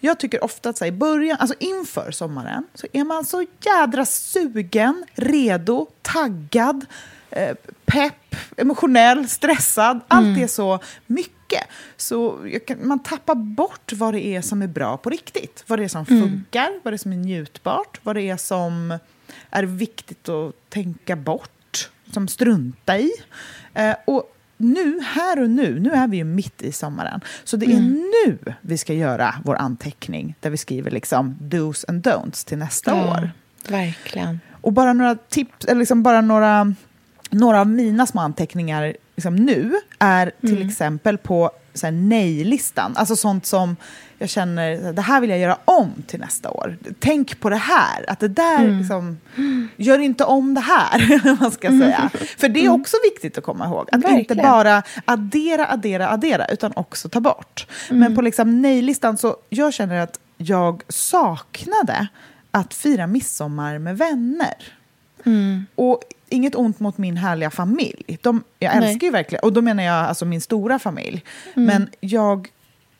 Jag 0.00 0.18
tycker 0.18 0.44
ofta 0.44 0.68
att 0.68 0.76
så 0.76 0.84
här, 0.84 0.92
i 0.92 0.96
början, 0.96 1.36
alltså 1.40 1.56
inför 1.60 2.10
sommaren 2.10 2.66
så 2.74 2.86
är 2.92 3.04
man 3.04 3.24
så 3.24 3.46
jädra 3.60 4.04
sugen, 4.04 5.04
redo, 5.14 5.86
taggad, 6.02 6.86
eh, 7.30 7.56
pepp, 7.84 8.36
emotionell, 8.56 9.28
stressad. 9.28 10.00
Allt 10.08 10.38
är 10.38 10.46
så 10.46 10.78
mycket. 11.06 11.62
Så 11.96 12.38
kan, 12.66 12.88
man 12.88 12.98
tappar 12.98 13.34
bort 13.34 13.92
vad 13.92 14.14
det 14.14 14.26
är 14.26 14.40
som 14.40 14.62
är 14.62 14.66
bra 14.66 14.96
på 14.96 15.10
riktigt. 15.10 15.64
Vad 15.66 15.78
det 15.78 15.84
är 15.84 15.88
som 15.88 16.06
funkar, 16.06 16.80
vad 16.82 16.92
det 16.92 16.96
är 16.96 16.98
som 16.98 17.12
är 17.12 17.16
njutbart, 17.16 18.00
vad 18.02 18.16
det 18.16 18.22
är 18.22 18.36
som 18.36 18.98
är 19.50 19.62
viktigt 19.62 20.28
att 20.28 20.70
tänka 20.70 21.16
bort, 21.16 21.50
som 22.12 22.28
strunta 22.28 22.98
i. 22.98 23.10
Eh, 23.74 23.94
och 24.04 24.36
nu, 24.56 25.00
här 25.00 25.42
och 25.42 25.50
nu, 25.50 25.80
nu 25.80 25.90
är 25.90 26.08
vi 26.08 26.16
ju 26.16 26.24
mitt 26.24 26.62
i 26.62 26.72
sommaren. 26.72 27.20
Så 27.44 27.56
det 27.56 27.66
är 27.66 27.80
nu 28.24 28.54
vi 28.60 28.78
ska 28.78 28.94
göra 28.94 29.34
vår 29.44 29.56
anteckning 29.56 30.34
där 30.40 30.50
vi 30.50 30.56
skriver 30.56 30.90
liksom 30.90 31.36
dos 31.40 31.84
and 31.88 32.06
don'ts 32.06 32.46
till 32.46 32.58
nästa 32.58 32.90
Ja, 32.90 33.10
år. 33.12 33.30
Verkligen. 33.68 34.40
Och 34.60 34.72
bara 34.72 34.92
några 34.92 35.14
tips, 35.14 35.64
eller 35.64 35.78
liksom 35.78 36.02
bara 36.02 36.20
några, 36.20 36.74
några 37.30 37.60
av 37.60 37.66
mina 37.66 38.06
små 38.06 38.20
anteckningar 38.20 38.96
liksom 39.16 39.36
nu 39.36 39.72
är 39.98 40.32
till 40.40 40.68
exempel 40.68 41.18
på 41.18 41.50
nej-listan. 41.92 42.92
Alltså 42.96 43.16
sånt 43.16 43.46
som 43.46 43.76
jag 44.18 44.28
känner, 44.28 44.92
det 44.92 45.02
här 45.02 45.20
vill 45.20 45.30
jag 45.30 45.38
göra 45.38 45.58
om 45.64 45.92
till 46.06 46.20
nästa 46.20 46.50
år. 46.50 46.76
Tänk 46.98 47.40
på 47.40 47.50
det 47.50 47.56
här, 47.56 48.10
att 48.10 48.20
det 48.20 48.28
där 48.28 48.78
liksom, 48.78 49.18
gör 49.76 49.98
inte 49.98 50.24
om 50.24 50.54
det 50.54 50.60
här, 50.60 51.36
man 51.40 51.50
ska 51.50 51.68
säga. 51.68 52.10
För 52.38 52.48
det 52.48 52.64
är 52.64 52.70
också 52.70 52.96
viktigt 53.04 53.38
att 53.38 53.44
komma 53.44 53.66
ihåg. 53.66 53.88
Att 53.88 53.94
inte 53.94 54.08
Verkligen. 54.08 54.42
bara 54.42 54.82
addera, 55.04 55.66
addera, 55.66 56.08
addera, 56.08 56.46
utan 56.46 56.72
också 56.76 57.08
ta 57.08 57.20
bort. 57.20 57.66
Men 57.90 58.16
på 58.16 58.22
liksom 58.22 58.62
nej-listan 58.62 59.18
så, 59.18 59.36
jag 59.48 59.72
känner 59.72 59.96
att 60.00 60.18
jag 60.36 60.82
saknade 60.88 62.08
att 62.50 62.74
fira 62.74 63.06
midsommar 63.06 63.78
med 63.78 63.98
vänner. 63.98 64.54
Och 65.74 66.02
inget 66.32 66.54
ont 66.54 66.80
mot 66.80 66.98
min 66.98 67.16
härliga 67.16 67.50
familj. 67.50 68.18
De, 68.22 68.44
jag 68.58 68.76
Nej. 68.76 68.88
älskar 68.88 69.06
ju 69.06 69.10
verkligen, 69.10 69.44
och 69.44 69.52
då 69.52 69.62
menar 69.62 69.82
jag 69.82 69.94
alltså 69.94 70.24
min 70.24 70.40
stora 70.40 70.78
familj. 70.78 71.24
Men 71.54 71.88
jag 72.00 72.48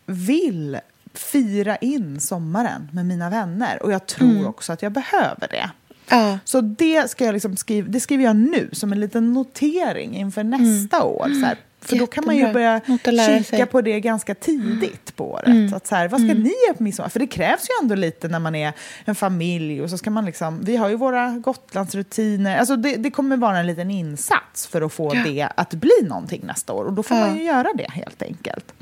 vill 0.07 0.79
fira 1.15 1.77
in 1.77 2.21
sommaren 2.21 2.89
med 2.93 3.07
mina 3.07 3.31
vänner. 3.31 3.83
Och 3.83 3.93
jag 3.93 4.07
tror 4.07 4.49
också 4.49 4.73
att 4.73 4.83
jag 4.83 4.93
behöver 4.93 5.49
det. 5.51 5.71
Ja. 6.09 6.39
Så 6.45 6.61
det, 6.61 7.11
ska 7.11 7.25
jag 7.25 7.33
liksom 7.33 7.57
skriva, 7.57 7.89
det 7.89 8.01
skriver 8.01 8.25
jag 8.25 8.37
nu 8.37 8.69
som 8.73 8.93
en 8.93 9.01
liten 9.01 9.33
notering 9.33 10.17
inför 10.17 10.45
nästa 10.45 11.03
år. 11.05 11.29
Så 11.41 11.47
här. 11.47 11.57
För 11.85 11.97
då 11.97 12.07
kan 12.07 12.25
man 12.27 12.35
ju 12.37 12.41
Jättebra. 12.41 12.81
börja 13.05 13.39
kika 13.39 13.45
sig. 13.57 13.67
på 13.67 13.81
det 13.81 14.01
ganska 14.01 14.35
tidigt 14.35 15.17
på 15.17 15.31
året. 15.31 15.73
Att 15.75 15.87
så 15.87 15.95
här, 15.95 16.09
vad 16.09 16.21
ska 16.21 16.35
ni 16.35 16.53
göra 16.67 16.75
på 16.77 16.83
midsommar? 16.83 17.09
För 17.09 17.21
det 17.21 17.27
krävs 17.27 17.63
ju 17.69 17.83
ändå 17.83 17.95
lite 17.95 18.29
när 18.29 18.39
man 18.39 18.55
är 18.55 18.73
en 19.05 19.15
familj. 19.15 19.83
och 19.83 19.91
så 19.91 19.99
ska 19.99 20.11
man 20.11 20.25
liksom, 20.25 20.61
Vi 20.65 20.77
har 20.77 20.89
ju 20.89 20.97
våra 20.97 21.31
Gotlandsrutiner. 21.31 22.57
Alltså 22.59 22.77
det, 22.77 22.97
det 22.97 23.11
kommer 23.11 23.37
vara 23.37 23.59
en 23.59 23.67
liten 23.67 23.91
insats 23.91 24.67
för 24.67 24.83
att 24.83 24.93
få 24.93 25.13
det 25.15 25.49
att 25.57 25.75
bli 25.75 25.91
någonting 26.03 26.41
nästa 26.47 26.73
år. 26.73 26.85
Och 26.85 26.93
då 26.93 27.03
får 27.03 27.17
Ja. 27.17 27.27
man 27.27 27.37
ju 27.37 27.43
göra 27.45 27.69
det 27.75 27.91
helt 27.91 28.23
enkelt. 28.23 28.73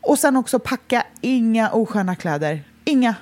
Och 0.00 0.18
sen 0.18 0.36
också 0.36 0.58
packa 0.58 1.02
inga 1.20 1.70
osköna 1.70 2.14
kläder. 2.16 2.62
Inga. 2.84 3.14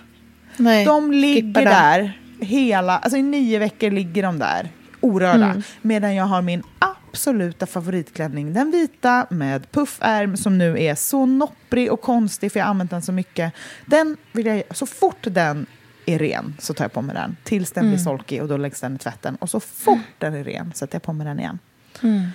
Nej, 0.57 0.85
De 0.85 1.13
ligger 1.13 1.65
där 1.65 2.21
hela, 2.41 2.99
alltså 2.99 3.17
i 3.19 3.23
nio 3.23 3.59
veckor 3.59 3.91
ligger 3.91 4.23
de 4.23 4.39
där 4.39 4.69
orörda. 5.01 5.45
Mm. 5.47 5.63
Medan 5.83 6.15
jag 6.15 6.25
har 6.25 6.43
min 6.43 6.63
absoluta 7.11 7.67
favoritklänning, 7.67 8.53
den 8.53 8.71
vita 8.71 9.27
med 9.31 9.71
puffärm 9.73 10.37
som 10.37 10.59
nu 10.59 10.83
är 10.83 10.95
så 10.95 11.27
nopprig 11.27 11.93
och 11.93 12.01
konstig 12.01 12.53
för 12.53 12.61
jag 12.61 12.67
har 12.67 12.71
använt 12.71 12.91
den 12.91 13.03
så 13.03 13.13
mycket. 13.13 13.53
Den 13.87 14.17
vill 14.33 14.47
jag, 14.47 14.63
så 14.71 14.87
fort 14.87 15.17
den 15.23 15.67
är 16.07 16.19
ren 16.19 16.55
så 16.59 16.75
tar 16.75 16.85
jag 16.85 16.93
på 16.93 17.03
mig 17.03 17.15
den 17.15 17.37
tills 17.45 17.73
den 17.73 17.85
Mm. 17.85 17.95
blir 17.95 18.05
solkig 18.05 18.43
och 18.43 18.49
då 18.49 18.57
läggs 18.57 18.81
den 18.81 18.95
i 18.95 18.99
tvätten. 18.99 19.37
Och 19.37 19.51
så 19.51 19.61
fort 19.61 19.99
den 20.19 20.35
är 20.35 20.45
ren 20.45 20.73
sätter 20.75 20.95
jag 20.95 21.03
på 21.03 21.13
mig 21.13 21.27
den 21.27 21.41
igen. 21.41 21.59
Mm. 22.03 22.29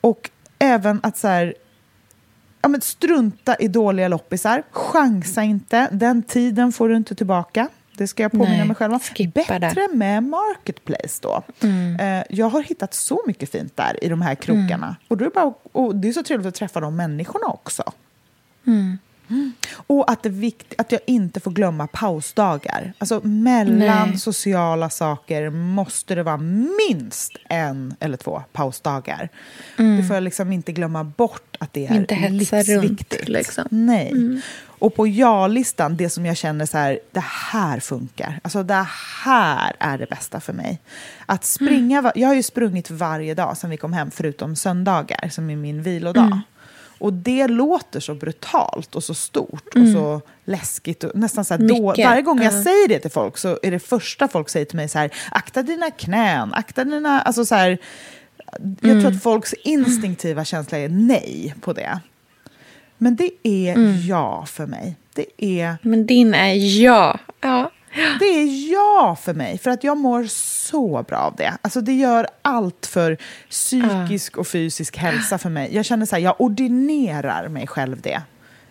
Och 0.00 0.30
även 0.58 1.00
att 1.02 1.16
så 1.16 1.28
här, 1.28 1.54
ja, 2.62 2.68
men 2.68 2.80
strunta 2.80 3.56
i 3.56 3.68
dåliga 3.68 4.08
loppisar. 4.08 4.62
Chansa 4.70 5.42
inte. 5.42 5.88
Den 5.92 6.22
tiden 6.22 6.72
får 6.72 6.88
du 6.88 6.96
inte 6.96 7.14
tillbaka. 7.14 7.68
Det 7.98 8.06
ska 8.08 8.22
jag 8.22 8.32
påminna 8.32 8.56
Nej, 8.56 8.64
mig 8.66 8.76
själv 8.76 8.92
om. 8.92 9.00
Bättre 9.34 9.88
med 9.94 10.22
Marketplace 10.22 11.18
då. 11.22 11.42
Eh, 12.00 12.22
jag 12.30 12.48
har 12.48 12.62
hittat 12.62 12.94
så 12.94 13.22
mycket 13.26 13.50
fint 13.52 13.76
där 13.76 14.04
i 14.04 14.08
de 14.08 14.22
här 14.22 14.34
krokarna. 14.34 14.96
Och, 15.08 15.16
då 15.16 15.24
är 15.24 15.30
bara, 15.30 15.52
och 15.72 15.96
det 15.96 16.08
är 16.08 16.12
så 16.12 16.22
trevligt 16.22 16.46
att 16.46 16.54
träffa 16.54 16.80
de 16.80 16.96
människorna 16.96 17.46
också. 17.46 17.82
Och 19.86 20.10
att, 20.10 20.22
det 20.22 20.28
vikt, 20.28 20.74
att 20.78 20.92
jag 20.92 21.00
inte 21.06 21.40
får 21.40 21.50
glömma 21.50 21.86
pausdagar. 21.86 22.92
Alltså 22.98 23.20
mellan 23.26 24.08
Nej. 24.08 24.18
sociala 24.18 24.90
saker 24.90 25.50
måste 25.50 26.14
det 26.14 26.22
vara 26.22 26.36
minst 26.88 27.32
en 27.48 27.94
eller 28.00 28.16
två 28.16 28.42
pausdagar. 28.52 29.28
Det 29.76 30.04
får 30.06 30.16
jag 30.16 30.22
liksom 30.22 30.52
inte 30.52 30.72
glömma 30.72 31.04
bort 31.04 31.56
att 31.60 31.72
det 31.72 31.86
är 31.86 31.90
Mm. 31.90 32.00
Inte 32.00 32.14
hetsa 32.14 32.56
runt, 32.56 32.68
livsviktigt. 32.68 33.28
liksom. 33.28 33.64
Nej. 33.70 34.40
Och 34.78 34.94
på 34.94 35.06
ja-listan, 35.06 35.96
det 35.96 36.10
som 36.10 36.26
jag 36.26 36.36
känner 36.36 36.66
så 36.66 36.78
här, 36.78 36.98
det 37.10 37.24
här 37.24 37.80
funkar. 37.80 38.40
Alltså 38.42 38.62
det 38.62 38.86
här 39.24 39.72
är 39.78 39.98
det 39.98 40.06
bästa 40.06 40.40
för 40.40 40.52
mig. 40.52 40.78
Att 41.26 41.44
springa, 41.44 42.02
va- 42.02 42.12
jag 42.14 42.28
har 42.28 42.34
ju 42.34 42.42
sprungit 42.42 42.90
varje 42.90 43.34
dag 43.34 43.56
sedan 43.56 43.70
vi 43.70 43.76
kom 43.76 43.92
hem, 43.92 44.10
förutom 44.10 44.56
söndagar 44.56 45.28
som 45.28 45.50
är 45.50 45.56
min 45.56 45.82
vilodag. 45.82 46.40
Och 47.00 47.12
det 47.12 47.48
låter 47.48 48.00
så 48.00 48.14
brutalt 48.14 48.94
och 48.94 49.04
så 49.04 49.14
stort 49.14 49.66
och 49.74 49.88
så 49.94 50.20
läskigt. 50.44 51.04
Och 51.04 51.10
nästan 51.14 51.44
så 51.44 51.54
här 51.54 51.68
då, 51.68 51.94
varje 52.04 52.22
gång 52.22 52.42
jag 52.42 52.52
ja. 52.52 52.62
säger 52.62 52.88
det 52.88 52.98
till 52.98 53.10
folk 53.10 53.38
så 53.38 53.58
är 53.62 53.70
det 53.70 53.78
första 53.78 54.28
folk 54.28 54.48
säger 54.48 54.66
till 54.66 54.76
mig 54.76 54.88
så 54.88 54.98
här, 54.98 55.10
akta 55.30 55.62
dina 55.62 55.90
knän, 55.90 56.54
akta 56.54 56.84
dina... 56.84 57.20
Alltså 57.20 57.44
så 57.44 57.54
här, 57.54 57.78
jag 58.80 58.90
Mm. 58.90 59.00
tror 59.02 59.12
att 59.12 59.22
folks 59.22 59.52
instinktiva 59.52 60.44
känsla 60.44 60.78
är 60.78 60.88
nej 60.88 61.54
på 61.60 61.72
det. 61.72 62.00
Men 62.98 63.16
det 63.16 63.30
är 63.42 63.72
Mm. 63.74 64.00
ja 64.06 64.44
för 64.46 64.66
mig. 64.66 64.96
Det 65.14 65.44
är, 65.60 65.76
Men 65.82 66.06
din 66.06 66.34
är 66.34 66.80
ja. 66.82 67.18
ja. 67.40 67.70
det 68.18 68.24
är 68.24 68.72
ja 68.72 69.16
för 69.22 69.34
mig, 69.34 69.58
för 69.58 69.70
att 69.70 69.84
jag 69.84 69.96
mår 69.96 70.24
så 70.70 71.02
bra 71.08 71.18
av 71.18 71.34
det. 71.36 71.52
Alltså 71.62 71.80
det 71.80 71.92
gör 71.92 72.26
allt 72.42 72.86
för 72.86 73.16
psykisk 73.50 74.36
och 74.36 74.46
fysisk 74.46 74.96
hälsa 74.96 75.38
för 75.38 75.50
mig. 75.50 75.74
Jag 75.74 75.84
känner 75.84 76.06
så 76.06 76.16
här, 76.16 76.22
jag 76.22 76.34
ordinerar 76.38 77.48
mig 77.48 77.66
själv 77.66 78.00
det. 78.00 78.22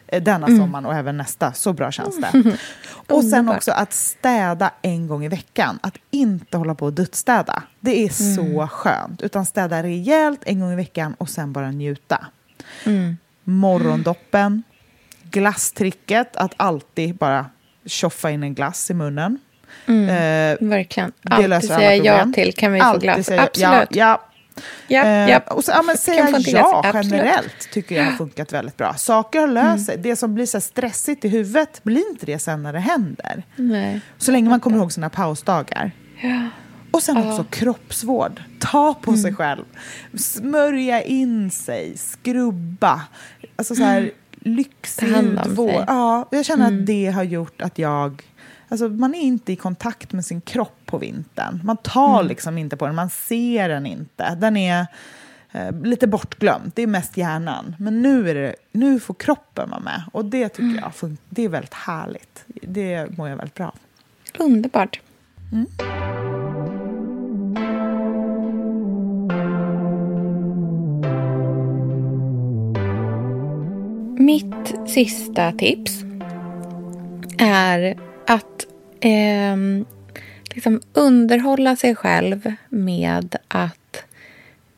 eh, 0.08 0.24
Denna 0.24 0.48
Mm. 0.48 0.60
sommaren 0.60 0.86
och 0.86 0.94
även 0.94 1.18
nästa. 1.18 1.54
Så 1.54 1.74
bra 1.74 1.92
känns 1.92 2.18
det. 2.22 2.58
Och 3.14 3.24
sen 3.24 3.50
också 3.50 3.72
att 3.72 3.94
städa 3.94 4.72
en 4.82 5.08
gång 5.08 5.26
i 5.26 5.28
veckan. 5.28 5.80
Att 5.84 5.98
inte 6.12 6.58
hålla 6.58 6.76
på 6.76 6.86
och 6.86 6.94
duttstäda. 6.94 7.64
Det 7.80 8.06
är 8.06 8.10
så 8.36 8.42
Mm. 8.42 8.68
skönt. 8.68 9.22
Utan 9.22 9.46
städa 9.46 9.84
rejält 9.84 10.40
en 10.46 10.60
gång 10.60 10.72
i 10.72 10.76
veckan 10.76 11.14
och 11.18 11.30
sen 11.30 11.54
bara 11.54 11.72
njuta. 11.72 12.26
Mm. 12.86 13.18
Morgondoppen, 13.52 14.64
glasstricket, 15.32 16.36
att 16.36 16.54
alltid 16.58 17.16
bara 17.16 17.46
tjoffa 17.86 18.32
in 18.32 18.44
en 18.44 18.54
glass 18.54 18.92
i 18.92 18.94
munnen. 18.94 19.40
Eh, 19.88 19.94
Verkligen. 20.68 21.12
det 21.22 21.32
Alltid 21.34 21.70
säga 21.70 21.96
ja 21.96 22.32
till. 22.34 22.54
Kan 22.54 22.74
vi 22.74 22.80
få 22.80 22.86
Alltid 22.86 23.02
glass? 23.02 23.26
säga 23.26 23.42
Absolut. 23.44 23.88
Ja, 23.96 24.22
ja. 24.88 25.04
Eh, 25.04 25.30
ja. 25.30 25.40
Och 25.40 25.64
så, 25.64 25.72
ja, 25.72 25.82
men 25.82 25.98
säga 25.98 26.28
få 26.28 26.38
ja 26.46 26.92
generellt 27.04 27.72
tycker 27.72 27.96
jag 27.96 28.04
har 28.06 28.12
funkat 28.12 28.54
väldigt 28.54 28.78
bra. 28.78 28.94
Saker 28.94 29.40
har 29.40 29.48
Mm. 29.48 29.66
löst 29.66 29.86
sig. 29.86 29.98
Det 29.98 30.16
som 30.16 30.34
blir 30.36 30.46
så 30.46 30.62
stressigt 30.62 31.26
i 31.26 31.28
huvudet 31.30 31.84
blir 31.84 32.10
inte 32.12 32.26
det 32.26 32.40
sen 32.40 32.64
när 32.64 32.74
det 32.74 32.80
händer. 32.80 33.44
Nej. 33.56 34.02
Så 34.18 34.32
länge 34.32 34.50
man 34.50 34.60
kommer 34.60 34.78
ihåg 34.78 34.92
sina 34.92 35.10
pausdagar. 35.10 35.92
Ja. 36.22 36.50
Och 36.92 37.04
sen 37.04 37.18
också 37.18 37.44
kroppsvård. 37.50 38.42
Ta 38.60 38.94
på 38.94 39.12
Mm. 39.12 39.22
sig 39.22 39.36
själv. 39.36 39.64
Smörja 40.18 41.02
in 41.04 41.52
sig. 41.52 41.98
Skrubba. 41.98 43.02
Alltså 43.58 43.76
så 43.76 43.84
här 43.84 44.12
Mm. 45.16 45.38
Sig. 45.74 45.84
Ja, 45.88 46.28
jag 46.32 46.46
känner 46.46 46.68
att 46.68 46.86
det 46.86 47.08
har 47.08 47.24
gjort 47.24 47.62
att 47.62 47.78
jag... 47.80 48.24
Alltså 48.70 48.90
man 48.90 49.16
är 49.16 49.22
inte 49.22 49.54
i 49.54 49.56
kontakt 49.56 50.14
med 50.14 50.26
sin 50.26 50.42
kropp 50.42 50.80
på 50.86 50.98
vintern. 50.98 51.60
Man 51.64 51.78
tar 51.78 52.16
Mm. 52.20 52.28
liksom 52.28 52.58
inte 52.58 52.78
på 52.78 52.86
den, 52.86 52.96
man 52.96 53.10
ser 53.10 53.70
den 53.70 53.86
inte. 53.86 54.36
Den 54.36 54.58
är 54.58 54.86
eh, 55.52 55.82
lite 55.84 56.08
bortglömd. 56.08 56.72
Det 56.76 56.82
är 56.82 56.88
mest 56.88 57.18
hjärnan. 57.18 57.76
Men 57.80 58.02
nu, 58.02 58.30
är 58.30 58.36
det, 58.36 58.56
nu 58.72 59.00
får 59.00 59.14
kroppen 59.14 59.70
vara 59.70 59.80
med. 59.80 60.04
Och 60.12 60.26
det 60.26 60.50
tycker 60.50 60.64
Mm. 60.64 60.76
jag 60.76 61.18
det 61.30 61.46
är 61.46 61.50
väldigt 61.50 61.74
härligt. 61.74 62.44
Det 62.48 63.18
mår 63.18 63.30
jag 63.30 63.38
väldigt 63.38 63.56
bra 63.56 63.66
av. 63.68 63.76
Underbart. 64.40 65.00
Mitt 74.20 74.74
sista 74.88 75.52
tips 75.52 75.92
är 77.38 77.98
att 78.28 78.68
ehm, 79.00 79.86
liksom 80.54 80.82
underhålla 80.94 81.76
sig 81.76 81.96
själv 81.96 82.54
med 82.70 83.36
att 83.48 84.04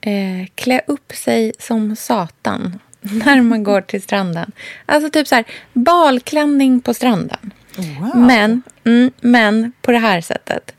eh, 0.02 0.48
klä 0.56 0.82
upp 0.88 1.16
sig 1.16 1.54
som 1.60 1.96
satan 1.96 2.80
när 3.02 3.42
man 3.42 3.64
går 3.64 3.82
till 3.82 4.02
stranden. 4.02 4.52
Alltså 4.86 5.10
typ 5.10 5.28
så 5.28 5.36
här, 5.36 5.46
balklänning 5.74 6.82
på 6.82 6.94
stranden. 6.94 7.54
Wow. 7.76 8.18
Men, 8.18 8.62
mm, 8.84 9.12
men 9.22 9.72
på 9.82 9.92
det 9.92 10.00
här 10.00 10.22
sättet. 10.22 10.76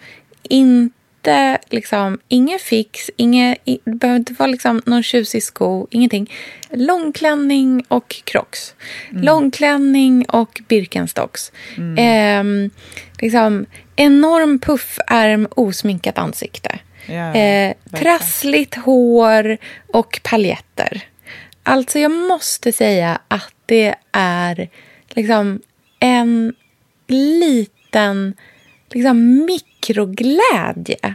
Inte 1.21 1.59
liksom, 1.71 2.19
ingen 2.29 2.59
fix, 2.59 3.11
inget, 3.17 3.59
i, 3.65 3.79
det 3.85 3.95
behöver 3.95 4.19
inte 4.19 4.33
vara 4.33 4.51
liksom 4.51 4.83
någon 4.87 5.03
tjusig 5.03 5.43
sko, 5.43 5.87
ingenting. 5.91 6.33
Långklänning 6.71 7.85
och 7.89 8.23
crocs. 8.25 8.75
Långklänning 9.11 10.25
och 10.29 10.61
Birkenstocks. 10.69 11.53
Ehm, 11.97 12.71
liksom, 13.19 13.67
enorm 13.97 14.59
puffärm, 14.59 15.49
osminkat 15.51 16.19
ansikte. 16.19 16.79
Ja, 17.07 17.35
eh, 17.35 17.75
trassligt 17.93 18.75
hår 18.75 19.59
och 19.87 20.21
paljetter. 20.23 21.03
Alltså 21.63 21.99
jag 21.99 22.11
måste 22.11 22.73
säga 22.73 23.21
att 23.29 23.55
det 23.67 23.95
är 24.13 24.69
liksom 25.09 25.61
en 25.99 26.55
liten 27.09 28.35
liksom 28.91 29.47
mikroglädje. 29.81 31.15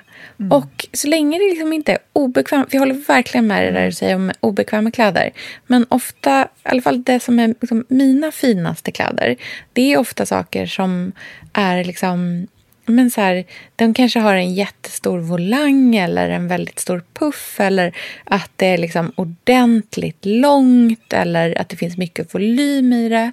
Och 0.51 0.87
så 0.93 1.07
länge 1.07 1.37
det 1.37 1.49
liksom 1.49 1.73
inte 1.73 1.91
är 1.91 1.97
obekvämt, 2.13 2.69
för 2.69 2.75
jag 2.75 2.81
håller 2.81 3.07
verkligen 3.07 3.47
med 3.47 3.63
dig 3.63 3.71
där 3.71 3.85
du 3.85 3.91
säger 3.91 4.15
om 4.15 4.31
obekväma 4.39 4.91
kläder. 4.91 5.31
Men 5.67 5.85
ofta, 5.89 6.43
i 6.43 6.69
alla 6.69 6.81
fall 6.81 7.03
det 7.03 7.19
som 7.19 7.39
är 7.39 7.47
liksom 7.47 7.85
mina 7.89 8.31
finaste 8.31 8.91
kläder, 8.91 9.35
det 9.73 9.93
är 9.93 9.97
ofta 9.97 10.25
saker 10.25 10.65
som 10.65 11.11
är 11.53 11.83
liksom 11.83 12.47
men 12.87 13.11
så 13.11 13.21
här, 13.21 13.45
de 13.75 13.93
kanske 13.93 14.19
har 14.19 14.35
en 14.35 14.53
jättestor 14.53 15.19
volang 15.19 15.95
eller 15.95 16.29
en 16.29 16.47
väldigt 16.47 16.79
stor 16.79 17.03
puff 17.13 17.59
eller 17.59 17.95
att 18.23 18.51
det 18.55 18.65
är 18.65 18.77
liksom 18.77 19.11
ordentligt 19.15 20.25
långt 20.25 21.13
eller 21.13 21.61
att 21.61 21.69
det 21.69 21.75
finns 21.75 21.97
mycket 21.97 22.35
volym 22.35 22.93
i 22.93 23.09
det. 23.09 23.31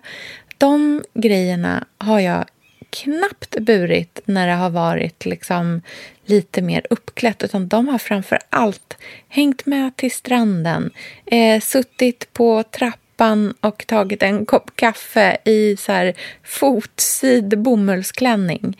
De 0.58 1.02
grejerna 1.14 1.84
har 1.98 2.20
jag 2.20 2.44
knappt 2.92 3.60
burit 3.60 4.20
när 4.24 4.46
det 4.46 4.54
har 4.54 4.70
varit 4.70 5.26
liksom 5.26 5.82
lite 6.24 6.62
mer 6.62 6.86
uppklätt 6.90 7.42
utan 7.42 7.68
de 7.68 7.88
har 7.88 7.98
framför 7.98 8.38
allt 8.50 8.96
hängt 9.28 9.66
med 9.66 9.96
till 9.96 10.12
stranden, 10.12 10.90
eh, 11.26 11.60
suttit 11.60 12.32
på 12.32 12.62
trappan 12.62 13.54
och 13.60 13.86
tagit 13.86 14.22
en 14.22 14.46
kopp 14.46 14.76
kaffe 14.76 15.36
i 15.44 15.76
så 15.76 15.92
här 15.92 16.14
fotsid 16.42 17.58
bomullsklänning 17.58 18.76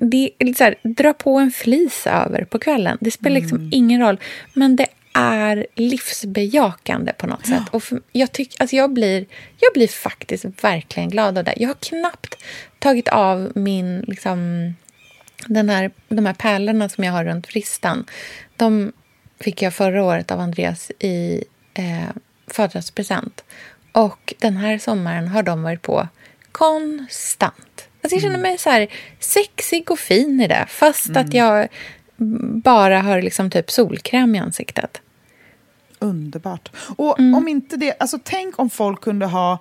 det 0.00 0.30
är 0.38 0.54
så 0.54 0.64
här, 0.64 0.74
dra 0.82 1.12
på 1.12 1.38
en 1.38 1.50
flis 1.50 2.06
över 2.06 2.44
på 2.44 2.58
kvällen. 2.58 2.98
Det 3.00 3.10
spelar 3.10 3.40
liksom 3.40 3.70
ingen 3.72 4.00
roll. 4.00 4.20
Men 4.54 4.76
det 4.76 4.86
är 5.18 5.66
livsbejakande 5.74 7.12
på 7.12 7.26
något 7.26 7.46
sätt. 7.46 7.62
Och 7.70 7.82
för, 7.82 8.00
jag, 8.12 8.32
tyck, 8.32 8.60
alltså 8.60 8.76
jag, 8.76 8.92
blir, 8.92 9.26
jag 9.60 9.72
blir 9.74 9.88
faktiskt 9.88 10.44
verkligen 10.60 11.10
glad 11.10 11.38
av 11.38 11.44
det. 11.44 11.54
Jag 11.56 11.68
har 11.68 11.74
knappt 11.74 12.34
tagit 12.78 13.08
av 13.08 13.52
min... 13.54 14.00
Liksom, 14.00 14.74
den 15.46 15.68
här, 15.68 15.90
de 16.08 16.26
här 16.26 16.34
pärlorna 16.34 16.88
som 16.88 17.04
jag 17.04 17.12
har 17.12 17.24
runt 17.24 17.48
vristan. 17.48 18.04
De 18.56 18.92
fick 19.40 19.62
jag 19.62 19.74
förra 19.74 20.04
året 20.04 20.30
av 20.30 20.40
Andreas 20.40 20.90
i 20.98 21.44
eh, 21.74 22.08
födelsedagspresent. 22.46 23.44
Och 23.92 24.34
den 24.38 24.56
här 24.56 24.78
sommaren 24.78 25.28
har 25.28 25.42
de 25.42 25.62
varit 25.62 25.82
på 25.82 26.08
konstant. 26.52 27.88
Alltså 28.02 28.14
jag 28.14 28.22
känner 28.22 28.38
mig 28.38 28.58
så 28.58 28.70
här 28.70 28.88
sexig 29.20 29.90
och 29.90 29.98
fin 29.98 30.40
i 30.40 30.48
det. 30.48 30.66
Fast 30.68 31.16
att 31.16 31.34
jag 31.34 31.68
bara 32.62 33.00
har 33.00 33.22
liksom 33.22 33.50
typ 33.50 33.70
solkräm 33.70 34.34
i 34.34 34.38
ansiktet. 34.38 35.00
Underbart. 36.00 36.68
Och 36.96 37.18
Mm. 37.18 37.34
om 37.34 37.48
inte 37.48 37.76
det, 37.76 37.96
alltså 38.00 38.18
tänk 38.24 38.58
om 38.58 38.70
folk 38.70 39.00
kunde 39.00 39.26
ha 39.26 39.58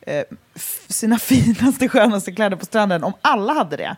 eh, 0.00 0.22
sina 0.88 1.18
finaste, 1.18 1.88
skönaste 1.88 2.32
kläder 2.32 2.56
på 2.56 2.64
stranden, 2.64 3.04
om 3.04 3.12
alla 3.22 3.52
hade 3.52 3.76
det. 3.76 3.96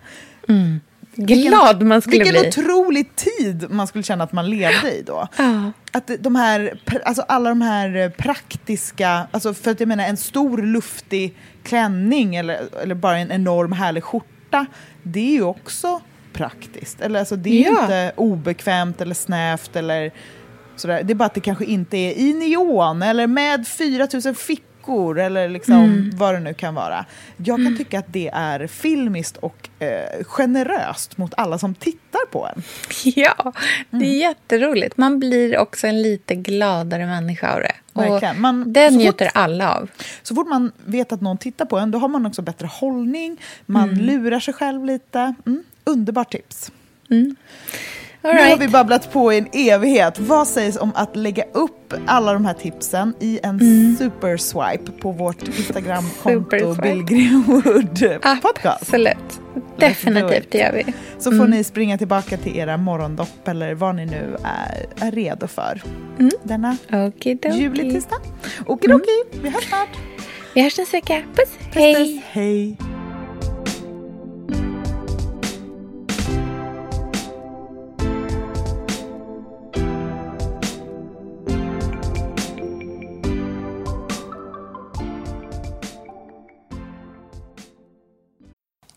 Glad 1.17 1.83
man 1.83 2.03
skulle 2.03 2.25
Vilken 2.25 2.41
bli. 2.41 2.49
otrolig 2.49 3.17
tid 3.17 3.71
man 3.71 3.87
skulle 3.87 4.05
känna 4.05 4.25
att 4.25 4.33
man 4.33 4.51
levde 4.51 4.93
i 4.99 5.03
då. 5.07 5.29
Ja. 5.37 5.73
Att 5.93 6.11
de 6.21 6.37
här, 6.37 6.79
alltså 7.05 7.23
alla 7.23 7.49
de 7.49 7.61
här 7.63 7.97
eh, 7.97 8.09
praktiska, 8.11 9.27
alltså 9.31 9.55
för 9.55 9.71
att 9.71 9.81
jag 9.81 9.87
menar 9.89 10.05
en 10.05 10.17
stor 10.17 10.59
luftig 10.63 11.37
klänning 11.63 12.37
eller, 12.37 12.61
eller 12.83 12.95
bara 12.95 13.19
en 13.19 13.31
enorm 13.33 13.73
härlig 13.73 14.05
skjorta, 14.05 14.67
det 15.03 15.21
är 15.21 15.33
ju 15.33 15.43
också 15.43 16.01
praktiskt. 16.33 17.01
Eller 17.01 17.19
alltså 17.21 17.37
det 17.37 17.65
är 17.67 17.71
Ja. 17.73 17.81
inte 17.83 18.13
obekvämt 18.17 19.01
eller 19.01 19.15
snävt 19.15 19.77
eller 19.77 20.13
sådär. 20.77 21.03
Det 21.03 21.13
är 21.13 21.15
bara 21.15 21.25
att 21.25 21.35
det 21.35 21.41
kanske 21.41 21.65
inte 21.65 21.97
är 21.97 22.13
i 22.13 22.33
neon 22.35 23.03
eller 23.03 23.27
med 23.27 23.67
4000 23.69 24.35
fickor 24.35 25.19
eller 25.19 25.49
liksom 25.49 26.11
vad 26.17 26.35
det 26.35 26.41
nu 26.41 26.55
kan 26.55 26.75
vara. 26.75 27.05
Jag 27.37 27.57
kan 27.57 27.77
tycka 27.79 27.99
att 27.99 28.13
det 28.13 28.29
är 28.35 28.67
filmiskt 28.67 29.37
och 29.37 29.69
eh, 29.79 30.25
generöst 30.25 31.19
mot 31.19 31.35
alla 31.37 31.59
som 31.59 31.75
tittar 31.75 32.27
på 32.31 32.49
en. 32.57 32.63
Ja, 33.15 33.53
det 33.91 34.05
är 34.07 34.19
jätteroligt. 34.19 34.97
Man 34.97 35.19
blir 35.19 35.59
också 35.59 35.87
en 35.87 36.03
lite 36.03 36.35
gladare 36.35 37.07
människa 37.07 37.55
av 37.55 37.61
det. 37.61 37.73
Verkligen. 37.93 38.41
Man- 38.41 38.65
fort- 38.91 38.97
njuter 38.99 39.31
alla 39.35 39.75
av. 39.79 39.91
Så 40.23 40.35
fort 40.35 40.49
man 40.49 40.73
vet 40.85 41.13
att 41.13 41.21
någon 41.21 41.39
tittar 41.39 41.65
på 41.65 41.79
en, 41.79 41.91
då 41.91 41.99
har 41.99 42.09
man 42.09 42.27
också 42.27 42.43
bättre 42.43 42.67
hållning, 42.67 43.41
man 43.67 43.89
lurar 43.95 44.41
sig 44.41 44.55
själv 44.55 44.85
lite. 44.85 45.35
Mm. 45.47 45.63
Underbart 45.85 46.33
tips. 46.33 46.73
All 48.25 48.35
Nu 48.35 48.41
har 48.41 48.47
right. 48.47 48.61
vi 48.61 48.69
babblat 48.69 49.13
på 49.13 49.33
i 49.33 49.39
en 49.39 49.49
evighet. 49.53 50.19
Vad 50.19 50.49
sägs 50.49 50.77
om 50.77 50.93
att 50.95 51.17
lägga 51.17 51.45
upp 51.53 51.95
alla 52.07 52.33
de 52.33 52.45
här 52.45 52.55
tipsen 52.55 53.15
i 53.21 53.41
en 53.43 53.59
superswipe 53.99 54.93
på 55.01 55.13
vårt 55.13 55.43
Instagramkonto 55.43 56.51
Superswipe. 56.51 56.83
Bill 56.83 57.05
Greenwood 57.05 58.21
podcast? 58.43 58.83
Absolut. 58.83 59.41
Definitivt, 59.79 60.51
det 60.51 60.59
gör 60.59 60.73
vi. 60.73 60.93
Så 61.19 61.33
får 61.33 61.47
ni 61.47 61.65
springa 61.65 61.99
tillbaka 61.99 62.37
till 62.37 62.57
era 62.57 62.77
morgondopp 62.77 63.49
eller 63.49 63.75
vad 63.75 63.95
ni 63.95 64.07
nu 64.07 64.37
är, 64.45 65.07
är 65.07 65.11
redo 65.11 65.47
för. 65.47 65.83
Denna 66.43 66.77
Okidoki. 66.93 68.01
Okidoki, 68.67 69.23
vi 69.43 69.49
hörs 69.49 69.65
snart. 69.69 69.89
Vi 70.55 70.63
hörs 70.63 70.79
nästa 70.79 70.97
vecka. 70.97 71.23
Puss. 71.35 71.49
Hej. 71.75 72.23
Hej. 72.31 72.77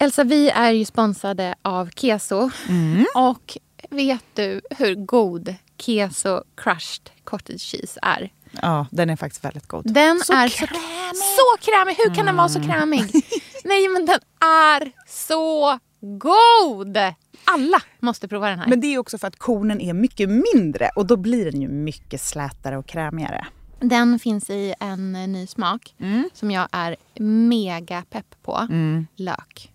Elsa, 0.06 0.24
vi 0.24 0.50
är 0.50 0.72
ju 0.72 0.86
sponsrade 0.86 1.56
av 1.62 1.90
Keso. 1.90 2.50
Och 3.16 3.58
vet 3.90 4.24
du 4.34 4.62
hur 4.78 4.96
god 4.96 5.56
Keso 5.78 6.44
crushed 6.58 7.10
cottage 7.24 7.62
cheese 7.62 8.00
är? 8.02 8.32
Ja, 8.62 8.88
den 8.92 9.10
är 9.10 9.16
faktiskt 9.16 9.44
väldigt 9.46 9.68
god. 9.68 9.94
Den 9.94 10.20
Så 10.20 10.34
är 10.34 10.50
krämig. 10.50 10.82
så, 11.16 11.16
så 11.16 11.72
krämig. 11.72 11.96
Hur 11.98 12.16
kan 12.16 12.26
den 12.26 12.36
vara 12.38 12.50
så 12.50 12.62
krämig? 12.62 13.02
Nej, 13.64 13.88
men 13.88 14.06
den 14.06 14.20
är 14.50 14.92
så 15.08 15.80
god! 16.02 16.98
Alla 17.46 17.82
måste 18.00 18.28
prova 18.28 18.50
den 18.50 18.60
här. 18.60 18.68
Men 18.68 18.82
det 18.82 18.88
är 18.88 18.98
också 18.98 19.18
för 19.18 19.28
att 19.28 19.40
kornen 19.40 19.82
är 19.82 19.94
mycket 19.94 20.30
mindre 20.30 20.90
och 20.96 21.06
då 21.06 21.18
blir 21.18 21.52
den 21.52 21.62
ju 21.62 21.68
mycket 21.68 22.22
slätare 22.22 22.78
och 22.78 22.88
krämigare. 22.88 23.48
Den 23.80 24.20
finns 24.20 24.50
i 24.50 24.74
en 24.80 25.12
ny 25.14 25.48
smak 25.48 25.96
som 26.34 26.52
jag 26.52 26.68
är 26.72 26.96
mega 27.50 28.04
pepp 28.10 28.36
på. 28.44 28.68
Lök. 29.16 29.72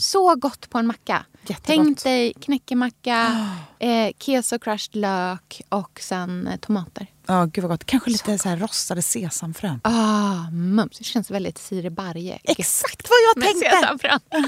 Så 0.00 0.34
gott 0.36 0.70
på 0.70 0.78
en 0.78 0.86
macka. 0.86 1.24
Jättegott. 1.42 1.64
Tänk 1.66 2.02
dig 2.02 2.32
knäckemacka, 2.40 3.46
eh, 3.78 4.10
keso 4.18 4.58
crushed 4.58 4.96
lök 4.96 5.62
och 5.68 6.00
sen 6.02 6.46
eh, 6.46 6.56
tomater. 6.56 7.06
Ja, 7.26 7.44
gud 7.44 7.62
vad 7.64 7.70
gott. 7.70 7.84
Kanske 7.84 8.10
lite 8.10 8.38
så 8.38 8.48
här 8.48 8.56
rostade 8.56 9.02
sesamfrön. 9.02 9.80
Ah, 9.84 10.50
mums. 10.50 10.98
Det 10.98 11.04
känns 11.04 11.30
väldigt 11.30 11.58
Siri 11.58 11.90
Barje. 11.90 12.38
Exakt 12.44 13.08
vad 13.10 13.18
jag 13.36 13.44
tänkte! 13.44 13.70
sesamfrön. 13.70 14.20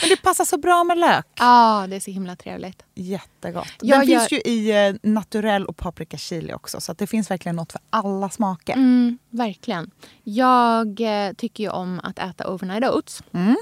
Men 0.00 0.08
det 0.10 0.16
passar 0.22 0.44
så 0.44 0.58
bra 0.58 0.84
med 0.84 0.98
lök. 0.98 1.26
Ja, 1.38 1.86
det 1.88 1.96
är 1.96 2.00
så 2.00 2.10
himla 2.10 2.36
trevligt. 2.36 2.82
Jättegott. 2.94 3.68
Jag 3.80 4.00
Den 4.00 4.08
gör- 4.08 4.18
finns 4.20 4.32
ju 4.46 4.50
i 4.52 4.86
eh, 4.88 4.94
naturell 5.10 5.66
och 5.66 5.76
paprika 5.76 6.16
chili 6.16 6.52
också. 6.52 6.80
Så 6.80 6.92
att 6.92 6.98
det 6.98 7.06
finns 7.06 7.30
verkligen 7.30 7.56
något 7.56 7.72
för 7.72 7.80
alla 7.90 8.30
smaker. 8.30 8.72
Mm, 8.72 9.18
verkligen. 9.30 9.90
Jag 10.24 11.00
eh, 11.00 11.32
tycker 11.32 11.64
ju 11.64 11.70
om 11.70 12.00
att 12.02 12.18
äta 12.18 12.50
overnight 12.54 12.84
oats. 12.84 13.22
Mm. 13.32 13.56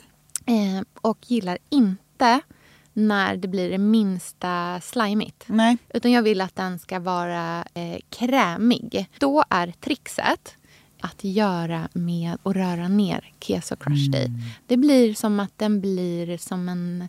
Eh, 0.46 0.82
och 1.00 1.18
gillar 1.30 1.58
inte 1.70 2.40
när 2.92 3.36
det 3.36 3.48
blir 3.48 3.70
det 3.70 3.78
minsta 3.78 4.80
slimigt. 4.80 5.44
Nej. 5.46 5.76
Utan 5.94 6.12
jag 6.12 6.22
vill 6.22 6.40
att 6.40 6.56
den 6.56 6.78
ska 6.78 6.98
vara 6.98 7.64
eh, 7.74 7.98
krämig. 8.10 9.08
Då 9.18 9.44
är 9.50 9.72
trixet 9.80 10.56
att 11.00 11.24
göra 11.24 11.88
med 11.92 12.36
att 12.42 12.56
röra 12.56 12.88
ner 12.88 13.32
keso 13.40 13.76
crushed 13.76 14.14
i. 14.14 14.24
Mm. 14.26 14.40
Det 14.66 14.76
blir 14.76 15.14
som 15.14 15.40
att 15.40 15.58
den 15.58 15.80
blir 15.80 16.38
som 16.38 16.68
en 16.68 17.08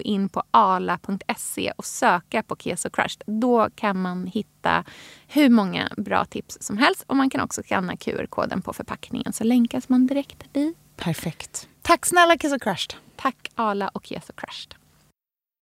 in 0.00 0.28
på 0.28 0.42
ala.se 0.50 1.72
och 1.76 1.84
söka 1.84 2.42
på 2.42 2.56
Keso 2.56 2.90
Crushed. 2.90 3.22
Då 3.26 3.70
kan 3.74 4.02
man 4.02 4.26
hitta 4.26 4.84
hur 5.28 5.48
många 5.48 5.88
bra 5.96 6.24
tips 6.24 6.58
som 6.60 6.78
helst. 6.78 7.04
Och 7.06 7.16
man 7.16 7.30
kan 7.30 7.40
också 7.40 7.62
skanna 7.62 7.96
QR-koden 7.96 8.62
på 8.62 8.72
förpackningen 8.72 9.32
så 9.32 9.44
länkas 9.44 9.88
man 9.88 10.06
direkt 10.06 10.54
dit. 10.54 10.76
Perfekt. 10.96 11.68
Tack 11.82 12.06
snälla 12.06 12.34
och 12.34 12.62
Crushed. 12.62 12.94
Tack 13.16 13.50
Ala 13.54 13.88
och 13.88 14.06
Keso 14.06 14.32
Crushed. 14.32 14.79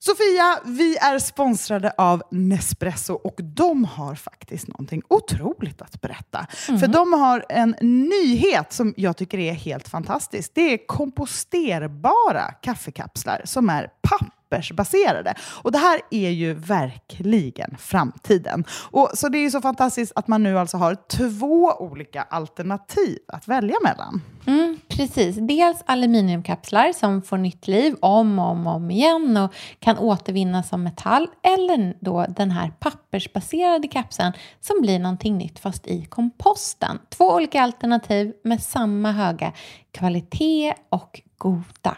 Sofia, 0.01 0.59
vi 0.65 0.97
är 0.97 1.19
sponsrade 1.19 1.93
av 1.97 2.23
Nespresso 2.31 3.13
och 3.13 3.35
de 3.43 3.85
har 3.85 4.15
faktiskt 4.15 4.67
någonting 4.67 5.01
otroligt 5.07 5.81
att 5.81 6.01
berätta. 6.01 6.47
För 6.49 6.87
de 6.87 7.13
har 7.13 7.45
en 7.49 7.75
nyhet 7.81 8.73
som 8.73 8.93
jag 8.97 9.17
tycker 9.17 9.37
är 9.37 9.53
helt 9.53 9.87
fantastisk. 9.87 10.51
Det 10.55 10.73
är 10.73 10.87
komposterbara 10.87 12.51
kaffekapslar 12.61 13.41
som 13.45 13.69
är 13.69 13.89
pappersbaserade. 14.49 15.33
Och 15.63 15.71
det 15.71 15.77
här 15.77 16.01
är 16.11 16.29
ju 16.29 16.53
verkligen 16.53 17.77
framtiden. 17.77 18.63
Och 18.91 19.09
så 19.13 19.29
det 19.29 19.37
är 19.37 19.41
ju 19.41 19.51
så 19.51 19.61
fantastiskt 19.61 20.11
att 20.15 20.27
man 20.27 20.43
nu 20.43 20.59
alltså 20.59 20.77
har 20.77 20.97
två 21.07 21.71
olika 21.79 22.21
alternativ 22.21 23.17
att 23.27 23.47
välja 23.47 23.75
mellan. 23.83 24.21
Mm, 24.47 24.79
precis. 24.87 25.35
Dels 25.35 25.83
aluminiumkapslar 25.85 26.93
som 26.93 27.21
får 27.21 27.37
nytt 27.37 27.67
liv 27.67 27.95
om 27.99 28.39
och 28.39 28.45
om, 28.45 28.67
och 28.67 28.75
om 28.75 28.91
igen 28.91 29.37
och 29.37 29.53
kan 29.79 29.97
återvinnas 29.97 30.69
som 30.69 30.83
metall. 30.83 31.27
Eller 31.43 31.97
då 31.99 32.25
den 32.29 32.51
här 32.51 32.71
pappersbaserade 32.79 33.87
kapseln 33.87 34.33
som 34.61 34.81
blir 34.81 34.99
någonting 34.99 35.37
nytt 35.37 35.59
fast 35.59 35.87
i 35.87 36.05
komposten. 36.05 36.99
Två 37.09 37.25
olika 37.25 37.61
alternativ 37.61 38.33
med 38.43 38.61
samma 38.61 39.11
höga 39.11 39.53
kvalitet 39.91 40.73
och 40.89 41.21
goda 41.37 41.97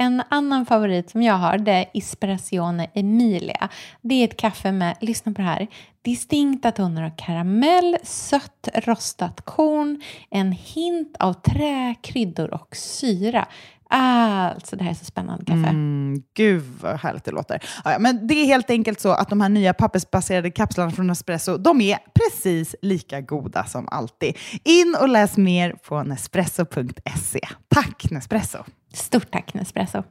En 0.00 0.22
annan 0.28 0.66
favorit 0.66 1.10
som 1.10 1.22
jag 1.22 1.34
har 1.34 1.58
det 1.58 1.72
är 1.72 1.86
Espressione 1.94 2.90
Emilia. 2.94 3.68
Det 4.00 4.14
är 4.14 4.24
ett 4.24 4.36
kaffe 4.36 4.72
med, 4.72 4.96
lyssna 5.00 5.32
på 5.32 5.42
det 5.42 5.48
här, 5.48 5.66
distinkta 6.02 6.72
toner 6.72 7.02
av 7.02 7.10
karamell, 7.16 7.96
sött 8.02 8.68
rostat 8.74 9.40
korn, 9.44 10.02
en 10.30 10.52
hint 10.52 11.16
av 11.18 11.32
trä, 11.32 11.94
kryddor 12.02 12.54
och 12.54 12.76
syra. 12.76 13.48
Alltså, 13.90 14.76
det 14.76 14.84
här 14.84 14.90
är 14.90 14.94
så 14.94 15.04
spännande 15.04 15.44
kaffe. 15.44 15.68
Mm, 15.68 16.22
gud 16.34 16.62
vad 16.80 17.00
härligt 17.00 17.24
det 17.24 17.30
låter. 17.30 17.62
Ja, 17.84 17.98
men 17.98 18.26
det 18.26 18.34
är 18.34 18.46
helt 18.46 18.70
enkelt 18.70 19.00
så 19.00 19.10
att 19.10 19.28
de 19.28 19.40
här 19.40 19.48
nya 19.48 19.74
pappersbaserade 19.74 20.50
kapslarna 20.50 20.90
från 20.90 21.06
Nespresso, 21.06 21.56
de 21.56 21.80
är 21.80 21.98
precis 22.14 22.74
lika 22.82 23.20
goda 23.20 23.64
som 23.64 23.88
alltid. 23.88 24.36
In 24.64 24.96
och 25.00 25.08
läs 25.08 25.36
mer 25.36 25.72
på 25.72 26.02
nespresso.se. 26.02 27.40
Tack 27.68 28.10
Nespresso! 28.10 28.64
Stort 28.92 29.30
tack 29.30 29.54
Nespresso! 29.54 30.04